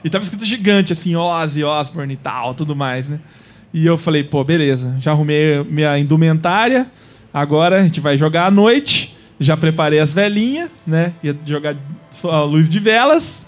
[0.04, 3.18] E tava escrito gigante, assim, Ozzy, Osbourne e tal, tudo mais, né?
[3.72, 4.96] E eu falei, pô, beleza.
[5.00, 6.86] Já arrumei minha indumentária.
[7.32, 9.14] Agora a gente vai jogar à noite.
[9.38, 11.12] Já preparei as velinhas, né?
[11.22, 11.76] Ia jogar
[12.12, 13.46] só a luz de velas.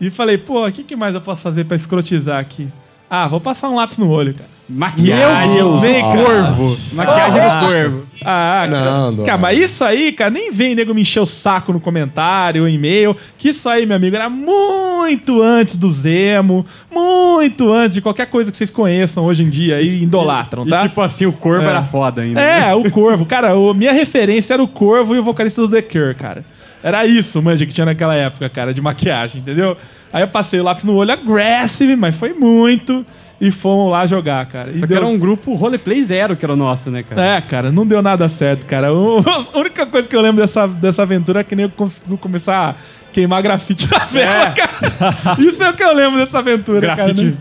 [0.00, 2.68] E falei, pô, o que, que mais eu posso fazer pra escrotizar aqui?
[3.08, 4.50] Ah, vou passar um lápis no olho, cara.
[4.68, 5.54] Maquiagem.
[5.54, 6.16] Meu cara.
[6.16, 6.76] corvo.
[6.94, 8.15] Maquiagem do corvo.
[8.28, 9.10] Ah, Não, cara.
[9.12, 9.24] não.
[9.24, 13.16] Cara, mas isso aí, cara, nem vem nego me encher o saco no comentário e-mail.
[13.38, 18.50] Que isso aí, meu amigo, era muito antes do Zemo, muito antes de qualquer coisa
[18.50, 20.82] que vocês conheçam hoje em dia e idolatram, E tá?
[20.88, 21.70] tipo assim, o corvo É.
[21.70, 22.40] era foda ainda.
[22.40, 22.70] né?
[22.70, 23.24] É, o Corvo.
[23.26, 26.44] Cara, a minha referência era o Corvo e o vocalista do The Cure, cara.
[26.82, 29.76] Era isso, manja, que tinha naquela época, cara, de maquiagem, entendeu?
[30.12, 33.04] Aí eu passei o lápis no olho aggressive, mas foi muito.
[33.40, 34.70] E fomos lá jogar, cara.
[34.70, 37.22] E Só que deu- era um grupo roleplay zero que era o nosso, né, cara?
[37.22, 38.94] é, cara, não deu nada certo, cara.
[38.94, 39.18] O-
[39.52, 42.70] a única coisa que eu lembro dessa, dessa aventura é que nem eu consegui começar
[42.70, 42.74] a
[43.12, 45.36] queimar grafite na vela, cara.
[45.38, 47.36] Isso é o que eu lembro dessa aventura, Grafite cara.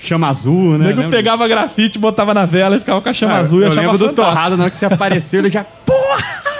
[0.00, 0.86] chama azul, O né?
[0.88, 1.16] nego Lembra?
[1.16, 3.82] pegava grafite, botava na vela e ficava com a chama Cara, azul e eu achava
[3.82, 4.34] lembro do fantástico.
[4.34, 5.62] Torrado, na hora que você apareceu, ele já...
[5.86, 6.55] Porra!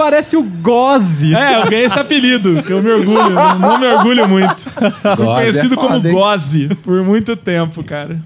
[0.00, 1.36] Parece o Goze.
[1.36, 4.62] É, eu ganhei esse apelido, que eu me orgulho, não me orgulho muito.
[4.62, 6.10] Fui Goze conhecido é como foda?
[6.10, 8.18] Goze por muito tempo, cara.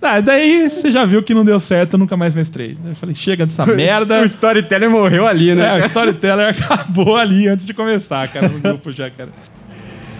[0.00, 2.76] Tá, daí você já viu que não deu certo, eu nunca mais mestrei.
[2.84, 4.22] Eu falei, chega dessa merda.
[4.22, 5.78] O storyteller morreu ali, né?
[5.78, 9.28] É, o Storyteller acabou ali antes de começar, cara, no grupo já, cara.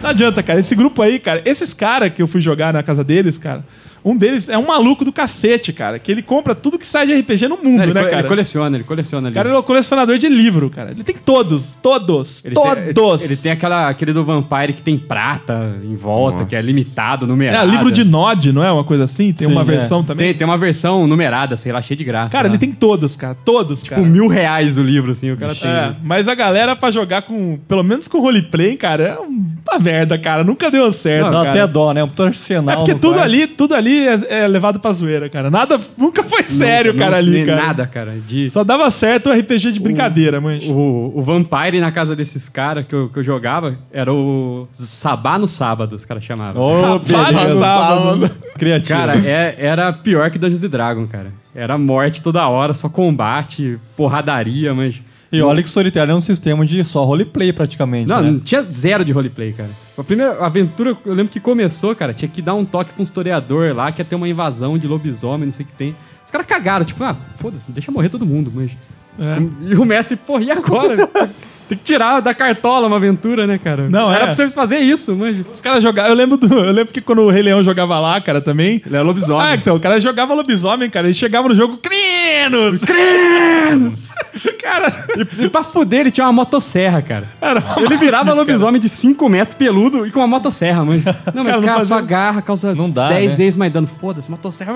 [0.00, 0.60] Não adianta, cara.
[0.60, 3.64] Esse grupo aí, cara, esses caras que eu fui jogar na casa deles, cara,
[4.04, 7.14] Um deles é um maluco do cacete, cara, que ele compra tudo que sai de
[7.14, 8.20] RPG no mundo, É, ele, né, co- cara?
[8.22, 9.34] ele coleciona, ele coleciona O ali.
[9.34, 10.90] cara é um colecionador de livro, cara.
[10.92, 13.24] Ele tem todos, todos, Ele tem- todos.
[13.24, 16.46] ele tem aquela, aquele do Vampire que tem prata em volta, Nossa.
[16.48, 17.70] que é limitado, É, numerado.
[17.70, 19.32] livro de Nod, não é uma coisa assim?
[19.32, 19.64] Tem Sim, uma é.
[19.64, 20.28] versão também.
[20.28, 22.30] Tem, tem uma versão numerada, sei lá, cheia de graça.
[22.32, 22.54] Cara, lá.
[22.54, 23.36] ele tem todos, cara.
[23.44, 24.06] Todos, tipo cara.
[24.06, 25.70] mil reais o livro, assim, o cara tem.
[25.70, 30.18] É, mas a galera pra jogar com, pelo menos com roleplay, cara, é uma merda,
[30.18, 30.42] cara.
[30.42, 31.50] Nunca deu certo, Dá cara.
[31.50, 32.02] até dó, né?
[32.02, 33.24] Um puto arsenal É porque no tudo quarto.
[33.26, 35.50] ali, tudo ali é, é levado pra zoeira, cara.
[35.50, 37.62] Nada, nunca foi sério, Não- cara, não- ali, cara.
[37.66, 38.12] Nada, cara.
[38.26, 40.64] De, Só dava certo o RPG de brincadeira, mas...
[40.64, 45.38] o, o Vampire na casa desses caras que eu, que eu jogava era o Sabá
[45.38, 46.62] no sábado, os caras chamavam.
[46.62, 47.58] Ô, Sábado, beleza.
[47.60, 48.30] sábado.
[48.58, 48.98] Criativo.
[48.98, 51.32] Cara, é- era pior que Dungeons Dragon, cara.
[51.54, 55.00] Era morte toda hora, só combate, porradaria, mas.
[55.32, 58.30] E olha que o Solitário é um sistema de só roleplay praticamente, Não, né?
[58.32, 59.70] não tinha zero de roleplay, cara.
[59.96, 63.04] A primeira aventura, eu lembro que começou, cara, tinha que dar um toque pra um
[63.04, 65.94] historiador lá, que ia ter uma invasão de lobisomem, não sei o que tem.
[66.24, 68.72] Os caras cagaram, tipo, ah, foda-se, deixa morrer todo mundo, mas.
[69.18, 69.70] É.
[69.72, 71.08] E o Messi, porra, e agora?
[71.70, 73.88] tem que tirar da cartola uma aventura, né, cara?
[73.88, 74.26] Não, Era é.
[74.26, 75.36] pra vocês fazer isso, mas.
[75.52, 76.10] Os caras jogavam...
[76.10, 78.82] Eu lembro, do, eu lembro que quando o Rei Leão jogava lá, cara, também...
[78.84, 79.46] Ele é lobisomem.
[79.46, 81.06] Ah, então, o cara jogava lobisomem, cara.
[81.06, 82.82] Ele chegava no jogo, Crinos!
[82.84, 83.98] Crinos!
[84.62, 85.06] cara,
[85.38, 87.24] E pra fuder, ele tinha uma motosserra, cara.
[87.40, 88.58] era uma Ele virava maluquice, cara.
[88.58, 91.02] lobisomem de 5 metros peludo e com uma motosserra, mano.
[91.34, 93.36] Não, mas Cara, cara, fazia- sua garra causa Não dá, 10 né?
[93.36, 93.86] vezes mais dano.
[93.86, 94.72] Foda-se, motosserra.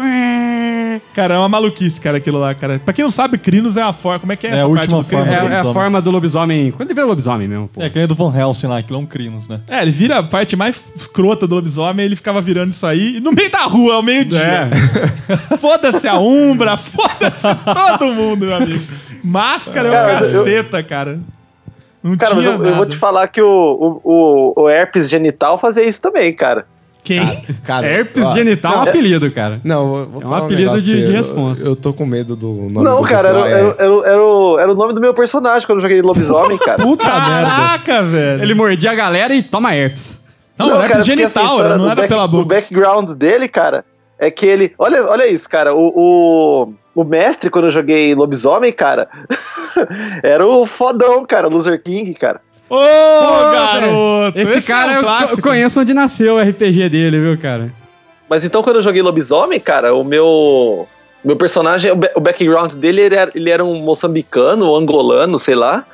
[1.12, 2.78] Cara, é uma maluquice, cara, aquilo lá, cara.
[2.84, 4.20] Pra quem não sabe, Crinos é a forma.
[4.20, 5.26] Como é que é, É essa a parte última do Crinos?
[5.26, 5.34] É, forma.
[5.34, 5.72] é a lobisomem.
[5.74, 6.70] forma do lobisomem.
[6.84, 7.82] Quando ele vira lobisomem mesmo, pô.
[7.82, 9.60] É que nem do Van Helsing lá, aquilo é um Crinos, né?
[9.68, 13.32] É, ele vira a parte mais escrota do lobisomem, ele ficava virando isso aí no
[13.32, 14.68] meio da rua, ao meio-dia.
[15.50, 15.56] É.
[15.56, 17.42] Foda-se a Umbra, foda-se
[17.98, 18.84] todo mundo, meu amigo.
[19.22, 21.20] Máscara é Cara, um mas eu- caceta, cara.
[22.02, 22.70] Não Cara, mas tinha eu, nada.
[22.70, 23.48] eu vou te falar que o,
[24.04, 26.66] o, o, o herpes genital fazia isso também, cara.
[27.04, 27.42] Quem?
[27.64, 29.60] Cara, Herpes ó, genital é um apelido, cara.
[29.62, 31.08] Não, vou, vou É um falar apelido negócio de- de você.
[31.10, 31.62] Eu- responsa.
[31.64, 33.60] Eu, tô com medo do nome Não, do cara, era, era, é.
[33.60, 36.80] era, era o, era o nome do meu personagem quando eu joguei lobisomem, cara.
[36.82, 37.50] Puta merda.
[37.50, 38.42] Caraca, velho.
[38.42, 40.18] Ele mordia a galera e toma herpes.
[40.58, 42.44] Não, era cara, porque genital, essa história era, não era back- pela O boca.
[42.54, 43.84] background dele, cara,
[44.18, 44.72] é que ele.
[44.78, 45.74] Olha, olha isso, cara.
[45.74, 49.08] O, o, o mestre, quando eu joguei lobisomem, cara,
[50.22, 52.40] era o fodão, cara, Loser King, cara.
[52.68, 52.78] Ô,
[53.52, 54.38] garoto!
[54.38, 55.38] Esse, cara é um eu, clássico.
[55.38, 57.70] eu conheço onde nasceu o RPG dele, viu, cara?
[58.28, 60.88] Mas então, quando eu joguei lobisomem, cara, o meu.
[61.24, 65.54] Meu personagem, o ba- o background dele, ele era, ele era um moçambicano, angolano, sei
[65.54, 65.84] lá,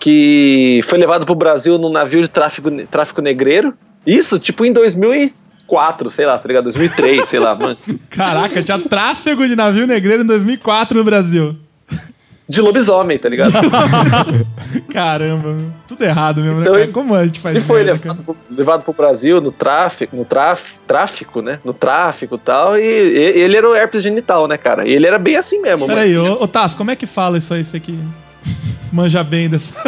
[0.00, 3.74] que foi levado pro Brasil num navio de tráfico, tráfico negreiro.
[4.06, 6.64] Isso, tipo, em 2004, sei lá, tá ligado?
[6.64, 7.76] 2003, sei lá, mano.
[8.08, 11.54] Caraca, tinha tráfego de navio negreiro em 2004 no Brasil.
[12.48, 13.52] De lobisomem, tá ligado?
[14.92, 15.56] Caramba,
[15.88, 16.78] tudo errado mesmo, Então né?
[16.78, 16.82] cara?
[16.84, 20.24] ele- Como a gente faz Ele foi levado, pro- levado pro Brasil no tráfico, no
[20.24, 21.58] traf, tráfico, né?
[21.64, 24.86] No tráfico e tal, e, e- ele era o herpes genital, né, cara?
[24.86, 25.94] E ele era bem assim mesmo, mano.
[25.94, 27.98] Peraí, ô, ô Tasso, como é que fala isso aí, isso aqui?
[28.92, 29.72] Manja bem dessa...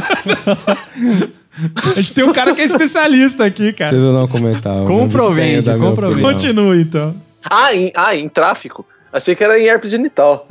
[1.86, 3.94] A gente tem um cara que é especialista aqui, Deixa cara.
[3.96, 4.84] eu não comentar.
[4.86, 6.20] Comprovente, comprovente.
[6.20, 7.14] Continue, então.
[7.48, 8.84] Ah, em, ah, em tráfico?
[9.14, 10.44] Achei que era em herpes genital.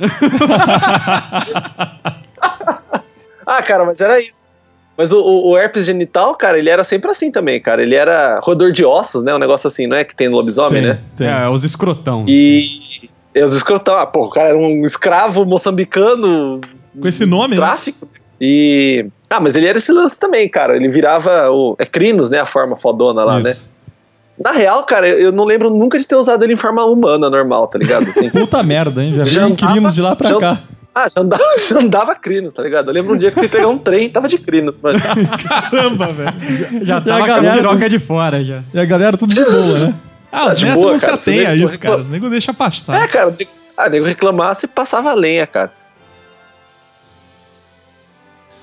[3.46, 4.42] ah, cara, mas era isso.
[4.96, 7.82] Mas o, o- o herpes genital, cara, ele era sempre assim também, cara.
[7.82, 9.34] Ele era roedor de ossos, né?
[9.34, 10.04] Um negócio assim, não é?
[10.04, 11.00] Que tem no lobisomem, Tem, né?
[11.16, 11.26] tem.
[11.28, 12.24] É, os escrotão.
[12.28, 13.10] E.
[13.34, 16.60] E os escrotão, ah, pô, o cara era um escravo moçambicano.
[17.00, 17.60] Com esse nome, né?
[17.60, 18.08] Tráfico.
[18.40, 19.04] E.
[19.28, 20.76] Ah, mas ele era esse lance também, cara.
[20.76, 21.74] Ele virava o.
[21.78, 22.38] É Crinos, né?
[22.40, 23.54] A forma fodona lá, né?
[24.38, 27.68] Na real, cara, eu não lembro nunca de ter usado ele em forma humana normal,
[27.68, 28.10] tá ligado?
[28.10, 29.14] Assim, Puta merda, hein?
[29.14, 30.58] Já vi Já inquilinos andava- de lá pra já- cá.
[30.94, 32.88] ah, já andava, já andava Crinos, tá ligado?
[32.88, 34.98] Eu lembro um dia que fui pegar um trem tava de Crinos, mano.
[35.48, 36.84] Caramba, velho.
[36.84, 38.62] Já E a tava com a galera piroca de fora, já.
[38.74, 39.94] E a galera tudo de boa, né?
[40.32, 42.00] Ah, os de mestres boa, não se cara, você atém a isso, cara.
[42.00, 43.00] Os nego deixa pastar.
[43.00, 43.32] É, cara,
[43.76, 45.70] ah, nego reclamasse e passava a lenha, cara.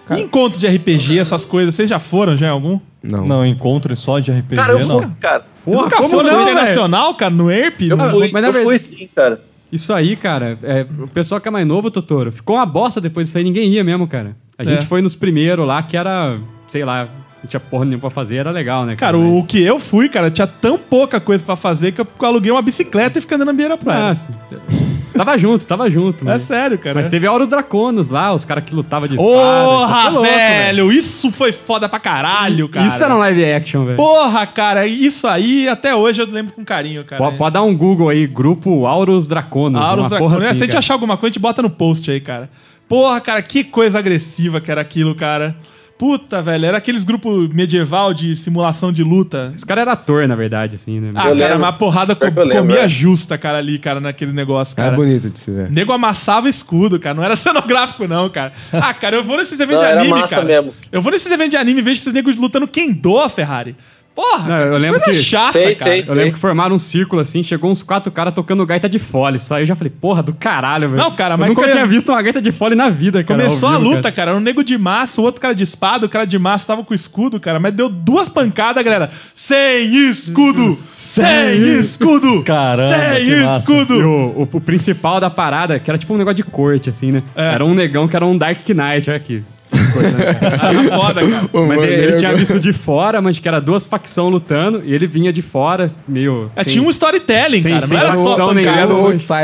[0.10, 2.80] E encontro de RPG, essas coisas, vocês já foram já em algum?
[3.02, 3.26] Não.
[3.26, 4.99] Não, encontro só de RPG, Cara, eu não.
[5.08, 5.45] fui, cara.
[5.64, 7.82] Porra, Nunca como foi internacional, cara, no ERP?
[7.89, 8.08] Eu Não.
[8.08, 9.41] fui, mas na eu fui verdade- sim, cara.
[9.72, 13.28] Isso aí, cara, é, o pessoal que é mais novo, Totoro, ficou uma bosta depois
[13.28, 14.36] disso aí, ninguém ia mesmo, cara.
[14.58, 14.86] A gente É.
[14.86, 16.38] foi nos primeiros lá, que era,
[16.68, 17.08] sei lá,
[17.41, 18.95] não tinha porra nenhuma pra fazer, era legal, né?
[18.95, 22.52] Cara, o que eu fui, cara, tinha tão pouca coisa pra fazer que eu aluguei
[22.52, 24.10] uma bicicleta e fiquei andando na beira da praia.
[24.10, 24.28] Nossa,
[25.14, 26.24] tava junto, tava junto.
[26.24, 26.95] é Mas, sério, cara.
[26.95, 29.32] mas teve Auros Draconos lá, os caras que lutavam de espada.
[29.32, 30.91] Porra, é louco, velho!
[30.91, 32.88] Isso foi foda pra caralho, cara.
[32.88, 33.97] Isso era um live action, velho.
[33.97, 37.22] Porra, cara, isso aí até hoje eu lembro com carinho, cara.
[37.22, 39.82] Pode, pode dar um Google aí, grupo Auros Draconos.
[39.82, 40.34] Auros Draconos.
[40.34, 42.49] porra Se a assim, gente achar alguma coisa, a gente bota no post aí, cara.
[42.88, 45.55] Porra, cara, que coisa agressiva que era aquilo, cara.
[46.02, 49.52] Puta, velho, era aqueles grupos medieval de simulação de luta.
[49.54, 51.12] Esse cara era ator, na verdade, assim, né?
[51.14, 51.58] Ah, Eu cara, lembro.
[51.60, 52.88] uma porrada co Pior que eu lembro, comia é.
[52.88, 54.95] justa, cara, ali, cara, naquele negócio, É cara.
[54.95, 55.70] bonito de se ver.
[55.70, 57.14] Nego amassava escudo, cara.
[57.14, 58.52] Não era cenográfico, não, cara.
[58.74, 60.45] Ah, cara, eu vou nesses eventos Não, de era anime, massa cara.
[60.47, 60.74] mesmo.
[60.91, 63.76] Eu vou nesses eventos de anime e vejo esses negros lutando kendo, a Ferrari.
[64.14, 65.91] Porra, Não, eu que lembro coisa que- chata, Sei, cara.
[65.91, 68.99] sei, Eu lembro que formaram um círculo assim, chegou uns quatro caras tocando gaita de
[68.99, 69.39] fole.
[69.39, 71.01] Só aí eu já falei, porra, do caralho, velho.
[71.01, 73.41] Não, cara, eu mas nunca come- tinha visto uma gaita de fole na vida, cara.
[73.41, 74.32] Começou ao a vivo, luta, cara.
[74.32, 76.84] Era um nego de massa, o outro cara de espada, o cara de massa tava
[76.84, 77.57] com escudo, cara.
[77.59, 79.09] Mas deu duas pancadas, galera.
[79.34, 80.78] Sem escudo!
[80.93, 82.43] Sem escudo!
[82.43, 83.57] Caramba, Sem que massa.
[83.59, 83.93] escudo!
[83.99, 84.09] E o,
[84.41, 87.24] o- o principal da parada, que era tipo um negócio de corte, assim, né?
[87.36, 87.53] É.
[87.53, 89.41] Era um negão que era um Dark Knight, olha aqui.
[90.00, 91.50] Era foda, cara.
[91.68, 95.08] Mas ele, ele tinha visto de fora, mas que era duas facções lutando, e ele
[95.08, 96.50] vinha de fora, meio.
[96.56, 97.88] É, sem- tinha um storytelling, sem- cara.
[97.88, 98.94] sem não era só pancada.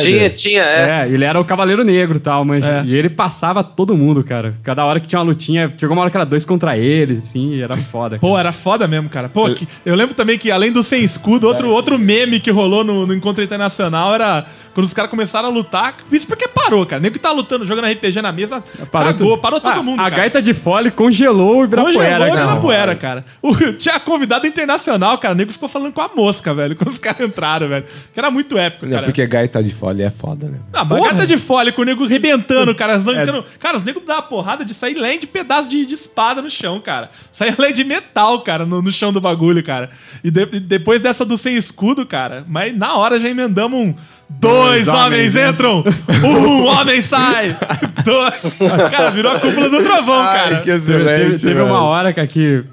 [0.04, 0.18] Tinha-.
[0.18, 1.06] Tinha, tinha, é.
[1.08, 2.64] É, ele era o Cavaleiro Negro e tal, mas.
[2.64, 2.84] É.
[2.86, 4.56] E ele passava todo mundo, cara.
[4.64, 7.54] Cada hora que tinha uma lutinha, chegou uma hora que era dois contra eles, assim,
[7.56, 8.18] e era foda.
[8.20, 9.30] Pô, era foda mesmo, cara.
[9.30, 12.84] Pô, que- eu lembro também que além do sem escudo, outro, outro meme que rolou
[12.84, 14.46] no, no encontro internacional era
[14.78, 15.96] quando os caras começaram a lutar.
[16.12, 17.02] Isso porque parou, cara.
[17.02, 19.38] Nem que tá lutando, jogando RPG na mesa, parou, tudo.
[19.40, 20.18] parou todo Ah, mundo, A cara.
[20.18, 22.46] gaita de fole congelou o Ibirapuera, Congelou cara.
[22.46, 23.26] na poeira, cara.
[23.42, 25.34] O, tinha convidado internacional, cara.
[25.34, 26.76] O nego ficou falando com a mosca, velho.
[26.76, 27.86] Quando os caras entraram, velho.
[28.14, 29.06] Que era muito épico, Não, cara.
[29.06, 30.60] porque gaita de fole é foda, né?
[30.72, 32.94] Ah, bagata de fole com o nego rebentando, cara.
[32.98, 33.58] É.
[33.58, 36.80] Cara, os negros davam porrada de sair além de pedaço de, de espada no chão,
[36.80, 37.10] cara.
[37.32, 39.90] Sair além de metal, cara, no, no chão do bagulho, cara.
[40.24, 43.96] E, de- e depois dessa do sem escudo, cara, mas na hora já emendamos um.
[44.30, 45.84] Dois, Dois homens, homens entram,
[46.24, 47.56] um homem sai.
[48.04, 48.60] Dois.
[48.92, 50.58] Cara, virou a cúpula do trovão, cara.
[50.58, 51.22] que Teve, excelente.
[51.42, 52.64] teve- teve uma hora, cara, que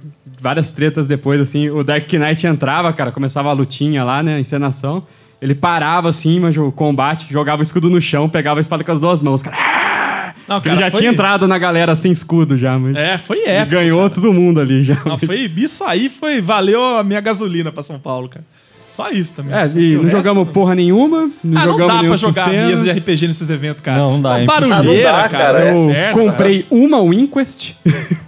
[0.41, 4.41] várias tretas depois, assim, o Dark Knight entrava, cara, começava a lutinha lá, né, a
[4.41, 5.07] encenação.
[5.41, 8.93] Ele parava, assim, mas o combate, jogava o escudo no chão, pegava a espada com
[8.93, 9.57] as duas mãos, cara.
[10.47, 12.95] Não, Porque ele já foi- tinha entrado na galera sem escudo já, mas...
[12.97, 13.71] É, foi épico.
[13.77, 14.11] ganhou cara.
[14.11, 14.97] todo mundo ali já.
[15.07, 16.43] Não, foi, isso aí foi.
[16.43, 18.45] Valeu a minha gasolina pra São Paulo, cara.
[18.95, 19.53] Só isso também.
[19.55, 22.45] É, e não resto, jogamos porra nenhuma, não Ah, não jogamos dá nenhum pra jogar
[22.45, 22.67] sistema.
[22.69, 23.99] mesa de RPG nesses eventos, cara.
[23.99, 24.83] Não, não dá, Uma é barulheira,
[25.13, 25.61] não dá, cara.
[25.65, 27.73] é Eu inferno, comprei uma Winquest.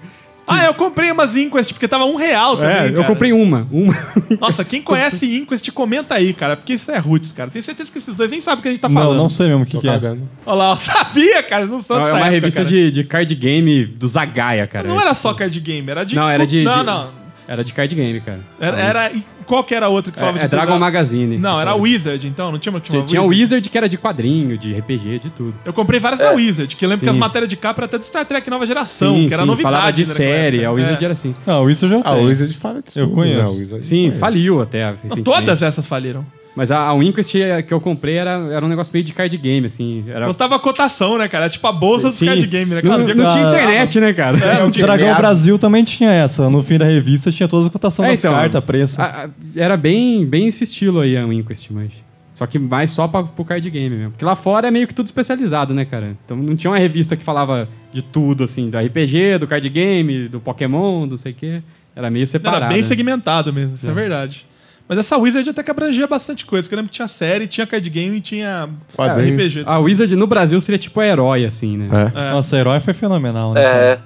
[0.48, 3.04] Ah, eu comprei umas Inquest, porque tava um real também, É, eu cara.
[3.08, 3.66] comprei uma.
[3.68, 3.92] Uma.
[4.40, 7.50] Nossa, quem conhece Inquest, comenta aí, cara, porque isso é roots, cara.
[7.50, 9.16] Tenho certeza que esses dois nem sabem o que a gente tá Não, falando.
[9.18, 9.92] não sei mesmo o que, que é.
[9.96, 12.72] Olha lá, eu sabia, cara, eles não são Não, é uma época, revista cara.
[12.72, 14.86] de, de card game do Zagaia, cara.
[14.86, 16.14] Não era só card game, era de...
[16.14, 16.62] Não, era de.
[16.62, 17.25] Não, de- não.
[17.48, 18.40] Era de card game, cara.
[18.60, 18.80] Era...
[18.80, 19.12] era...
[19.12, 20.80] e Qual que era a outra que falava É, de é Dragon tudo?
[20.80, 21.38] Magazine.
[21.38, 23.88] Não, era a Wizard, então, não tinha uma que Tinha, tinha o Wizard que era
[23.88, 25.54] de quadrinho, de RPG, de tudo.
[25.64, 27.20] Eu comprei várias da Wizard, que eu lembro que as Sim.
[27.20, 29.74] matérias de capa era até de Star Trek Nova Geração, sim, que era sim, novidade.
[29.76, 31.04] falava de série, a Wizard É.
[31.04, 31.34] era assim.
[31.46, 32.24] Não, isso eu já Ah, tenho.
[32.24, 33.38] o Wizard fala de Eu tudo, conheço.
[33.42, 33.48] né?
[33.48, 34.18] O Wizard Sim, conhece.
[34.18, 36.26] faliu até Não, todas essas faliram.
[36.56, 37.34] Mas a, a Winquest
[37.68, 40.04] que eu comprei era, era um negócio meio de card game, assim.
[40.08, 40.24] Era...
[40.26, 41.44] Gostava a cotação, né, cara?
[41.44, 42.26] Era tipo a bolsa dos Sim.
[42.26, 42.80] card game, né?
[42.82, 44.38] Não, Cara, não que- tinha Ah, internet, né, cara?
[44.38, 45.18] É, O não tinha Dragão meado.
[45.18, 46.48] Brasil também tinha essa.
[46.48, 49.02] No fim da revista tinha todas as cotações É, das então, cartas, preço.
[49.02, 51.90] A- a- era bem, bem esse estilo aí, a Winquest, mas.
[52.32, 54.10] Só que mais só pra, pro card game mesmo.
[54.12, 56.16] Porque lá fora é meio que tudo especializado, né, cara?
[56.24, 60.28] Então não tinha uma revista que falava de tudo, assim, do RPG, do card game,
[60.28, 61.62] do Pokémon, do sei o quê.
[61.94, 62.64] Era meio separado.
[62.64, 62.82] Era bem né?
[62.82, 63.92] segmentado mesmo, isso é.
[63.92, 64.44] verdade.
[64.88, 67.66] Mas essa Wizard até que abrangia bastante coisa, que eu lembro que tinha série, tinha
[67.66, 69.52] card game e tinha Quadrinhos.
[69.54, 69.64] RPG.
[69.66, 71.88] A Wizard no Brasil seria tipo herói, assim, né?
[72.14, 72.28] É.
[72.28, 72.32] É.
[72.32, 73.62] Nossa, herói foi fenomenal, né?
[73.62, 73.98] É.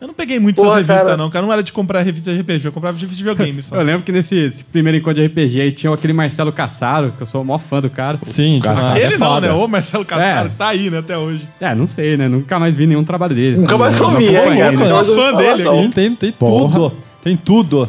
[0.00, 1.16] Eu não peguei muito Porra, essas revistas, cara.
[1.16, 1.46] não, cara.
[1.46, 3.76] Não era de comprar revista de RPG, eu comprava revista de videogame só.
[3.80, 7.22] Eu lembro que nesse esse primeiro encontro de RPG aí tinha aquele Marcelo Cassaro, que
[7.22, 8.18] eu sou o maior fã do cara.
[8.22, 8.96] Sim, Cara, demais.
[9.02, 9.52] Ele é não, né?
[9.52, 10.50] Ô Marcelo Cassaro, É.
[10.58, 11.48] tá aí, né, até hoje.
[11.58, 12.28] É, não sei, né?
[12.28, 13.56] Nunca mais vi nenhum trabalho dele.
[13.56, 14.74] Nunca assim, mais ouvi, é, cara.
[14.74, 15.62] Eu sou fã dele.
[15.62, 16.92] Sim, tem, tem tudo.
[17.22, 17.88] Tem tudo.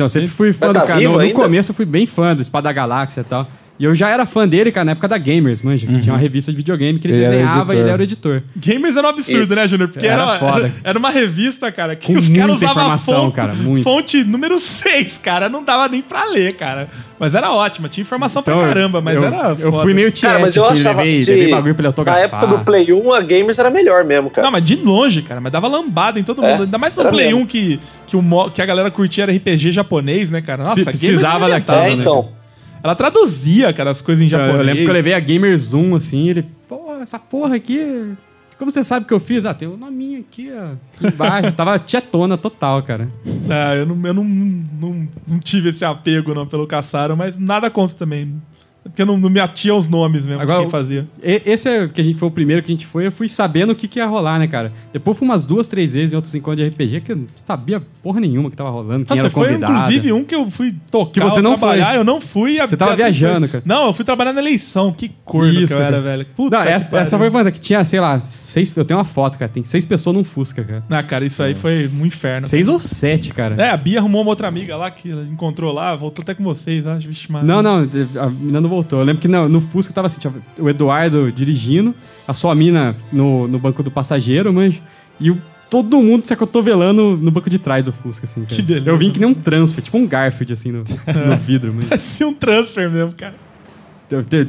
[0.00, 0.98] Então, eu sempre fui fã Mas do tá cara.
[0.98, 1.34] vivo No, ainda?
[1.34, 3.46] começo eu fui bem fã do Espada da Galáxia e tal.
[3.80, 5.86] E eu já era fã dele, cara, na época da Gamers, manja.
[5.86, 8.42] Que tinha uma revista de videogame que ele, Ele desenhava e ele era o editor.
[8.54, 9.54] Gamers era um absurdo, Isso.
[9.54, 9.88] né, Júnior?
[9.88, 10.70] Porque Era era, foda.
[10.84, 13.82] era, uma revista, cara, que Com os caras usavam fonte, cara, muito.
[13.82, 15.48] fonte número 6, cara.
[15.48, 16.88] Não dava nem pra ler, cara.
[17.18, 19.82] Mas era ótima, tinha informação pra caramba, mas eu, era Eu foda.
[19.82, 21.30] fui meio tiete, Cara, mas eu assim, achava levei, de...
[21.30, 22.22] levei bagulho pra ele Na autografar.
[22.24, 24.44] época do Play 1, a Gamers era melhor mesmo, cara.
[24.46, 25.40] Não, mas de longe, cara.
[25.40, 26.62] Mas dava lambada em todo É, mundo.
[26.64, 27.40] Ainda mais no Play mesmo.
[27.42, 30.64] 1 que, que, o, que a galera curtia era RPG japonês, né, cara?
[30.64, 32.39] Nossa, Se- precisava arrebentava, daquilo, é, né, então.
[32.82, 34.56] Ela traduzia, cara, as coisas em japonês.
[34.56, 36.46] Eu lembro que eu levei a Gamers 1, assim, ele...
[36.68, 38.14] Pô, essa porra aqui...
[38.60, 39.46] Como você sabe que eu fiz?
[39.46, 40.74] Ah, tem o nominho aqui, ó.
[40.94, 41.52] Aqui embaixo.
[41.56, 43.08] Tava tietona total, cara.
[43.48, 47.70] É, eu, não, eu não, não, não tive esse apego não, pelo Caçaro, mas nada
[47.70, 48.34] contra também.
[48.82, 51.06] Porque não, não me atia os nomes mesmo Agora, quem fazia.
[51.22, 53.28] E- Esse é que a gente foi o primeiro que a gente foi, eu fui
[53.28, 54.72] sabendo o que, que ia rolar, né, cara?
[54.92, 57.80] Depois fui umas duas, três vezes em outros encontros de RPG que eu não sabia
[58.02, 59.72] porra nenhuma que tava rolando, quem Nossa, era foi convidado.
[59.74, 61.98] inclusive um que eu fui tocar, Que você não trabalhar, foi.
[61.98, 62.58] eu não fui.
[62.58, 63.60] a Você tava Beatriz viajando, foi.
[63.60, 63.62] cara.
[63.66, 66.00] Não, eu fui trabalhar na eleição, que corno que Isso, eu era, cara.
[66.02, 66.26] velho.
[66.34, 67.04] Puta Não, que essa, pariu.
[67.04, 68.72] essa foi banda que tinha, sei lá, seis.
[68.74, 69.50] Eu tenho uma foto, cara.
[69.52, 70.84] Tem seis pessoas num Fusca, cara.
[70.88, 72.46] Ah, cara, isso aí foi um inferno.
[72.48, 73.54] Seis ou sete, cara.
[73.62, 76.42] É, a Bia arrumou uma outra amiga lá que ela encontrou lá, voltou até com
[76.44, 77.06] vocês, acho.
[77.06, 77.46] Vixe, mano.
[77.46, 77.86] Não, não,
[78.22, 79.00] a mina não voltou.
[79.00, 81.94] Eu lembro que no, no Fusca tava assim, tinha o Eduardo dirigindo,
[82.26, 84.74] a sua mina no, no banco do passageiro, mas
[85.20, 85.38] e o-
[85.70, 88.54] todo mundo se acotovelando no banco de trás do Fusca, assim, cara.
[88.56, 88.88] Que beleza.
[88.88, 90.78] Eu vim que nem um transfer, tipo um Garfield, assim, no,
[91.28, 91.84] no vidro, mas...
[91.86, 93.34] Parecia um transfer mesmo, cara.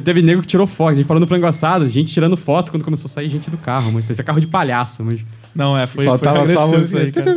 [0.02, 2.82] Teve, nego que tirou foto, a gente parou no frango assado, gente tirando foto quando
[2.82, 5.20] começou a sair gente do carro, mas parecia carro de palhaço, mas...
[5.54, 7.22] Não, é, foi, Faltava foi só a isso aí, música.
[7.22, 7.36] cara.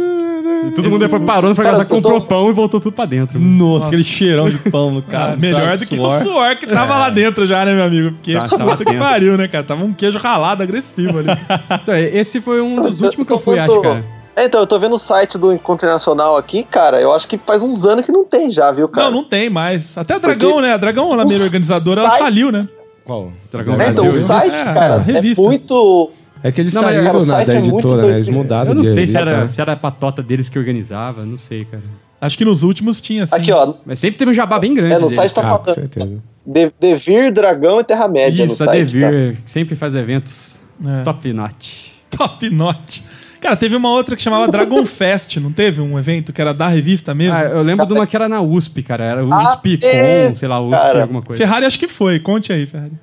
[0.67, 2.79] E todo mundo depois parou no frango Cara, assado, eu tô- comprou pão e voltou
[2.79, 3.39] tudo pra dentro.
[3.39, 3.73] mano.
[3.73, 5.41] Nossa, aquele cheirão de pão no Cara, carro.
[5.41, 8.11] melhor do que o suor que tava lá dentro já, né, meu amigo?
[8.11, 8.99] Porque Tá, tava puta que dentro.
[9.07, 9.63] pariu, né, cara?
[9.63, 11.27] Tava um queijo ralado agressivo ali.
[11.83, 14.05] Então, esse foi um dos Eu últimos que eu tô fui, acho, vendo- cara.
[14.37, 16.99] É, então, eu tô vendo o site do Encontro Nacional aqui, cara.
[16.99, 19.07] Eu acho que faz uns anos que não tem já, viu, cara?
[19.09, 19.97] não, não tem mais.
[19.97, 20.73] Até a Dragão, Porque né?
[20.73, 22.67] A Dragão, a primeira o organizadora, ela site- faliu, né?
[23.05, 23.31] Qual?
[23.51, 24.25] Dragão É, então, o Brasil, hein?
[24.27, 25.41] site, É, cara, é revista.
[25.41, 26.11] muito.
[26.47, 28.01] É que eles Não, saíram cara, o na, site da é editora, né?
[28.03, 28.15] doido.
[28.17, 29.47] Eles mudaram Eu não sei se era, né?
[29.47, 31.83] se era a patota deles que organizava, não sei, cara.
[32.21, 33.35] Acho que nos últimos tinha, assim.
[33.35, 33.73] Aqui, ó.
[33.85, 34.93] Mas sempre teve um jabá bem grande.
[34.93, 35.15] É, no deles.
[35.15, 35.73] site tá Ah, com falando.
[35.75, 36.23] certeza.
[36.45, 38.99] De- Devir, Dragão e Terra-média no Isso, a site.
[38.99, 39.09] tá?
[39.09, 41.01] Devir sempre faz eventos É.
[41.03, 41.73] top notch.
[42.11, 43.01] Top Notch.
[43.41, 46.67] Cara, teve uma outra que chamava Dragon Fest, não teve um evento que era da
[46.67, 47.35] revista mesmo?
[47.35, 49.03] Ah, eu lembro de uma que era na USP, cara.
[49.03, 51.01] Era Ah, USP é, com, sei lá, USP, cara.
[51.01, 51.43] alguma coisa.
[51.43, 52.19] Ferrari acho que foi.
[52.19, 52.93] Conte aí, Ferrari.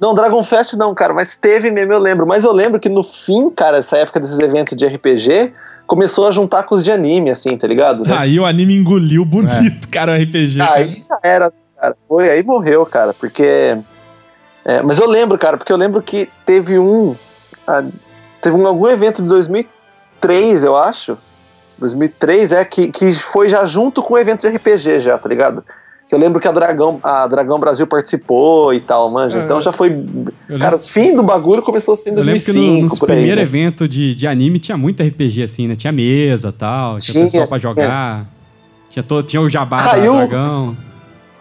[0.00, 2.26] Não, Dragon Fest não, cara, mas teve mesmo, eu lembro.
[2.26, 5.52] Mas eu lembro que no fim, cara, essa época desses eventos de RPG,
[5.86, 8.04] começou a juntar com os de anime, assim, tá ligado?
[8.04, 8.16] Né?
[8.16, 10.58] Aí o anime engoliu bonito, cara, o RPG.
[10.62, 11.96] Aí já era, cara.
[12.08, 13.76] Foi, aí morreu, cara, porque.
[14.64, 17.14] é, mas eu lembro, cara, porque eu lembro que teve um.
[17.66, 17.84] ah,
[18.40, 21.18] teve um, algum evento de 2003, eu acho.
[21.76, 25.64] 2003, é, que, que foi já junto com o evento de RPG, já, tá ligado?
[26.10, 29.38] Que eu lembro que a Dragão, a Dragão Brasil participou e tal, manja.
[29.38, 29.96] É, então já foi.
[30.58, 33.08] Cara, o fim do bagulho começou assim em Eu lembro que 2005, no, nos por
[33.08, 33.16] aí.
[33.16, 33.48] primeiros né?
[33.48, 35.76] eventos de, de anime tinha muito RPG, assim, né?
[35.76, 38.26] Tinha mesa e tal, tinha, Tinha, pessoal pra jogar.
[38.90, 40.12] Tinha, todo, tinha o jabá Caiu.
[40.14, 40.76] do dragão.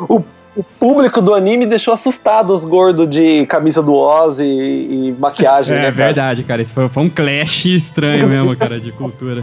[0.02, 0.22] O,
[0.56, 5.74] o público do anime deixou assustado os gordos de camisa do Oz e, e maquiagem,
[5.78, 5.96] É né, cara?
[5.96, 6.62] verdade, cara.
[6.62, 9.42] Esse foi, foi um clash estranho mesmo, cara, de cultura.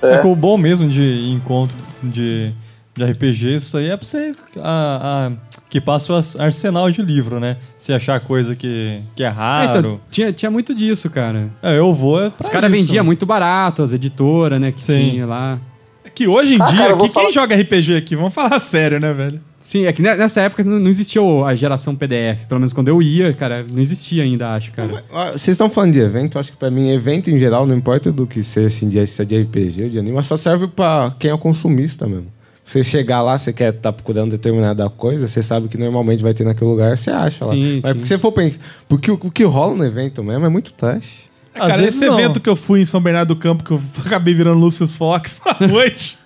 [0.00, 0.24] É.
[0.26, 2.54] O bom mesmo de encontros de,
[2.98, 5.32] de RPG, isso aí é pra você a, a-
[5.70, 7.56] que passa o arsenal de livro, né?
[7.78, 9.78] Se achar coisa que, que é É, raro.
[9.78, 11.48] então, tinha, tinha muito disso, cara.
[11.62, 12.18] É, eu vou.
[12.24, 15.10] É pra Os caras vendiam muito barato, as editoras, né, que Sim.
[15.10, 15.58] tinha lá.
[16.04, 18.16] É que hoje em Ah, dia, cara, que quem falar- joga RPG aqui?
[18.16, 19.40] Vamos falar sério, né, velho?
[19.60, 22.46] Sim, é que ne- nessa época não existia a geração PDF.
[22.48, 25.04] Pelo menos quando eu ia, cara, não existia ainda, acho, cara.
[25.32, 28.26] Vocês estão falando de evento, acho que pra mim, evento em geral, não importa do
[28.26, 31.14] que seja assim, de, se é de RPG ou de anime, mas só serve pra
[31.18, 32.28] quem é consumista mesmo.
[32.68, 36.44] Você chegar lá, você quer estar procurando determinada coisa, você sabe que normalmente vai ter
[36.44, 37.54] naquele lugar, você acha lá.
[37.54, 37.94] Sim, Mas sim.
[37.94, 38.58] porque você for pensar.
[38.86, 41.24] Porque o, o que rola no evento mesmo é muito trash.
[41.54, 42.18] É, Às cara, vezes esse não.
[42.18, 45.40] evento que eu fui em São Bernardo do Campo, que eu acabei virando Lucius Fox
[45.48, 46.18] à noite,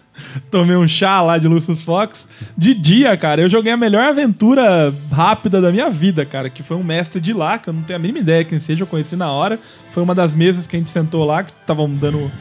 [0.50, 2.26] tomei um chá lá de Lucius Fox.
[2.58, 6.76] De dia, cara, eu joguei a melhor aventura rápida da minha vida, cara, que foi
[6.76, 9.14] um mestre de lá, que eu não tenho a mínima ideia quem seja, eu conheci
[9.14, 9.60] na hora.
[9.92, 12.32] Foi uma das mesas que a gente sentou lá, que estavam dando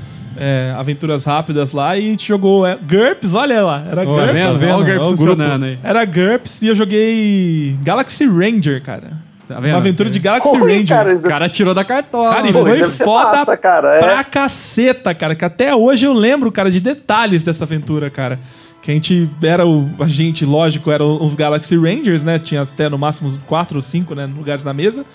[0.43, 4.33] é, aventuras rápidas lá, e a gente jogou é, GURPS, olha lá, era tá GURPS.
[4.33, 4.57] vendo?
[4.57, 4.73] vendo?
[4.73, 5.79] Olha o GURPS aí.
[5.83, 9.11] Era GURPS e eu joguei Galaxy Ranger, cara.
[9.47, 9.73] Tá vendo?
[9.73, 10.87] Uma aventura de Galaxy Oi, Ranger.
[10.87, 12.33] cara, O cara tirou da cartola.
[12.33, 13.99] Cara, e foi foda massa, cara, é.
[13.99, 15.35] pra caceta, cara.
[15.35, 18.39] Que até hoje eu lembro, cara, de detalhes dessa aventura, cara.
[18.81, 19.87] Que a gente era o.
[19.99, 22.39] A gente, lógico, eram os Galaxy Rangers, né?
[22.39, 25.05] Tinha até no máximo uns quatro ou cinco né, lugares na mesa.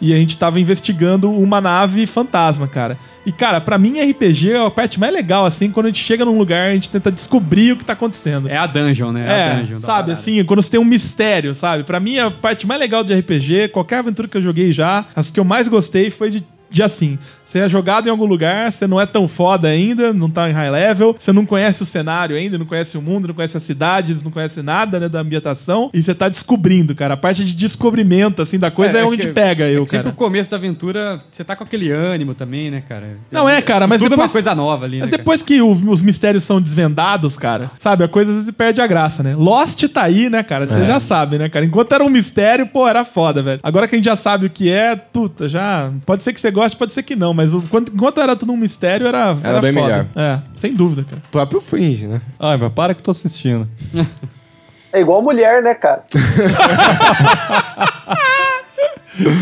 [0.00, 2.98] E a gente tava investigando uma nave fantasma, cara.
[3.24, 6.24] E, cara, pra mim, RPG é a parte mais legal, assim, quando a gente chega
[6.24, 8.48] num lugar, a gente tenta descobrir o que tá acontecendo.
[8.48, 9.26] É a dungeon, né?
[9.26, 11.82] É, a dungeon sabe, assim, quando você tem um mistério, sabe?
[11.82, 15.28] Pra mim, a parte mais legal de RPG, qualquer aventura que eu joguei já, as
[15.28, 18.86] que eu mais gostei foi de, de assim, você é jogado em algum lugar, você
[18.86, 22.36] não é tão foda ainda, não tá em high level, você não conhece o cenário
[22.36, 25.90] ainda, não conhece o mundo, não conhece as cidades, não conhece nada, né, da ambientação,
[25.94, 27.14] e você tá descobrindo, cara.
[27.14, 30.08] A parte de descobrimento, assim, da coisa é, onde que- pega é eu, Sempre cara.
[30.08, 33.18] o começo da aventura, você tá com aquele ânimo também, né, cara?
[33.30, 35.60] Não, é, cara, mas Tudo é depois- uma coisa nova ali, Mas né, depois que
[35.60, 39.34] o- os mistérios são desvendados, cara, sabe, a coisa às vezes perde a graça, né?
[39.36, 40.66] Lost tá aí, né, cara?
[40.66, 40.86] Você É.
[40.86, 41.64] já sabe, né, cara?
[41.64, 43.60] Enquanto era um mistério, pô, era foda, velho.
[43.62, 45.90] Agora que a gente já sabe o que é, puta, já.
[46.04, 48.52] Pode ser que você goste, pode ser que não, mas o- enquanto, enquanto era tudo
[48.52, 49.36] um mistério, era.
[49.42, 49.86] Era, bem foda.
[49.86, 50.06] melhor.
[50.16, 51.22] É, sem dúvida, cara.
[51.28, 52.20] O próprio Fringe, né?
[52.40, 53.68] Ai, mas para que eu tô assistindo.
[54.92, 56.04] É igual mulher, né, cara?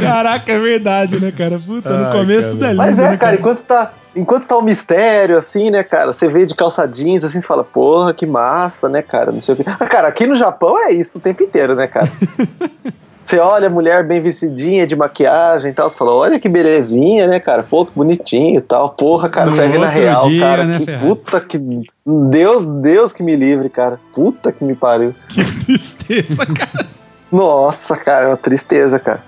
[0.00, 1.58] Caraca, é verdade, né, cara?
[1.58, 2.50] Puta, no Ai, começo cara.
[2.52, 5.82] tudo é lindo, Mas é, né, cara, enquanto tá, enquanto tá o mistério, assim, né,
[5.82, 6.12] cara?
[6.12, 9.30] Você vê de calça jeans, assim, você fala, porra, que massa, né, cara?
[9.32, 9.64] Não sei o quê.
[9.66, 12.10] Ah, cara, aqui no Japão é isso o tempo inteiro, né, cara?
[13.24, 17.26] Você olha a mulher bem vestidinha, de maquiagem e tal, você fala, olha que belezinha,
[17.26, 17.62] né, cara?
[17.62, 18.90] Pô, que bonitinho e tal.
[18.90, 20.64] Porra, cara, No você vai ver na real, dia, cara.
[20.64, 21.04] né, que Ferrari?
[21.08, 21.58] puta que.
[22.06, 23.98] Deus, Deus que me livre, cara.
[24.12, 25.14] Puta que me pariu.
[25.28, 26.86] Que tristeza, cara.
[27.32, 29.22] Nossa, cara, é uma tristeza, cara.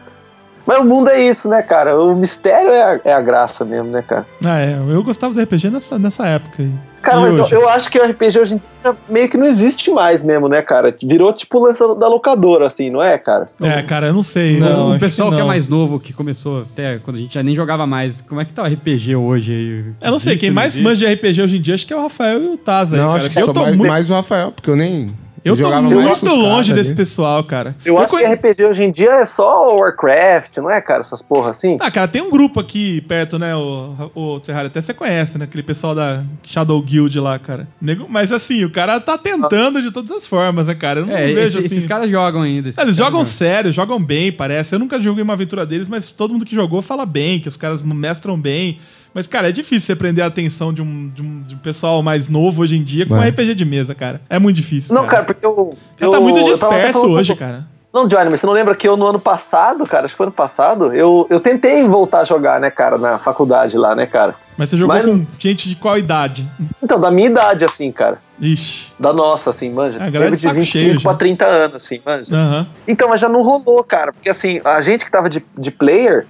[0.66, 1.96] Mas o mundo é isso, né, cara?
[1.98, 4.26] O mistério é a, é a graça mesmo, né, cara?
[4.44, 4.76] Ah, é.
[4.88, 6.70] Eu gostava do RPG nessa, nessa época aí.
[7.02, 9.46] Cara, E mas eu, eu acho que o RPG hoje em dia meio que não
[9.46, 10.92] existe mais mesmo, né, cara?
[11.04, 13.48] Virou tipo o lance da- da locadora, assim, não é, cara?
[13.62, 14.58] É, cara, eu não sei.
[14.58, 17.44] Não, o pessoal que que, é mais novo, que começou até quando a gente já
[17.44, 19.84] nem jogava mais, como é que tá o RPG hoje aí?
[20.04, 21.96] Eu não sei, Existe, quem mais manja de RPG hoje em dia acho que é
[21.96, 23.18] o Rafael e o Taz aí, Não, cara.
[23.18, 25.14] acho que eu só tô mais, muito, mais o Rafael, porque eu nem.
[25.46, 26.96] Eu tô muito longe desse ali.
[26.96, 27.74] pessoal, cara.
[27.84, 31.00] Eu, acho conhe- que RPG hoje em dia é só Warcraft, não é, cara?
[31.02, 31.76] Essas porra assim.
[31.80, 35.44] Ah, cara, tem um grupo aqui perto, né, o, o Ferrari, até você conhece, né,
[35.44, 37.68] aquele pessoal da Shadow Guild lá, cara.
[38.08, 41.00] Mas assim, o cara tá tentando de todas as formas, né, cara?
[41.00, 41.76] Eu não É, vejo esse- assim...
[41.76, 42.68] esses caras jogam ainda.
[42.68, 44.74] Eles caras jogam sério, jogam bem, parece.
[44.74, 47.56] Eu nunca joguei uma aventura deles, mas todo mundo que jogou fala bem, que os
[47.56, 48.78] caras mestram bem.
[49.16, 52.02] Mas, cara, é difícil você prender a atenção de um, de um, de um pessoal
[52.02, 53.30] mais novo hoje em dia com É.
[53.30, 54.20] RPG de mesa, cara.
[54.28, 54.94] É muito difícil.
[54.94, 55.74] Não, cara, porque eu.
[55.98, 57.66] Já eu tá muito eu tava até disperso hoje, com- cara.
[57.94, 60.26] Não, Johnny, mas você não lembra que eu no ano passado, cara, acho que foi
[60.26, 64.34] ano passado, eu, eu tentei voltar a jogar, né, cara, na faculdade lá, né, cara?
[64.54, 66.46] Mas você jogou Mas- com gente de qual idade?
[66.82, 68.18] Então, da minha idade, assim, cara.
[68.38, 68.92] Ixi.
[69.00, 69.96] Da nossa, assim, manja.
[69.96, 71.16] A galera Nego de saco de 25 cheio pra já.
[71.18, 72.36] 30 anos, assim, manja.
[72.36, 72.66] Aham.
[72.86, 74.12] Então, mas já não rolou, cara.
[74.12, 76.26] Porque assim, a gente que tava de, de player,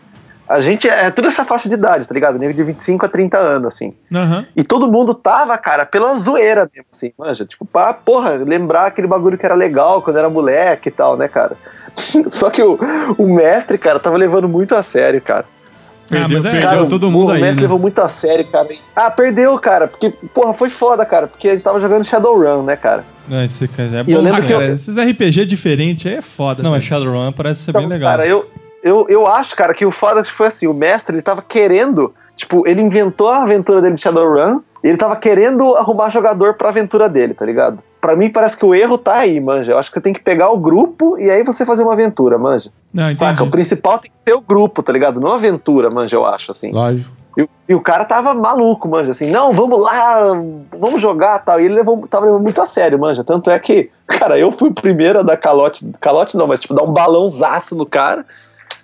[0.48, 2.38] a gente é toda essa faixa de idade, tá ligado?
[2.38, 3.92] Nego de 25 a 30 anos, assim.
[4.14, 4.44] Aham.
[4.56, 7.44] E todo mundo tava, cara, pela zoeira mesmo, assim, manja.
[7.44, 11.28] Tipo, pra, porra, lembrar aquele bagulho que era legal quando era moleque e tal, né,
[11.28, 11.56] cara?
[12.28, 12.78] Só que o,
[13.18, 15.44] o mestre, cara, tava levando muito a sério, cara.
[16.08, 17.62] Perdeu, mas é, perdeu Cara, todo o, mundo o aí, mestre né?
[17.62, 18.68] levou muito a sério, cara.
[18.94, 19.88] Ah, perdeu, cara.
[19.88, 21.26] Porque, porra, foi foda, cara.
[21.26, 23.04] Porque a gente tava jogando Shadowrun, né, cara?
[23.26, 24.24] Não, esse cara é E eu bom.
[24.24, 26.62] lembro Ah, que eu- esses RPG diferentes aí é foda.
[26.62, 26.76] Não, cara.
[26.76, 28.08] mas Shadowrun parece ser Então, bem legal.
[28.12, 28.48] Cara, eu,
[28.86, 32.66] eu, eu acho, cara, que o foda foi assim, o mestre, ele tava querendo, tipo,
[32.66, 37.08] ele inventou a aventura dele de Shadowrun, e ele tava querendo arrumar jogador pra aventura
[37.08, 37.82] dele, tá ligado?
[38.00, 39.72] Pra mim parece que o erro tá aí, manja.
[39.72, 42.38] Eu acho que você tem que pegar o grupo e aí você fazer uma aventura,
[42.38, 42.70] manja.
[42.94, 43.18] Não, entendi.
[43.18, 43.42] Saca?
[43.42, 45.20] O principal tem que ser o grupo, tá ligado?
[45.20, 46.70] Não a aventura, manja, eu acho, assim.
[46.70, 47.10] Lógico.
[47.36, 50.32] E, o- e o cara tava maluco, manja, assim, não, vamos lá,
[50.78, 51.60] vamos jogar tal.
[51.60, 53.24] E ele levou, tava levando muito a sério, manja.
[53.24, 56.74] Tanto é que, cara, eu fui o primeiro a dar calote, calote não, mas tipo,
[56.74, 58.24] dar um balãozaço no cara.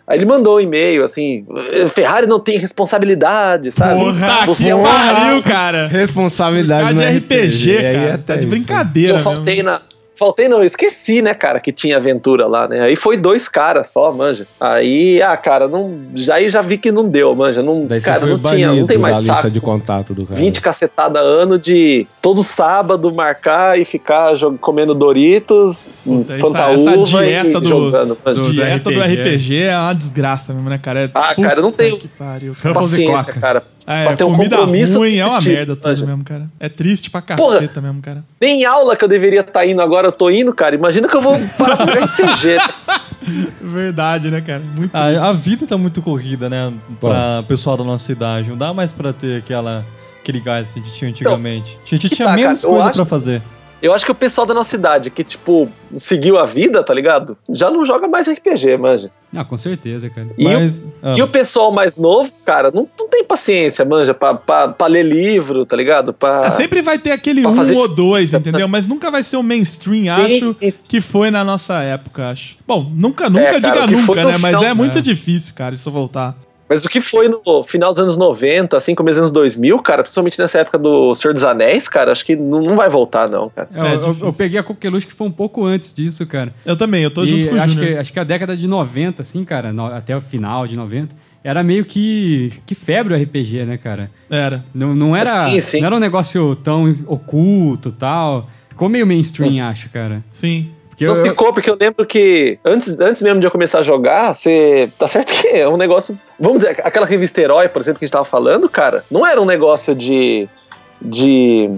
[0.06, 1.46] Aí ele mandou um e-mail, assim,
[1.94, 4.00] Ferrari não tem responsabilidade, sabe?
[4.00, 5.86] Porra, Você que é um pariu, cara.
[5.88, 8.06] Responsabilidade Tá de RPG, aí cara.
[8.08, 8.48] é tá de isso.
[8.50, 9.18] brincadeira.
[9.18, 9.70] eu faltei mesmo.
[9.70, 9.80] na.
[10.22, 12.80] Faltei não, eu esqueci, né, cara, que tinha aventura lá, né?
[12.80, 14.46] Aí foi dois caras só, manja.
[14.60, 17.62] Aí, ah, cara, não, já, aí já vi que não deu, manja.
[17.62, 19.50] Não, Daí cara, não tinha, não tem mais da lista saco.
[19.50, 20.38] de contato do cara.
[20.38, 26.90] 20 cacetada ano de todo sábado marcar e ficar jog- comendo Doritos, Puta, essa- fantaúva
[27.02, 28.18] essa dieta e do- jogando.
[28.24, 28.42] manja.
[28.42, 29.20] do- Dieta do RPG.
[29.20, 31.00] RPG é uma desgraça mesmo, né, cara?
[31.04, 32.52] É- Ah, cara, eu não tenho que pariu.
[32.52, 33.62] Ruffles Paciência, cara.
[33.86, 36.46] Ah, pra é, ter um compromisso ruim é uma tipo, merda tudo mesmo, cara.
[36.60, 37.54] É triste pra Porra.
[37.56, 38.24] caceta mesmo, cara.
[38.40, 40.74] Nem aula que eu deveria estar indo agora, eu tô indo, cara.
[40.74, 42.58] Imagina que eu vou parar pro RPG.
[43.60, 44.62] Verdade, né, cara?
[44.78, 44.94] Muito.
[44.94, 46.72] A, a vida tá muito corrida, né?
[47.00, 48.50] Pra pessoal da nossa idade.
[48.50, 49.84] Não dá mais pra ter aquela,
[50.20, 51.78] aquele gás que a gente tinha antigamente.
[51.84, 53.42] a gente tinha tá, menos cara, coisa acho- pra fazer.
[53.82, 57.36] Eu acho que o pessoal da nossa idade que, tipo, seguiu a vida, tá ligado?
[57.50, 59.10] Já não joga mais RPG, manja.
[59.34, 60.28] Ah, com certeza, cara.
[60.38, 64.14] E, Mas, ah, o, e o pessoal mais novo, cara, não, não tem paciência, manja,
[64.14, 66.12] pra, pra, pra ler livro, tá ligado?
[66.12, 66.46] Pra...
[66.46, 68.68] É, sempre vai ter aquele um fazer ou dois, entendeu?
[68.68, 70.84] Mas nunca vai ser o mainstream, acho, Sim, sim.
[70.86, 72.56] que foi na nossa época, acho.
[72.66, 74.36] Bom, nunca, nunca cara, diga nunca, né?
[74.38, 75.00] Mas final- é muito É.
[75.00, 76.36] difícil, cara, isso voltar.
[76.72, 80.02] Mas o que foi no final dos anos 90, assim, começo dos anos 2000, cara,
[80.02, 83.68] principalmente nessa época do Senhor dos Anéis, cara, acho que não, vai voltar, não, cara.
[83.74, 86.54] É, É eu- eu, eu peguei a Coqueluche que foi um pouco antes disso, cara.
[86.64, 88.66] Eu também, eu tô e junto com o acho que, acho que a década de
[88.66, 93.16] 90, assim, cara, no- até o final de 90, era meio que, que febre o
[93.22, 94.10] RPG, né, cara?
[94.30, 94.64] Era.
[94.74, 95.80] Não, não, era, Sim, sim.
[95.80, 98.48] não era um negócio tão oculto e tal.
[98.70, 100.24] Ficou meio mainstream, acho, cara.
[100.30, 100.70] Sim.
[100.92, 103.82] Porque Não eu, ficou, porque eu lembro que antes, antes mesmo de eu começar a
[103.82, 104.90] jogar, você.
[104.98, 106.18] Tá certo que é um negócio.
[106.38, 109.40] Vamos dizer, aquela revista Herói, por exemplo, que a gente tava falando, cara, não era
[109.40, 110.46] um negócio de.
[111.00, 111.70] de.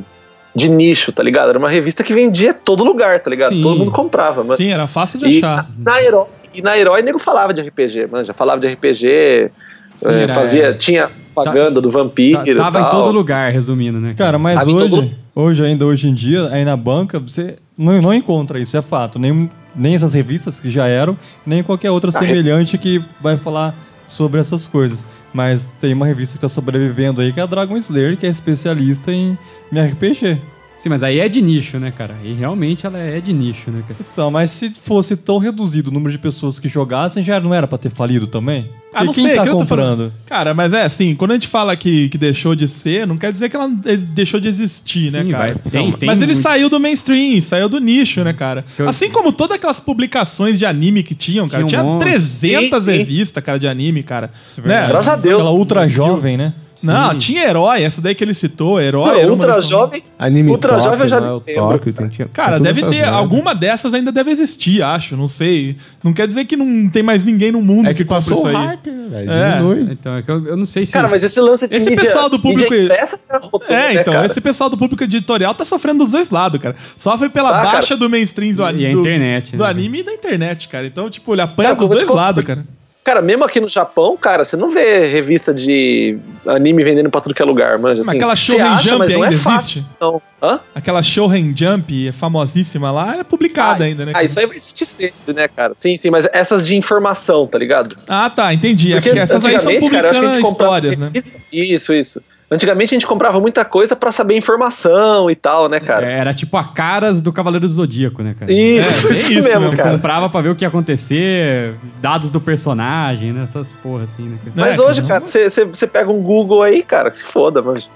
[0.55, 1.51] de nicho, tá ligado?
[1.51, 3.55] Era uma revista que vendia em todo lugar, tá ligado?
[3.55, 3.61] Sim.
[3.63, 4.57] Todo mundo comprava, mano.
[4.57, 5.71] Sim, era fácil de E achar.
[5.79, 8.25] na Herói, e na Herói, nego falava de RPG, mano.
[8.25, 9.51] Já falava de RPG,
[9.97, 10.75] Sim, era- fazia.
[10.75, 12.43] Tinha propaganda do Vampiro.
[12.47, 14.15] e tava em todo lugar, resumindo, né?
[14.17, 17.57] Cara, mas Tava em todo hoje, hoje, ainda hoje em dia, aí na banca, você
[17.77, 19.19] não, não encontra isso, é fato.
[19.19, 23.75] Nem, nem essas revistas que já eram, nem qualquer outra Ah, semelhante que vai falar
[24.07, 25.05] sobre essas coisas.
[25.33, 28.29] Mas tem uma revista que está sobrevivendo aí, que é a Dragon Slayer, que é
[28.29, 29.37] especialista em,
[29.73, 30.41] em RPG.
[30.85, 32.15] Sim, mas aí é de nicho, né, cara?
[32.23, 33.97] E realmente ela é de nicho, né, cara?
[34.13, 37.67] Então, mas se fosse tão reduzido o número de pessoas que jogassem, já não era
[37.67, 38.69] pra ter falido também?
[38.93, 39.87] Ah, não quem sei, tá que eu tô comprando?
[39.97, 40.13] falando.
[40.27, 43.33] Cara, mas é assim, quando a gente fala que, que deixou de ser, não quer
[43.33, 43.67] dizer que ela
[44.09, 45.47] deixou de existir, né, Sim, cara?
[45.63, 45.73] vai.
[45.73, 46.43] Tem- tem mas ele muito.
[46.43, 48.63] saiu do mainstream, saiu do nicho, né, cara?
[48.79, 51.65] Eu- Assim como todas aquelas publicações de anime que tinham, cara.
[51.65, 52.01] Tinha Tinha, um monte.
[52.03, 52.99] 300 Sim, sim.
[52.99, 54.31] revistas, cara, de anime, cara.
[54.47, 54.89] Isso é verdade.
[54.93, 55.35] Graças a Deus.
[55.37, 56.53] Aquela ultra jovem, né?
[56.87, 59.23] Não, tinha herói, essa daí que ele citou, herói.
[59.25, 60.03] Não, Ultra Jovem.
[60.19, 62.09] Anime Ultra Tóquio, Jovem eu já né, não o lembro, Tóquio, cara.
[62.09, 62.89] tem- tinha- Cara, deve ter.
[62.89, 63.11] merda.
[63.17, 65.17] Alguma dessas ainda deve existir, acho.
[65.17, 65.77] Não sei.
[66.03, 68.47] Não quer dizer que não tem mais ninguém no mundo É que compra passou isso
[68.47, 68.55] aí.
[68.55, 69.25] hype, né?
[69.27, 69.57] É.
[69.57, 69.93] Diminui.
[69.93, 70.93] Então, é que eu, eu não sei se.
[70.93, 73.19] Cara, mas esse lance de Esse mídia- pessoal do público- impressa
[73.53, 74.27] rodando, É, né, então, cara?
[74.27, 76.77] esse pessoal do público editorial tá sofrendo dos dois lados, cara.
[76.97, 77.73] Sofre pela Tá, cara.
[77.73, 80.87] baixa do mainstream do, E a do- internet, do né, anime e da internet, cara.
[80.87, 82.65] Então, tipo, ele apanha Cara, dos dois lados, cara.
[83.05, 87.35] Cara, mesmo aqui no Japão, cara, você não vê revista de anime vendendo pra tudo
[87.35, 87.99] que é lugar, manja.
[87.99, 89.97] Mas Assim, aquela você Shonen acha, Jump mas não é ainda fácil, existe?
[90.01, 90.23] não.
[90.43, 90.61] Hã?
[90.75, 94.13] Aquela Shonen Jump famosíssima lá, é publicada ah, ainda, né?
[94.13, 94.25] Ah, cara?
[94.25, 95.75] isso aí vai existir sempre, né, cara?
[95.75, 97.95] Sim, sim, mas essas de informação, tá ligado?
[98.09, 98.93] Ah, tá, entendi.
[98.93, 101.13] Porque essas aí são cara, publicando comprava histórias, né?
[101.53, 102.23] Isso, isso.
[102.51, 106.07] Antigamente a gente comprava muita coisa pra saber informação e tal, né, cara?
[106.07, 108.53] Era tipo a caras do Cavaleiro do Zodíaco, né, cara?
[108.53, 109.91] Isso, É, isso, isso mesmo, cara.
[109.93, 113.45] Comprava pra ver o que ia acontecer, dados do personagem, né?
[113.45, 114.39] Essas porra assim, né?
[114.45, 114.53] cara?
[114.55, 117.89] Mas É, hoje, cara, você- pega um Google aí, cara, que se foda, manja.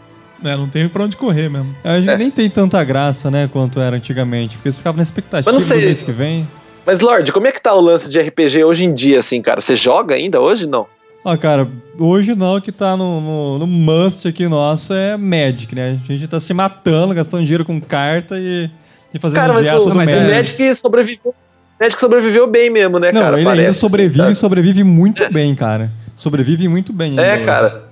[0.42, 1.74] É, não tem pra onde correr mesmo.
[1.84, 2.16] A gente É.
[2.16, 4.56] nem tem tanta graça, né, quanto era antigamente.
[4.56, 6.48] Porque você ficava na expectativa do mês que vem.
[6.86, 9.60] Mas, Lorde, como é que tá o lance de RPG hoje em dia, assim, cara?
[9.60, 10.66] Você joga ainda hoje?
[10.66, 10.86] Não.
[11.24, 11.68] Ó, cara,
[11.98, 15.98] hoje não, o que tá no, no, no must aqui nosso é Magic, né?
[16.08, 18.70] A gente tá se matando, gastando dinheiro com carta e,
[19.12, 20.34] e fazendo Cara, mas dieta o, do mas o é- Magic.
[20.62, 21.34] Magic sobreviveu.
[21.34, 23.36] O Magic sobreviveu bem mesmo, né, Não, cara?
[23.38, 24.40] ele ainda Parece, sobrevive assim, e sabe?
[24.40, 25.90] sobrevive muito bem, cara.
[26.16, 27.18] Sobrevive muito bem.
[27.18, 27.84] É, cara.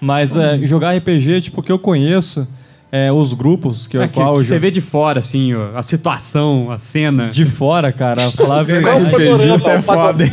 [0.00, 2.46] Mas é, jogar RPG, tipo, que eu conheço,
[2.92, 5.82] é, os grupos que, É, que, qual que você vê de fora, assim, ó, a
[5.82, 7.28] situação, a cena.
[7.28, 10.24] de fora, cara, a falar a Qual é o é O foda?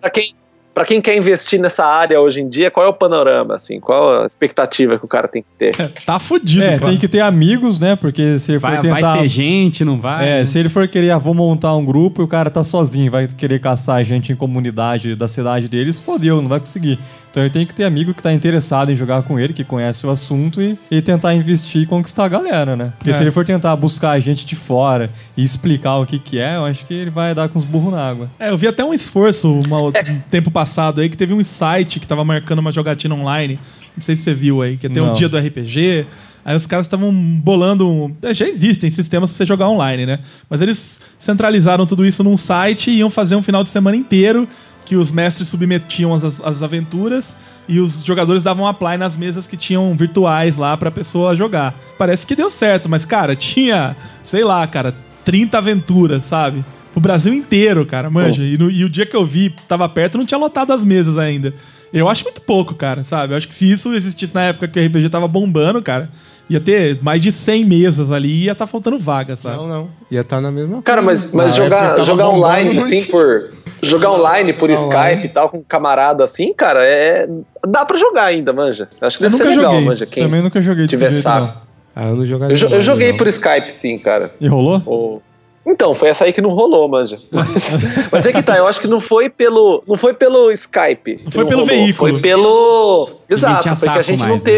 [0.00, 0.32] Pra quem,
[0.80, 3.78] pra quem quer investir nessa área hoje em dia, qual é o panorama, assim?
[3.78, 5.76] Qual a expectativa que o cara tem que ter?
[6.06, 6.92] Tá fudido, É, claro.
[6.92, 7.94] tem que ter amigos, né?
[7.96, 9.00] Porque se ele for vai, tentar.
[9.12, 10.26] vai ter gente, não vai?
[10.26, 10.44] É, né?
[10.46, 13.28] se ele for querer, ah, vou montar um grupo e o cara tá sozinho, vai
[13.28, 16.98] querer caçar gente em comunidade da cidade deles, fodeu, não vai conseguir.
[17.30, 20.04] Então ele tem que ter amigo que tá interessado em jogar com ele, que conhece
[20.04, 22.92] o assunto e, e tentar investir e conquistar a galera, né?
[22.98, 23.14] Porque É.
[23.14, 26.64] se ele for tentar buscar gente de fora e explicar o que que é, eu
[26.64, 28.28] acho que ele vai dar com os burros na água.
[28.38, 29.92] É, eu vi até um esforço uma, um
[30.28, 33.60] tempo passado aí que teve um site que tava marcando uma jogatina online.
[33.96, 36.06] Não sei se você viu aí, que ia ter um dia do RPG.
[36.44, 37.86] Aí os caras estavam bolando.
[37.86, 40.20] um- é, Já existem sistemas pra você jogar online, né?
[40.48, 44.48] Mas eles centralizaram tudo isso num site e iam fazer um final de semana inteiro
[44.84, 47.36] que os mestres submetiam as, as aventuras
[47.68, 51.74] e os jogadores davam apply nas mesas que tinham virtuais lá pra pessoa jogar.
[51.96, 54.94] Parece que deu certo, mas, cara, tinha, sei lá, cara,
[55.24, 56.64] 30 aventuras, sabe?
[56.94, 58.42] O Brasil inteiro, cara, manja.
[58.42, 61.16] E, no- e o dia que eu vi, tava perto, não tinha lotado as mesas
[61.18, 61.54] ainda.
[61.92, 63.32] Eu acho muito pouco, cara, sabe?
[63.32, 66.08] Eu acho que se isso existisse na época que o RPG tava bombando, cara,
[66.50, 69.56] ia ter mais de 100 mesas ali e ia tá faltando vaga, sabe?
[69.56, 69.88] Não, não.
[70.10, 71.24] Ia estar na mesma Cara, coisa.
[71.26, 73.50] mas, mas época jogar, tava jogar online, não assim, por.
[73.82, 74.92] Jogar online por Online.
[75.14, 77.26] Skype e tal, com um camarada assim, cara, é.
[77.66, 78.90] Dá pra jogar ainda, manja.
[79.00, 79.86] Acho que Eu deve ser legal, joguei.
[79.86, 80.04] manja.
[80.06, 81.46] Quem Também nunca joguei tiver jeito, saco.
[81.46, 81.54] não.
[81.96, 83.16] Ah, eu não jogaria Eu, jo- eu joguei não.
[83.16, 84.32] por Skype, sim, cara.
[84.40, 84.82] E rolou?
[84.86, 85.22] O-
[85.66, 87.18] Então, foi essa aí que não rolou, manja.
[87.30, 87.76] Mas,
[88.12, 91.20] mas é que tá, eu acho que não foi pelo, não foi pelo Skype.
[91.24, 92.10] Não foi pelo rolou, veículo.
[92.10, 93.10] Foi pelo.
[93.30, 94.50] Exato, foi que a gente não mais, né?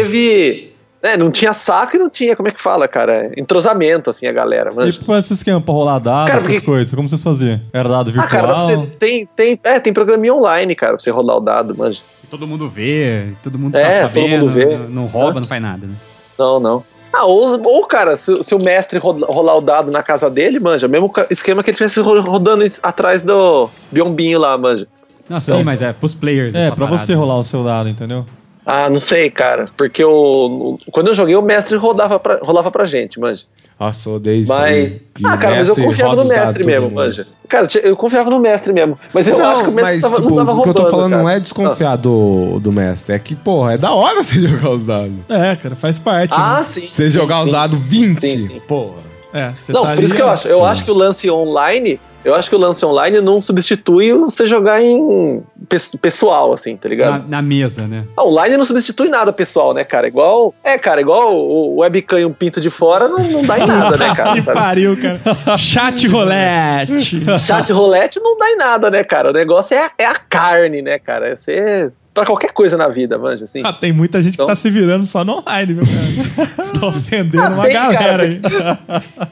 [1.03, 3.29] É, não tinha saco e não tinha, como é que fala, cara?
[3.37, 4.99] Entrosamento, assim, a galera, E manja.
[5.05, 6.93] qual é esse esquema pra rolar dados, Cara, essas porque- coisas?
[6.95, 7.59] Como vocês faziam?
[7.73, 8.27] Era dado Ah, virtual?
[8.29, 11.39] cara, dá pra você, tem, tem, é, tem programinha online, cara, pra você rodar o
[11.41, 12.01] dado, manja.
[12.31, 14.77] Todo mundo vê, todo mundo É, tá todo sabendo, mundo vê.
[14.77, 15.93] Não, não rouba, não faz nada, né?
[16.39, 16.83] Não, não.
[17.11, 20.87] Ah, ou, ou cara, se, se o mestre rolar o dado na casa dele, manja,
[20.87, 24.87] mesmo esquema que ele estivesse ro- rodando atrás do biombinho lá, manja.
[25.29, 26.55] Não, sim, Então- mas é pros players.
[26.55, 26.97] É, pra parada.
[26.97, 28.25] você rolar o seu dado, entendeu?
[28.65, 32.85] Ah, não sei, cara, porque o, quando eu joguei, o mestre rodava pra, rolava pra
[32.85, 33.43] gente, manja.
[33.79, 34.53] Nossa, eu odeio isso.
[34.53, 35.03] Mas.
[35.17, 35.23] aí.
[35.25, 36.95] Ah, cara, mas eu confiava no mestre mesmo, mundo.
[36.95, 37.27] manja.
[37.49, 38.97] Cara, eu confiava no mestre mesmo.
[39.13, 40.73] Mas eu não, acho que o mestre mas, tava, tipo, não tava o que eu
[40.73, 41.35] tô falando não cara.
[41.35, 43.15] é desconfiar do, do mestre.
[43.15, 45.11] É que, porra, é da hora você jogar os dados.
[45.27, 46.33] É, cara, faz parte.
[46.33, 46.65] Ah, né?
[46.65, 46.87] sim.
[46.89, 47.45] Você sim, jogar sim.
[47.45, 48.61] os dados 20, Sim, sim.
[48.67, 49.01] porra.
[49.33, 50.31] É, você Não, tá por isso que eu ó.
[50.31, 50.47] acho.
[50.47, 54.45] Eu acho que o lance online Eu acho que o lance online não substitui você
[54.45, 57.27] jogar em pe- pessoal, assim, tá Na, ligado?
[57.29, 58.05] na mesa, né?
[58.15, 60.07] Ah, online não substitui nada pessoal, né, cara?
[60.07, 60.53] Igual.
[60.63, 63.97] É, cara, igual o webcam e um pinto de fora não, não dá em nada,
[63.97, 64.31] né, cara?
[64.35, 64.57] que Sabe?
[64.57, 65.57] pariu, cara.
[65.57, 67.21] Chat rolete.
[67.39, 69.29] Chat rolete não dá em nada, né, cara?
[69.29, 71.27] O negócio é a, é a carne, né, cara?
[71.29, 71.91] É ser.
[72.13, 73.63] Pra qualquer coisa na vida, manja, assim.
[73.65, 76.69] Ah, tem muita gente que Então- tá se virando só no online, viu, cara?
[76.79, 78.23] tá ofendendo Ah, uma tem, galera cara.
[78.23, 79.27] aí.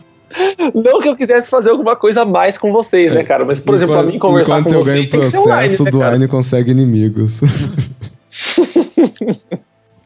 [0.74, 3.45] Não que eu quisesse fazer alguma coisa a mais com vocês, né, cara?
[3.45, 5.76] Mas, por exemplo, pra mim conversar Enquanto com eu vocês tem que ser online, né,
[5.80, 5.91] o cara?
[5.91, 7.40] Duane consegue inimigos.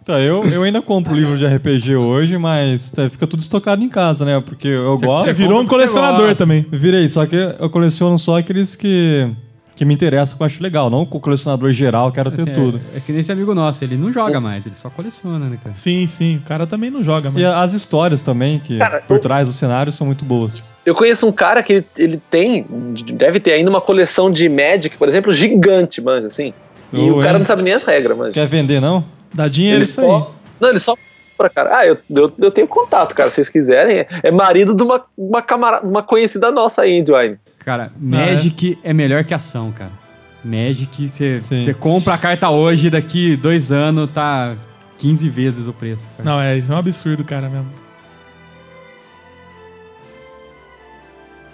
[0.06, 3.90] Tá, eu, eu ainda compro livro de RPG hoje, mas tá, fica tudo estocado em
[3.90, 4.40] casa, né?
[4.40, 5.26] Porque eu gosto.
[5.26, 6.64] Você virou um colecionador também.
[6.72, 9.28] Virei, só que eu coleciono só aqueles que,
[9.76, 10.90] que me interessam, que eu acho legal.
[10.90, 12.80] Não com o colecionador geral, quero ter Assim, tudo.
[12.94, 15.58] É, é que nem esse amigo nosso, ele não joga mais, ele só coleciona, né,
[15.64, 15.76] cara?
[15.76, 16.38] Sim, sim.
[16.38, 17.42] O cara também não joga, mas...
[17.42, 20.64] E as histórias também, que Cara, por eu- trás do cenário, são muito boas.
[20.86, 22.66] Eu conheço um cara que ele, ele tem,
[23.14, 26.54] deve ter ainda uma coleção de Magic, por exemplo, gigante, manja, assim.
[26.94, 28.32] E o cara não sabe nem as regras, manja.
[28.34, 29.04] Quer vender, não?
[29.34, 30.08] Dá dinheiro Ele isso aí.
[30.08, 30.36] só.
[30.62, 31.78] Não, ele só compra, cara.
[31.78, 33.98] Ah, eu, eu, eu tenho contato, cara, se vocês quiserem.
[33.98, 37.38] É, é marido de uma, uma, camarada, uma conhecida nossa aí, Dwayne.
[37.66, 38.94] Cara, Magic é.
[38.94, 39.92] melhor que ação, cara.
[40.44, 44.54] Magic, você compra a carta hoje, daqui dois anos tá
[45.00, 46.06] 15 vezes o preço.
[46.16, 46.30] Cara.
[46.30, 47.66] Não, é, isso é um absurdo, cara, mesmo.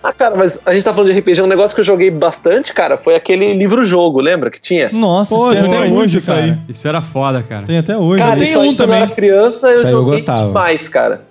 [0.04, 2.74] Ah, cara, mas a gente tá falando de RPG, um negócio que eu joguei bastante,
[2.74, 4.90] cara, foi aquele livro-jogo, lembra que tinha?
[4.92, 6.42] Nossa, Pô, isso tem já até hoje, isso aí.
[6.50, 6.60] cara.
[6.68, 7.66] Isso era foda, cara.
[7.68, 8.22] Tem até hoje.
[8.24, 9.02] Cara, tem isso aí um quando eu também.
[9.04, 10.48] era criança eu eu joguei gostava.
[10.48, 11.22] demais, cara.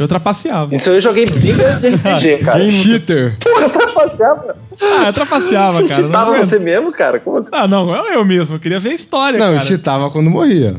[0.00, 0.74] Eu trapaceava.
[0.74, 2.66] Isso aí eu joguei bem antes de RPG, cara.
[2.70, 3.36] Cheater.
[3.38, 4.56] Porra, eu trapaceava.
[4.80, 6.02] Ah, eu trapaceava, Você cara.
[6.02, 7.20] Não, cheatava você mesmo, cara?
[7.20, 7.50] Como assim?
[7.52, 8.56] ah, não, não é eu mesmo.
[8.56, 9.66] Eu queria ver a história, Não, eu cara.
[9.66, 10.76] cheatava quando morria.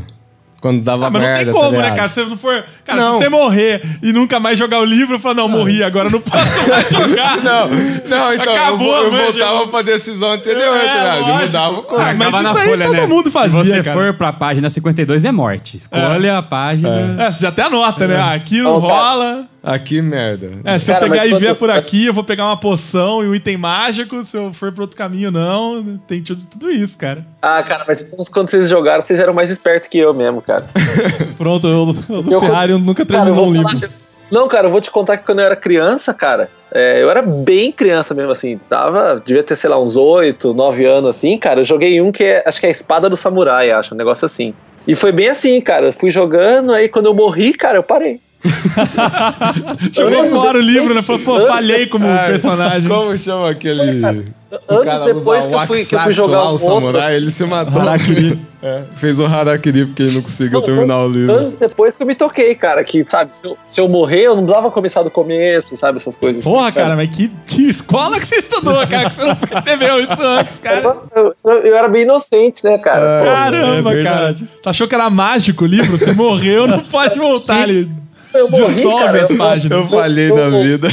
[0.62, 1.96] Quando dava Ah, mas não merda, tem tá como, né, ligado?
[1.96, 2.10] cara?
[2.10, 2.64] Se não for.
[2.86, 3.12] Cara, Não.
[3.14, 6.12] se você morrer e nunca mais jogar o livro, eu falo, não, morri, agora eu
[6.12, 7.38] não posso mais jogar.
[7.38, 7.68] Não,
[8.08, 11.30] não, então Acabou, eu, eu voltava pra decisão anterior, É, tá ligado?
[11.30, 12.06] Eu mudava o corpo.
[12.06, 13.06] Ah, mas isso na aí folha, todo né?
[13.08, 14.00] mundo fazia, Se você cara.
[14.00, 15.78] for pra página 52, é morte.
[15.78, 17.16] Escolha a página.
[17.18, 18.18] É, você já até anota, né?
[18.18, 19.46] Ah, aqui não rola.
[19.64, 20.54] Aqui, merda.
[20.64, 23.24] É, se Cara, eu pegar e quando- vier por aqui, eu vou pegar uma poção
[23.24, 24.24] e um item mágico.
[24.24, 26.00] Se eu for pro outro caminho, não.
[26.08, 27.26] Tem tudo, tudo isso, cara.
[27.42, 30.66] Ah, cara, mas quando vocês jogaram, vocês eram mais espertos que eu mesmo, cara.
[31.38, 33.90] Pronto, eu, eu do Eu- Ferrari eu nunca Cara, eu terminou um falar- livro.
[34.32, 37.22] Não, cara, eu vou te contar que quando eu era criança, cara, é, eu era
[37.22, 41.60] bem criança mesmo, assim, tava, devia ter, sei lá, uns 8, 9 anos, assim, cara,
[41.60, 44.26] eu joguei um que é, acho que é a Espada do Samurai, acho, um negócio
[44.26, 44.54] assim.
[44.88, 48.22] E foi bem assim, cara, eu fui jogando, aí quando eu morri, cara, eu parei.
[49.94, 51.02] Jogou fora o livro, né?
[51.04, 52.88] Falou, pô, falhei como Ai, personagem.
[52.90, 54.26] Como chama aquele.
[54.68, 57.14] Anos cara depois que eu fui, que eu fui jogar lá, o outro, samurai, assim,
[57.14, 57.82] ele se matou.
[57.82, 58.40] Harakiri.
[58.64, 61.34] É, fez o Harakiri porque ele não conseguiu Não, terminar o livro.
[61.36, 64.36] anos depois que eu me toquei, cara, que, sabe, se eu, se eu morrer, eu
[64.36, 66.84] não precisava começar do começo, sabe, essas coisas Porra, assim, sabe?
[66.84, 69.10] cara, mas que, que escola que você estudou, cara?
[69.10, 70.96] Que você não percebeu isso antes, cara.
[71.16, 73.18] Eu, eu- eu era bem inocente, né, cara?
[73.22, 74.20] Pô, Caramba, é cara.
[74.28, 74.48] verdade.
[74.62, 75.98] Tu achou que era mágico o livro?
[75.98, 77.90] Você morreu, não pode voltar ali.
[78.34, 79.22] Eu morri, Dissolve cara.
[79.24, 79.80] as eu- páginas.
[79.80, 80.88] Eu falhei eu- da eu- vida.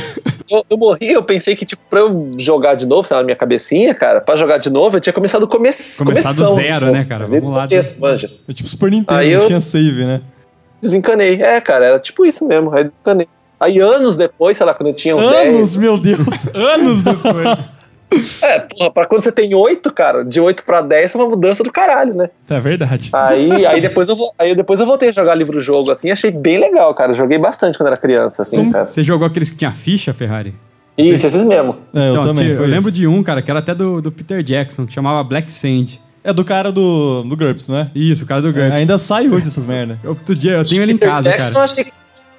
[0.50, 3.26] Eu, eu morri, eu pensei que, tipo, pra eu jogar de novo, sei lá, na
[3.26, 6.02] minha cabecinha, cara, pra jogar de novo, eu tinha começado do começo.
[6.04, 7.24] Começar do zero, tipo, né, cara?
[7.26, 8.30] Vamos lá, o começo, des- manja.
[8.48, 10.20] É tipo Super Nintendo, Aí não eu- tinha save, né?
[10.80, 11.40] Desencanei.
[11.42, 13.28] É, cara, era tipo isso mesmo, aí desencanei.
[13.60, 16.20] Aí anos depois, sei lá, quando eu tinha uns Anos, meu Deus.
[16.54, 17.58] Anos depois.
[18.10, 18.42] 10.
[18.42, 21.62] É, porra, pra quando você tem 8, cara, de 8 pra 10 é uma mudança
[21.62, 22.30] do caralho, né?
[22.48, 23.10] É verdade.
[23.12, 26.94] Aí, aí, depois, eu, aí depois eu voltei a jogar livro-jogo, assim, achei bem legal,
[26.94, 27.14] cara.
[27.14, 28.86] Joguei bastante quando era criança, assim, Como- cara.
[28.86, 30.54] Você jogou aqueles que tinha ficha, Ferrari?
[30.96, 31.76] Isso, esses mesmo.
[31.94, 32.54] É, eu Então, também.
[32.56, 35.22] foi eu lembro de um, cara, que era até do, do Peter Jackson, que chamava
[35.22, 36.00] Black Sand.
[36.24, 37.90] É do cara do, do GURPS, não é?
[37.94, 38.72] Isso, o cara do GURPS.
[38.72, 39.98] Ainda sai hoje essas merda.
[40.02, 41.66] Eu, outro dia, eu tenho ele em Peter casa, Jackson, cara.
[41.66, 41.92] eu achei que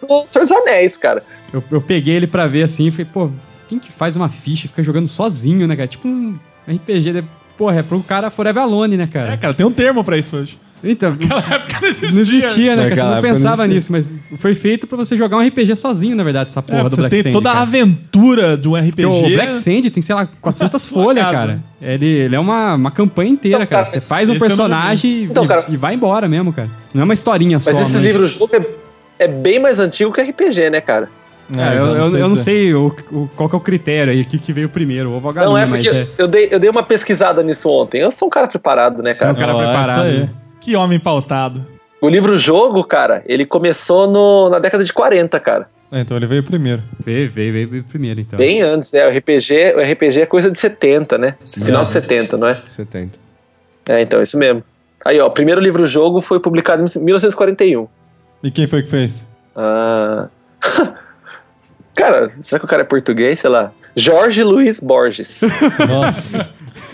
[0.05, 1.23] do Senhor dos Anéis, cara.
[1.53, 3.29] Eu, eu peguei ele pra ver assim e falei, pô,
[3.69, 5.87] quem que faz uma ficha e fica jogando sozinho, né, cara?
[5.87, 6.37] Tipo um
[6.67, 7.23] RPG, né?
[7.57, 9.33] Porra, é pro cara Forever Alone, né, cara?
[9.33, 10.57] É, cara, tem um termo pra isso hoje.
[10.81, 12.11] Então, Naquela época não existia.
[12.13, 12.95] não existia, né, cara?
[12.95, 13.75] Você não não pensava existia.
[13.75, 16.83] nisso, mas foi feito pra você jogar um RPG sozinho, na verdade, essa É, porra
[16.89, 17.63] do você Black tem Sand, toda a cara.
[17.63, 18.91] aventura do RPG.
[18.91, 21.35] Porque o Black Sand tem, sei lá, 400 sua folhas, casa.
[21.37, 21.63] cara.
[21.81, 23.85] Ele, ele é uma, uma campanha inteira, Então, cara.
[23.87, 26.69] cara, Você faz um não personagem Então, e, cara, e vai embora mesmo, cara.
[26.93, 27.73] Não é uma historinha só.
[27.73, 28.03] Mas esse né?
[28.03, 31.09] livro-jogo é, é bem mais antigo que RPG, né, cara?
[31.57, 32.43] É, eu, já eu, eu não dizer.
[32.43, 35.15] sei o, o- qual que é o critério aí, o que, que veio primeiro, o
[35.15, 37.69] ovo ou a galinha, Não é porque é, eu, dei, eu dei uma pesquisada nisso
[37.69, 38.01] ontem.
[38.01, 39.33] Eu sou um cara preparado, né, é um cara?
[39.35, 40.03] cara Ó, preparado.
[40.03, 40.29] né?
[40.61, 41.65] Que homem pautado.
[42.01, 45.67] O livro-jogo, cara, ele começou no- na década de 40, cara.
[45.91, 46.83] É, então ele veio primeiro.
[47.03, 48.37] Veio, veio, veio, veio primeiro, então.
[48.37, 49.07] Bem antes, né?
[49.07, 51.35] O RPG, o RPG é coisa de 70, né?
[51.43, 52.61] Final de 70, não é?
[52.67, 53.17] 70.
[53.89, 54.63] É, então, isso mesmo.
[55.03, 57.87] Aí, ó, o primeiro livro-jogo foi publicado em 1941.
[58.43, 59.25] E quem foi que fez?
[59.55, 60.27] Ah.
[61.99, 63.39] cara, será que o cara é português?
[63.39, 63.71] Sei lá.
[63.95, 65.41] Jorge Luiz Borges.
[65.87, 66.49] Nossa.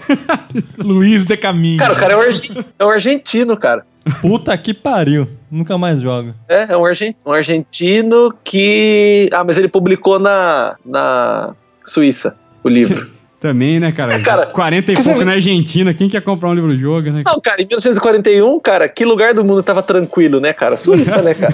[0.77, 1.79] Luiz de Caminho.
[1.79, 3.85] Cara, o cara é um, argen- é um argentino, cara.
[4.21, 5.27] Puta que pariu.
[5.49, 6.35] Nunca mais joga.
[6.47, 9.29] É, é um, argen- um argentino que.
[9.33, 13.09] Ah, mas ele publicou na, na Suíça o livro.
[13.45, 14.15] Também, né, cara?
[14.15, 15.93] É, cara, 40 e pouco você- na Argentina.
[15.93, 17.21] Quem quer comprar um livro-jogo, né?
[17.23, 20.75] Não, cara, em 1941, cara, que lugar do mundo tava tranquilo, né, cara?
[20.75, 21.53] Suíça, né, cara?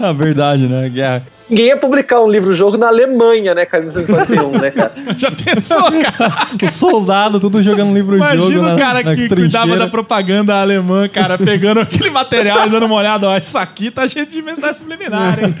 [0.00, 0.88] A verdade, né?
[0.88, 1.26] Guerra.
[1.50, 4.92] Ninguém ia publicar um livro-jogo na Alemanha, né, cara, em 1941, né, cara?
[5.18, 6.48] Já pensou, cara?
[6.64, 11.06] O soldado, tudo jogando livro-jogo Imagina na, o cara na que cuidava da propaganda alemã,
[11.06, 13.28] cara, pegando aquele material e dando uma olhada.
[13.28, 15.54] Ó, isso aqui tá cheio de mensagem subliminar, hein?